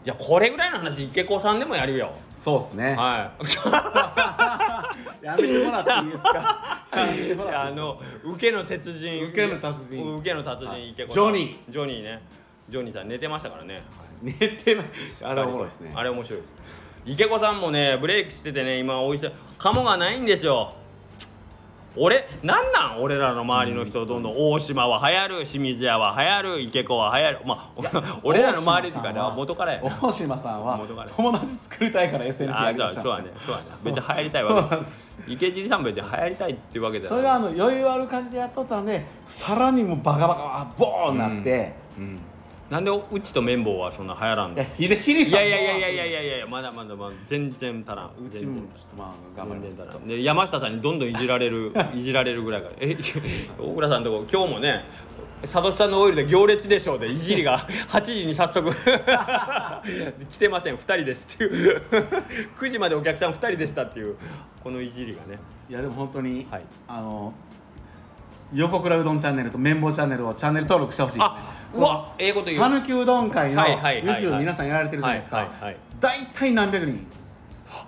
[0.03, 2.11] いやこれぐらいの話池子さんでもやるよ
[2.41, 2.95] そうですね。
[2.95, 3.43] はい。
[5.25, 6.85] やめてもらっていいですか？
[6.91, 9.23] あの受けの鉄人。
[9.27, 10.15] 受けの達人。
[10.15, 11.71] 受けの達人ジョニー。
[11.71, 12.21] ジョニーね。
[12.67, 13.83] ジョニーさん寝てましたからね。
[14.23, 14.85] 寝てない
[15.23, 15.91] あれおもろいですね。
[15.95, 16.39] あれ面白い。
[17.05, 19.31] 池子さんもねブレイクしててね今おいしい。
[19.59, 20.73] 鴨がないんですよ
[21.97, 23.01] 俺なんなん？
[23.01, 24.33] 俺らの周りの人どんどん。
[24.37, 27.39] 大島は流行る清水屋は流行る池子は流行る。
[27.45, 30.79] まあ俺らの周りっていう元から大島さんは
[31.15, 33.63] 友達作りたいから SNS やありましたそうそうやねそうやね。
[33.83, 34.69] 別に流行りたいわ
[35.27, 42.19] け池尻さん別に流行りたいっていうわけじゃそれがあの余裕ある感じでやっとったんでさらにもうバカバカボーンなって、うん
[42.71, 44.61] なんでうちと綿棒はそんな流行らんの？
[44.61, 44.65] い
[45.25, 48.11] さんやいやいやいやいやいやいやまだまだまだ全然足らん。
[48.25, 49.75] うちもちょっとまあ頑張ります。
[49.77, 50.07] 全然足らん。
[50.07, 52.73] で山下さんにどんどんいじられる いじられるぐらいから。
[52.79, 52.95] え
[53.59, 54.85] 大倉さんのとこ今日もね
[55.41, 57.59] 佐藤さんのオイルで行列でしょうでいじりが
[57.91, 58.71] 8時に早速。
[60.31, 60.75] 来てません。
[60.77, 61.81] 2人ですっていう。
[62.57, 64.15] 9時までお客さん2人でしたっていう
[64.63, 65.39] このいじりがね。
[65.69, 66.61] いやでも本当に、はい。
[66.87, 67.33] あの
[68.53, 71.17] 横倉うどんチャンネルと綿棒チャンネルをチャンネル登録してほしい。
[71.21, 71.37] あ
[71.73, 72.59] うわええこと言う。
[72.59, 74.21] 讃岐うどん会のはいはいはいはい。
[74.21, 75.49] YouTube 皆さんやられてるじゃないですか、
[75.99, 77.07] 大体何百人。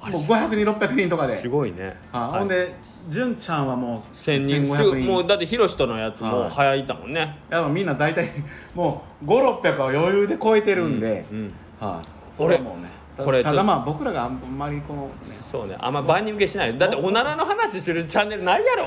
[0.10, 1.42] もう500人600人とかで。
[1.42, 1.84] すごいね。
[1.84, 1.94] はい。
[2.14, 2.74] あほんで
[3.10, 6.50] 純ちゃんはもう1000人す1500ぐもうだってヒロシとのやつもはい。
[6.50, 7.38] 早いたもんね。
[7.50, 8.30] やっぱみんな大体
[8.74, 11.38] もう5600は余裕で超えてるんで、うん
[11.82, 11.88] うん。
[11.88, 12.06] はい、
[12.38, 15.12] 俺もうねこれただまあ僕らがあんまりこのね。
[15.52, 15.76] そうね。
[15.80, 16.78] あんま万人受けしない。
[16.78, 18.86] だっておならの話するチャンネルないやろ。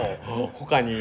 [0.55, 0.97] 他に。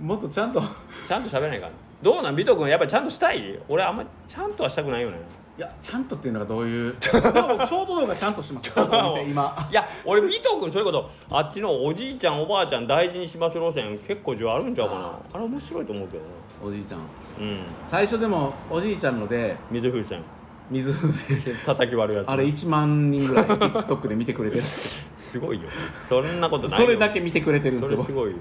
[0.00, 0.62] もっとちゃんと。
[1.06, 1.72] ちゃんと喋らないから
[2.02, 2.36] どうなん？
[2.36, 3.58] 美斗君やっぱりちゃんとしたい？
[3.68, 5.18] 俺あんまちゃんとはしたくないよね。
[5.58, 6.92] いやちゃんとっていうのがどういう？
[7.02, 8.70] ショート動画ちゃんとしてます。
[8.70, 8.98] ちゃんと。
[8.98, 9.68] お店今。
[9.70, 13.98] いや俺美斗君それこそあっちのおじいちゃんおばあちゃん大事にします路線。
[13.98, 15.18] 結構需要あるんちゃうかな。
[15.34, 16.30] あれ面白いと思うけどな。
[16.64, 17.00] おじいちゃん。
[17.00, 17.02] う
[17.44, 17.60] ん。
[17.90, 20.22] 最初でもおじいちゃんので水風船
[20.70, 22.28] 水風船叩き割るやつ。
[22.30, 24.98] あれ1万人ぐらい TikTok で見てくれてるす
[25.40, 25.68] ごいよ。
[26.08, 26.86] そんなことないよ。
[26.86, 28.04] それだけ見てくれてるんですよ。
[28.04, 28.36] すごいよ。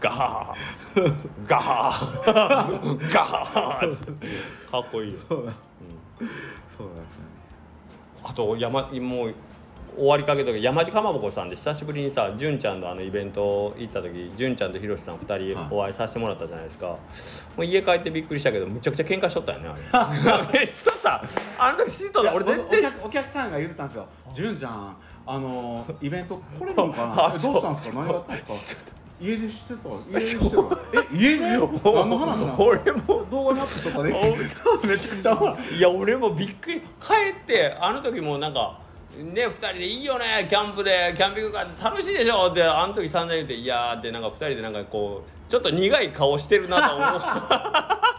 [0.00, 1.14] ガハー。
[1.46, 3.12] ガハー。
[3.12, 5.18] ガハーかっこいいよ。
[5.28, 5.52] そうだ。
[6.76, 7.30] そうなんですよね。
[8.22, 9.34] あと山もう
[9.96, 16.98] 終わりかけた時山地かまぼこさんで久しぶりにさ純ちゃんのあのイベント行った時純ちゃんとひろしさん2人お会いさせてもらったじゃないですか、も
[17.58, 20.60] う家帰ってびっくりしたけどむちゃくちゃ喧嘩しとったよねあれ。
[20.62, 21.22] えしとった？
[21.58, 22.34] あの時しとった？
[22.34, 27.38] 俺絶お対客お客さんが言ってたんですよ「純ちゃんあのイベント来れるのかな？
[27.38, 27.94] どうしたんですか？
[28.00, 28.82] 何があったんですか?」
[29.20, 30.62] 家でしてた家でしてた
[30.94, 31.44] え家で？
[31.44, 31.60] 何
[32.10, 32.62] の話なんですか？
[32.64, 33.26] 俺も。
[33.30, 34.12] 動画にアップしとったで。
[34.88, 36.80] めちゃくちゃいや俺もびっくり。
[36.80, 36.84] 帰
[37.42, 38.78] ってあの時もなんか
[39.18, 42.50] ね2人でいいよねキャンプでキャンピングカーって楽しいでしょ？
[42.50, 47.20] ってあの時散々言っていやーってなんか2人でなんかこうちょっと苦い顔してるなと思う。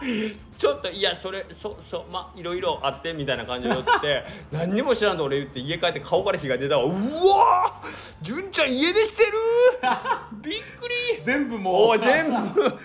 [0.58, 6.84] ちょっといやそれそそまあいろいろあってみたいな感じで言って 何にも知らんと俺言って家帰って顔から火が出たわ。
[6.84, 7.88] うわー！
[8.22, 9.32] 純ちゃん家出してる！
[10.42, 11.22] びっくり！
[11.22, 11.98] 全部もう。
[11.98, 12.78] 全部。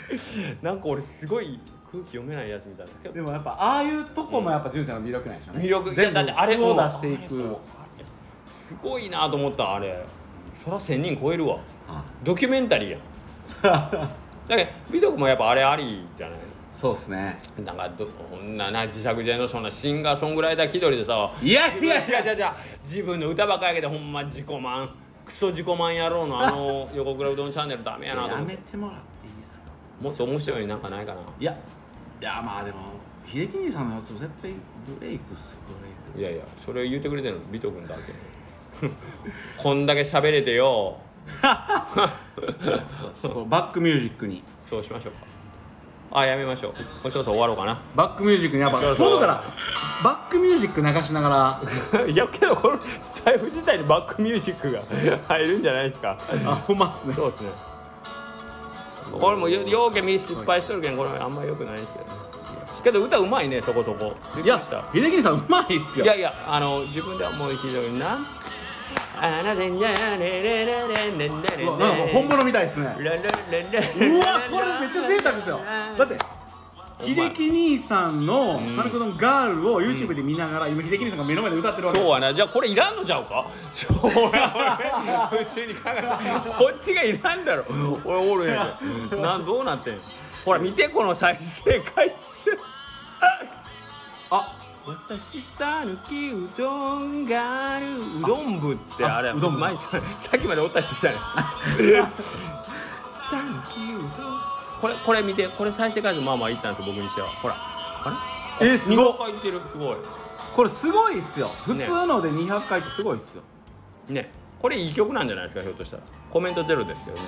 [0.62, 1.60] なんか俺すごい
[1.91, 3.12] 空気読めないやつみたいな。
[3.12, 5.64] でもやっぱああいうとこもやっぱ純ちゃんの魅力なんでしょうね。
[5.66, 5.95] 魅力。
[5.95, 7.58] 全部だってあれ素を出していく
[8.68, 10.03] すごいなと思ったあれ。
[10.63, 11.59] そら1000人超えるわ。
[11.88, 13.01] あドキュメンタリーやん。
[14.47, 16.39] だけど美徳もやっぱあれありじゃない？
[16.78, 17.38] そうですね。
[17.65, 21.30] なんかどこんなな自作自演のそんなシンガーソングライター気取りでさ。
[21.41, 22.03] いやいや。
[22.05, 22.45] いや違う違う違う。
[22.84, 24.89] 自分の歌ばっかりやけどほんま自己満。
[25.26, 28.53] クソ自己満野郎のあの 横倉うどんチャンネルダメやなとや思って。
[28.53, 29.72] めてもらっていいですか？
[30.01, 31.22] もっと面白いなんかないかな？
[31.39, 31.51] いや
[32.22, 32.78] いやまあでも
[33.26, 34.51] 秀樹兄さんのやつ絶対
[34.88, 36.20] ブレイクっすよブレイク。
[36.20, 38.13] いやいやそれを言ってくれてるの美徳君だけ
[39.57, 40.97] こんだけ喋れてよ。
[43.21, 44.43] そこバックミュージックに。
[44.69, 45.19] そうしましょうか。
[46.11, 46.73] あやめましょう。
[46.73, 47.82] これそろそろ終わろうかな。
[47.95, 49.07] バックミュージックにやっぱそうそう。
[49.09, 49.43] 今度から
[50.03, 51.61] バックミュージック流しなが
[51.93, 52.05] ら。
[52.07, 54.82] いやけどこのスタイフ自体にバックミュージックが
[55.28, 56.17] 入るんじゃないですか。
[56.45, 57.13] あほんまっすね。
[57.13, 57.49] そうですね。
[59.11, 62.28] これもよようけみ失敗しとるけんこれあんまりよくないですけどね。
[62.88, 64.15] けど歌うまいねそこそこ。
[64.36, 66.05] びっくいやりした秀樹さんうまいっすよ。
[66.05, 68.19] いやいやあの自分ではもう非常にな
[69.22, 73.03] あなでにゃねねねねねねうわなんか本物みたいですねう
[74.20, 75.59] わこれめっちゃ贅沢ですよ
[75.97, 76.18] だって
[77.05, 87.66] 秀樹兄さんの「サルコドンガール」を YouTube で見ながら今秀樹兄さんが目の前で歌ってるわけですそうはなじゃあこれいらんのちゃうかそうや俺普通に考えたこっちがいらんだろ
[88.04, 88.79] 俺おるや
[89.16, 90.00] んなんどうなってん
[90.43, 92.58] ほら見てこの再生回数
[94.32, 94.58] あ
[94.88, 97.97] 私さぬきうどんがある。
[98.20, 99.59] うどん部ってあれあうどん部。
[99.59, 99.84] 前さ
[100.18, 101.16] さっきまでおった人したね
[103.30, 104.12] さぬきうどん。
[104.80, 107.28] これこれ見てこれ再生回数まあまあいったんですよ僕にしては。
[107.28, 107.55] ほら。
[107.58, 108.68] あれ？
[108.72, 109.62] えーすごい2回いってる。
[109.70, 109.97] すごい。
[110.55, 111.51] これすごいっすよ。
[111.66, 113.43] 普ね通ので200回ってすごいっすよ。
[114.08, 114.32] ね。
[114.62, 116.04] これいい曲なんじゃないですかひょっとしたら。
[116.32, 117.24] コメントゼロですけどね。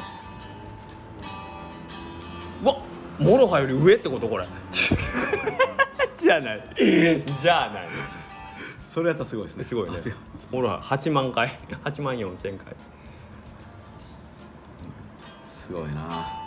[2.64, 2.77] うわ
[3.19, 4.48] モロハより上ってことこれ
[6.19, 6.61] じゃない。
[7.41, 7.87] じゃあない。
[8.85, 9.63] それやったらすごいですね。
[9.63, 9.97] すごいね。
[9.97, 10.15] あ違う
[10.51, 11.49] モロハ8万回。
[11.83, 12.75] 8万4千回。
[15.47, 16.39] すごいな。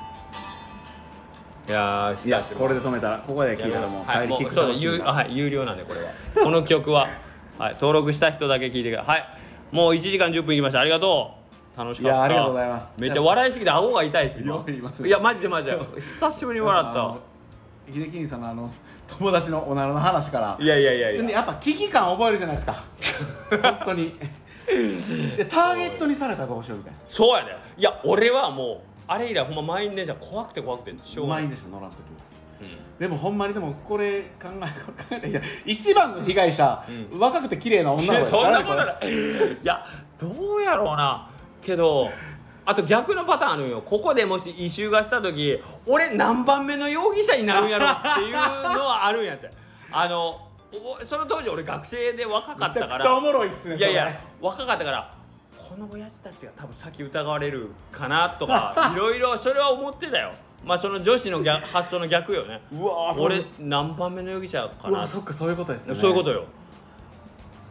[1.69, 6.11] いやーいやこれで止めたらここで聞いたらもうはい、帰り聞くもうそう楽しみが有あはい有料なんでこれは。
[6.43, 7.09] この曲は、
[7.59, 9.21] はい、登録した人だけ聞いてください。
[9.21, 9.29] はい。
[9.71, 10.81] もう1時間10分いきました。
[10.81, 11.35] ありがと
[11.77, 11.79] う。
[11.79, 12.17] 楽しかった。
[12.17, 12.95] いやありがとうございます。
[12.99, 15.79] めっちゃ笑いすぎて顎が痛いです今よう言いやマジでマジで。
[15.97, 17.15] 久しぶりに笑った。
[17.93, 18.71] 秀樹兄さんのあの
[19.19, 20.57] 友達のおならの話から。
[20.61, 21.23] いやいやいやいや。
[21.23, 22.85] でやっぱ危機感覚えるじゃないですか。
[23.51, 24.15] 本当に。
[25.37, 26.99] でターゲットにされたらどうしようみたいな。
[27.11, 27.57] そうやで。
[27.77, 31.45] いや俺はもうあれ以来ほんま満員電車怖くて怖くてしょうがない。
[31.45, 32.43] 満員でしょ乗らんときます。
[32.61, 32.99] うん。
[32.99, 35.29] でもほんまにでもこれ考え考えて。
[35.31, 39.13] いや一番の被害者、う若くて綺麗な女の子ですそんからねなことない。
[39.13, 39.87] いや
[40.19, 41.29] どうやろうな。
[41.63, 42.11] けど
[42.65, 43.83] あと逆のパターンあるんよ。
[43.85, 49.51] ここでもし異臭がした時俺何番目の容疑者になるんやろっていうのはあるんやって。
[49.91, 53.45] あのおその当時俺学生で若かったから。
[53.45, 55.15] いっすねいやいや若かったから
[55.73, 60.33] この親父たちが多分先疑われるかなとか いろいろそれは思ってたよ。
[60.65, 62.63] まあその女子の逆 発想の逆よね。
[63.19, 66.01] 俺れ何番目の容疑者かうなわそっかそういうことですよね。
[66.01, 66.45] そういうことよ。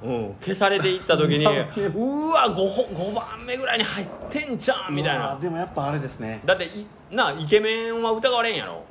[0.04, 5.32] うん、消されていった時に うわ 5, 5番目ぐらいに入ってんじゃんみたいな。
[5.34, 6.42] ーでもやっぱあれですね。
[6.44, 8.84] だっていなイケメンは疑われんやろ。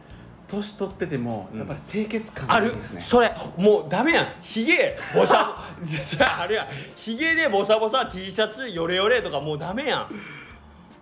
[0.48, 1.58] 年取っててもうん。
[1.58, 4.28] やっぱり清潔感あるがいいですね、それもうダメやん。
[4.42, 5.56] ヒゲボサ
[6.40, 6.66] あるやん。
[6.96, 10.08] ヒゲでボサボサ T シャツヨレヨレとかもうダメやん。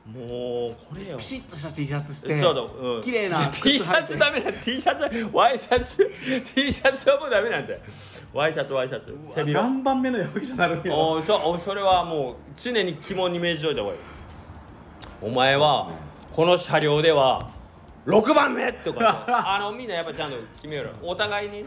[0.08, 1.18] もうこれよ。
[1.18, 6.10] ピシッとした T シャツしてそうだ、うん、綺麗な T シャツダメだ T シャツワイシャツ
[6.54, 7.78] T シャツはもうダメなんで
[8.32, 9.16] ワイシャツワイシャツ。
[9.34, 10.90] 背広何番目の容疑者になるんや。
[10.90, 14.00] ろおそおそれはもう常に肝に銘じといた方がいい。
[15.22, 15.90] お前は
[16.32, 17.50] この車両では
[18.06, 18.92] 6番目と。
[18.92, 19.24] か
[19.56, 20.92] あのみんなやっぱちゃんと決めようよ。
[21.02, 21.64] お互いに。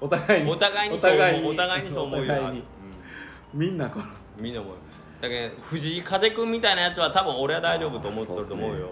[0.00, 0.50] お互いに。
[0.50, 0.98] お互いに。
[0.98, 2.32] お互いにそう思うお互いにそう思うよ。
[2.32, 2.64] お互いに。
[3.54, 4.04] みんなこの。
[4.38, 4.74] みんな思う。
[5.22, 8.88] だけど藤井風君みたいなやつは多分俺は大丈夫と思っとると思うよ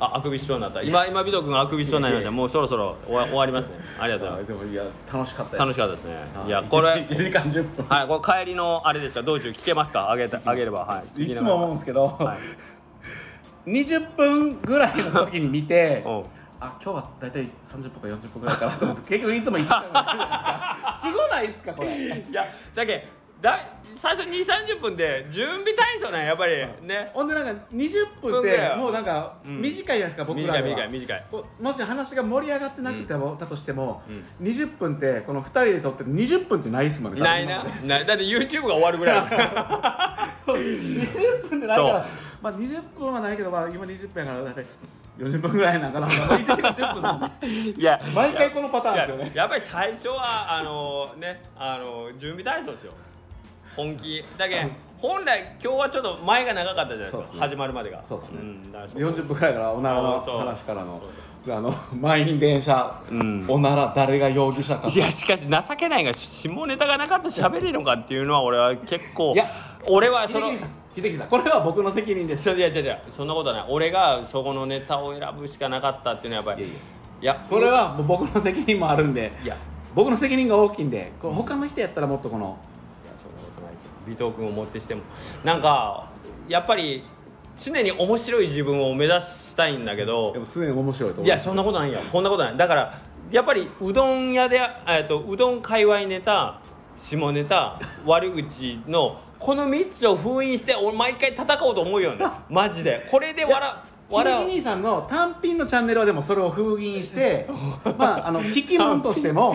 [0.00, 0.82] ああくびしそうになった。
[0.82, 2.30] 今今美斗君があくびしそうになりました。
[2.30, 3.70] もうそろそろ終わ終わりますね。
[3.98, 4.30] ありがとう。
[4.30, 5.58] ございでもいや楽しかったです。
[5.58, 6.14] ます楽しかったですね。
[6.36, 6.48] はい。
[6.48, 7.86] いやこれ 1時間10分。
[7.88, 9.22] はい、これ帰りのあれですか？
[9.22, 10.10] 道中聞けますか？
[10.10, 10.80] あげたあげれば。
[10.80, 11.22] はい。
[11.24, 12.38] いつも思うんですけど、はい
[13.66, 16.08] 20分ぐらいの時に見て う。
[16.10, 16.24] ん
[16.60, 19.08] あ今日は大体30分か40分ぐらいかなと思うんです。
[19.08, 21.00] けど結局いつも1時間ぐらいじゃないですか。
[21.04, 22.24] すごないですかこれ。
[22.30, 22.44] いや
[22.74, 23.06] だけ
[23.44, 23.60] だ
[23.98, 26.56] 最初2 3 0分で準備体操なんややっぱり。
[26.82, 27.10] ね。
[27.12, 29.60] ほんでなんか20分ってもうなんかうん。
[29.60, 30.76] 短いじゃないですか、僕らでは。
[30.76, 31.24] 短い短い
[31.60, 34.02] もし話が盛り上がってなくても、だとしても、
[34.40, 34.46] うん。
[34.46, 37.64] 20分ってこの2人で撮って20分ってないっすもんねないな。
[37.84, 38.06] ない。
[38.06, 39.20] だって YouTube が終わるぐらい
[40.46, 42.04] 20分でないから。
[42.04, 42.10] そう。
[42.42, 44.66] まあ20分はないけど、まあ、今20分やから大体
[45.18, 46.08] 40分ぐらいなんかな。
[46.08, 47.74] 1時間10分ですね。
[47.78, 48.00] いや。
[48.14, 49.32] 毎回このパターンですよね。
[49.34, 52.92] やっぱり最初はあのねあの準備体操ですよ
[53.76, 54.24] 本気。
[54.38, 54.66] だけ
[54.98, 57.38] 本来今日はちょっと前が長かったじゃないですか。
[57.38, 58.02] 始まるまでが。
[58.08, 58.40] そうっすね。
[58.40, 61.02] う40分ぐらいからおならの話からの
[61.46, 63.44] あの満員電車、うん。
[63.48, 64.88] おなら誰が容疑者か。
[64.88, 69.46] いやしかし情けないが下ネタがなかったら喋れるのかっていうのは俺は結構いや
[69.86, 70.52] 俺はその
[70.96, 72.48] 秀樹さんこれは僕の責任です。
[72.50, 73.66] いやいやいやそんなことはない。
[73.68, 76.72] 俺がそこのネタを選ぶしかなかったっていうのはやっぱりい
[77.20, 77.46] や。
[77.50, 79.56] これは僕の責任もあるんでいや。
[79.94, 82.58] 僕の責任が大きいんで他の人やったらもっとこの
[84.06, 85.02] 尾藤君をもってしても。
[85.44, 86.08] なんか
[86.48, 87.02] やっぱり
[87.58, 92.00] 常に面白い自分を目指したいんだけどでも常に面白いと思いやそんなことないよ。
[92.10, 92.56] そんなことない。
[92.56, 92.98] だから
[93.30, 96.60] やっぱりうどん屋でえっとうどん界隈ネタ
[96.98, 102.24] 下ネタ悪口のこの3つを封印して俺毎回戦おうと思うよね。
[102.48, 103.06] マジで。
[103.10, 103.74] これで笑
[104.10, 107.46] 秀笑樹兄さんの単品のチャンネルはでもそれを封印して
[107.98, 109.54] まああの聞き物としても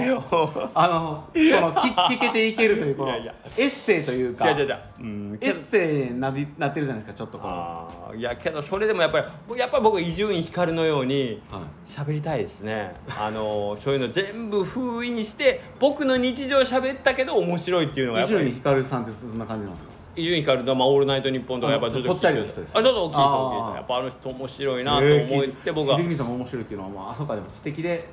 [0.74, 3.22] あのこの聞聞けていけるというこのエ
[3.58, 4.78] ッセイというか違う違う違う。
[5.00, 9.20] うんエッセイになりなってるじゃないですかちょっとこのいやけどそれでもやっぱ
[9.54, 11.62] りやっぱり僕伊集院光のようにはい。
[11.86, 12.94] 喋りたいですね。
[13.18, 19.99] あのそういうの全部封印して僕の日常喋ったけど面白いっていうのがや伊集院っぱり光さんってそんな感じなんですか？
[20.16, 22.46] 伊集院光の、まあ、オールナイトニッポンとかやっぱりちょっとあちょっ
[22.84, 26.90] と大きいやっぱあの人面白いなと思って僕は、秀樹兄さんが面白いっていうのは。
[26.90, 28.10] もうあそこでも知的で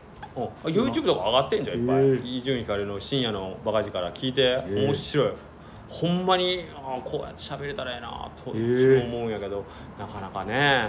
[0.64, 5.32] YouTube とか上がってんじゃんいっぱい伊集院光の深夜のバカ力聞いてー面白い。
[5.88, 9.64] ほんまにあーこうやって喋れたらええなと思うんやけど
[9.98, 10.88] なかなかね。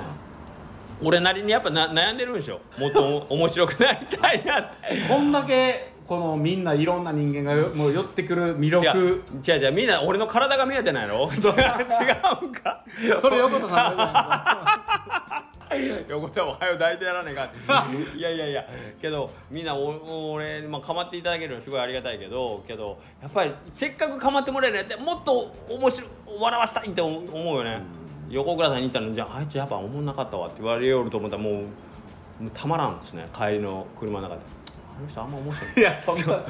[1.02, 2.60] 俺なりにやっぱな悩んでるんですよ。
[2.78, 4.76] もっとお面白くなりたいなって。
[5.08, 8.86] こんだけこのみんないろんな人間がよもう寄ってくる魅力。
[9.46, 9.60] 違う。
[9.60, 11.16] 違うみんな俺の体が見えてないの？
[11.32, 11.38] 違う。
[11.38, 12.84] 違うんか？
[13.22, 14.04] それ横田さんの
[15.70, 17.50] 言うじゃないですか横田おはよう抱いてやらねえか
[18.16, 18.66] いやいやいや。
[19.02, 26.10] けどみんなお俺、まあ、構っていただけるのはすごいありがたいけどけどやっぱりせっかく構ってもらえるやつもっと面白い
[26.40, 27.20] 笑わしたいって思
[27.54, 27.82] うよね、
[28.30, 31.62] 横倉さんに言ったのじゃああいつやっぱ思んなかったわって言われよると思ったらもうも
[32.48, 33.28] うたまらんですね。
[33.36, 34.42] 帰りの車の中で
[34.98, 35.80] あの人あんま面白い。
[35.80, 36.24] いやそんな。
[36.34, 36.42] や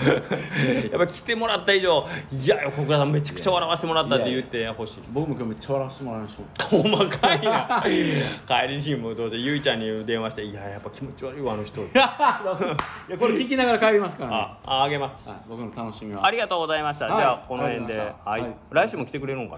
[0.96, 7.84] っぱ来てもらった以上いや横倉さんめちゃくちゃ笑わせてもらったって言ってほしい僕も今日めっちゃ笑わせてもらいましょうほんまかいな。
[7.84, 14.38] 帰りにもどうでゆいちゃんに電話して「いややっぱ気持ち悪いわあの人」 いやこれ聞きながら帰りますからね。
[14.38, 15.28] あああげます。
[15.28, 16.26] はい僕の楽しみは。
[16.26, 18.14] ありがとうございました、はいじゃあこの辺で。
[18.24, 18.46] はい。
[18.72, 19.58] 来週も来てくれるのか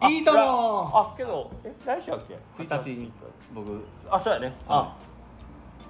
[0.00, 0.08] な？
[0.08, 3.12] いいともあけどえ来週やっけ？1日に
[3.52, 3.84] 僕。
[4.10, 4.52] あそうやね。
[4.68, 4.94] あ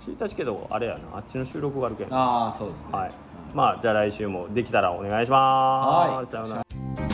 [0.01, 2.89] 1日けどあれやなあっちの収録があるけんああそうですね。
[2.93, 3.12] はい。
[3.55, 6.27] まあじゃあ来週もできたらお願いします、はい。
[6.27, 7.10] さようなら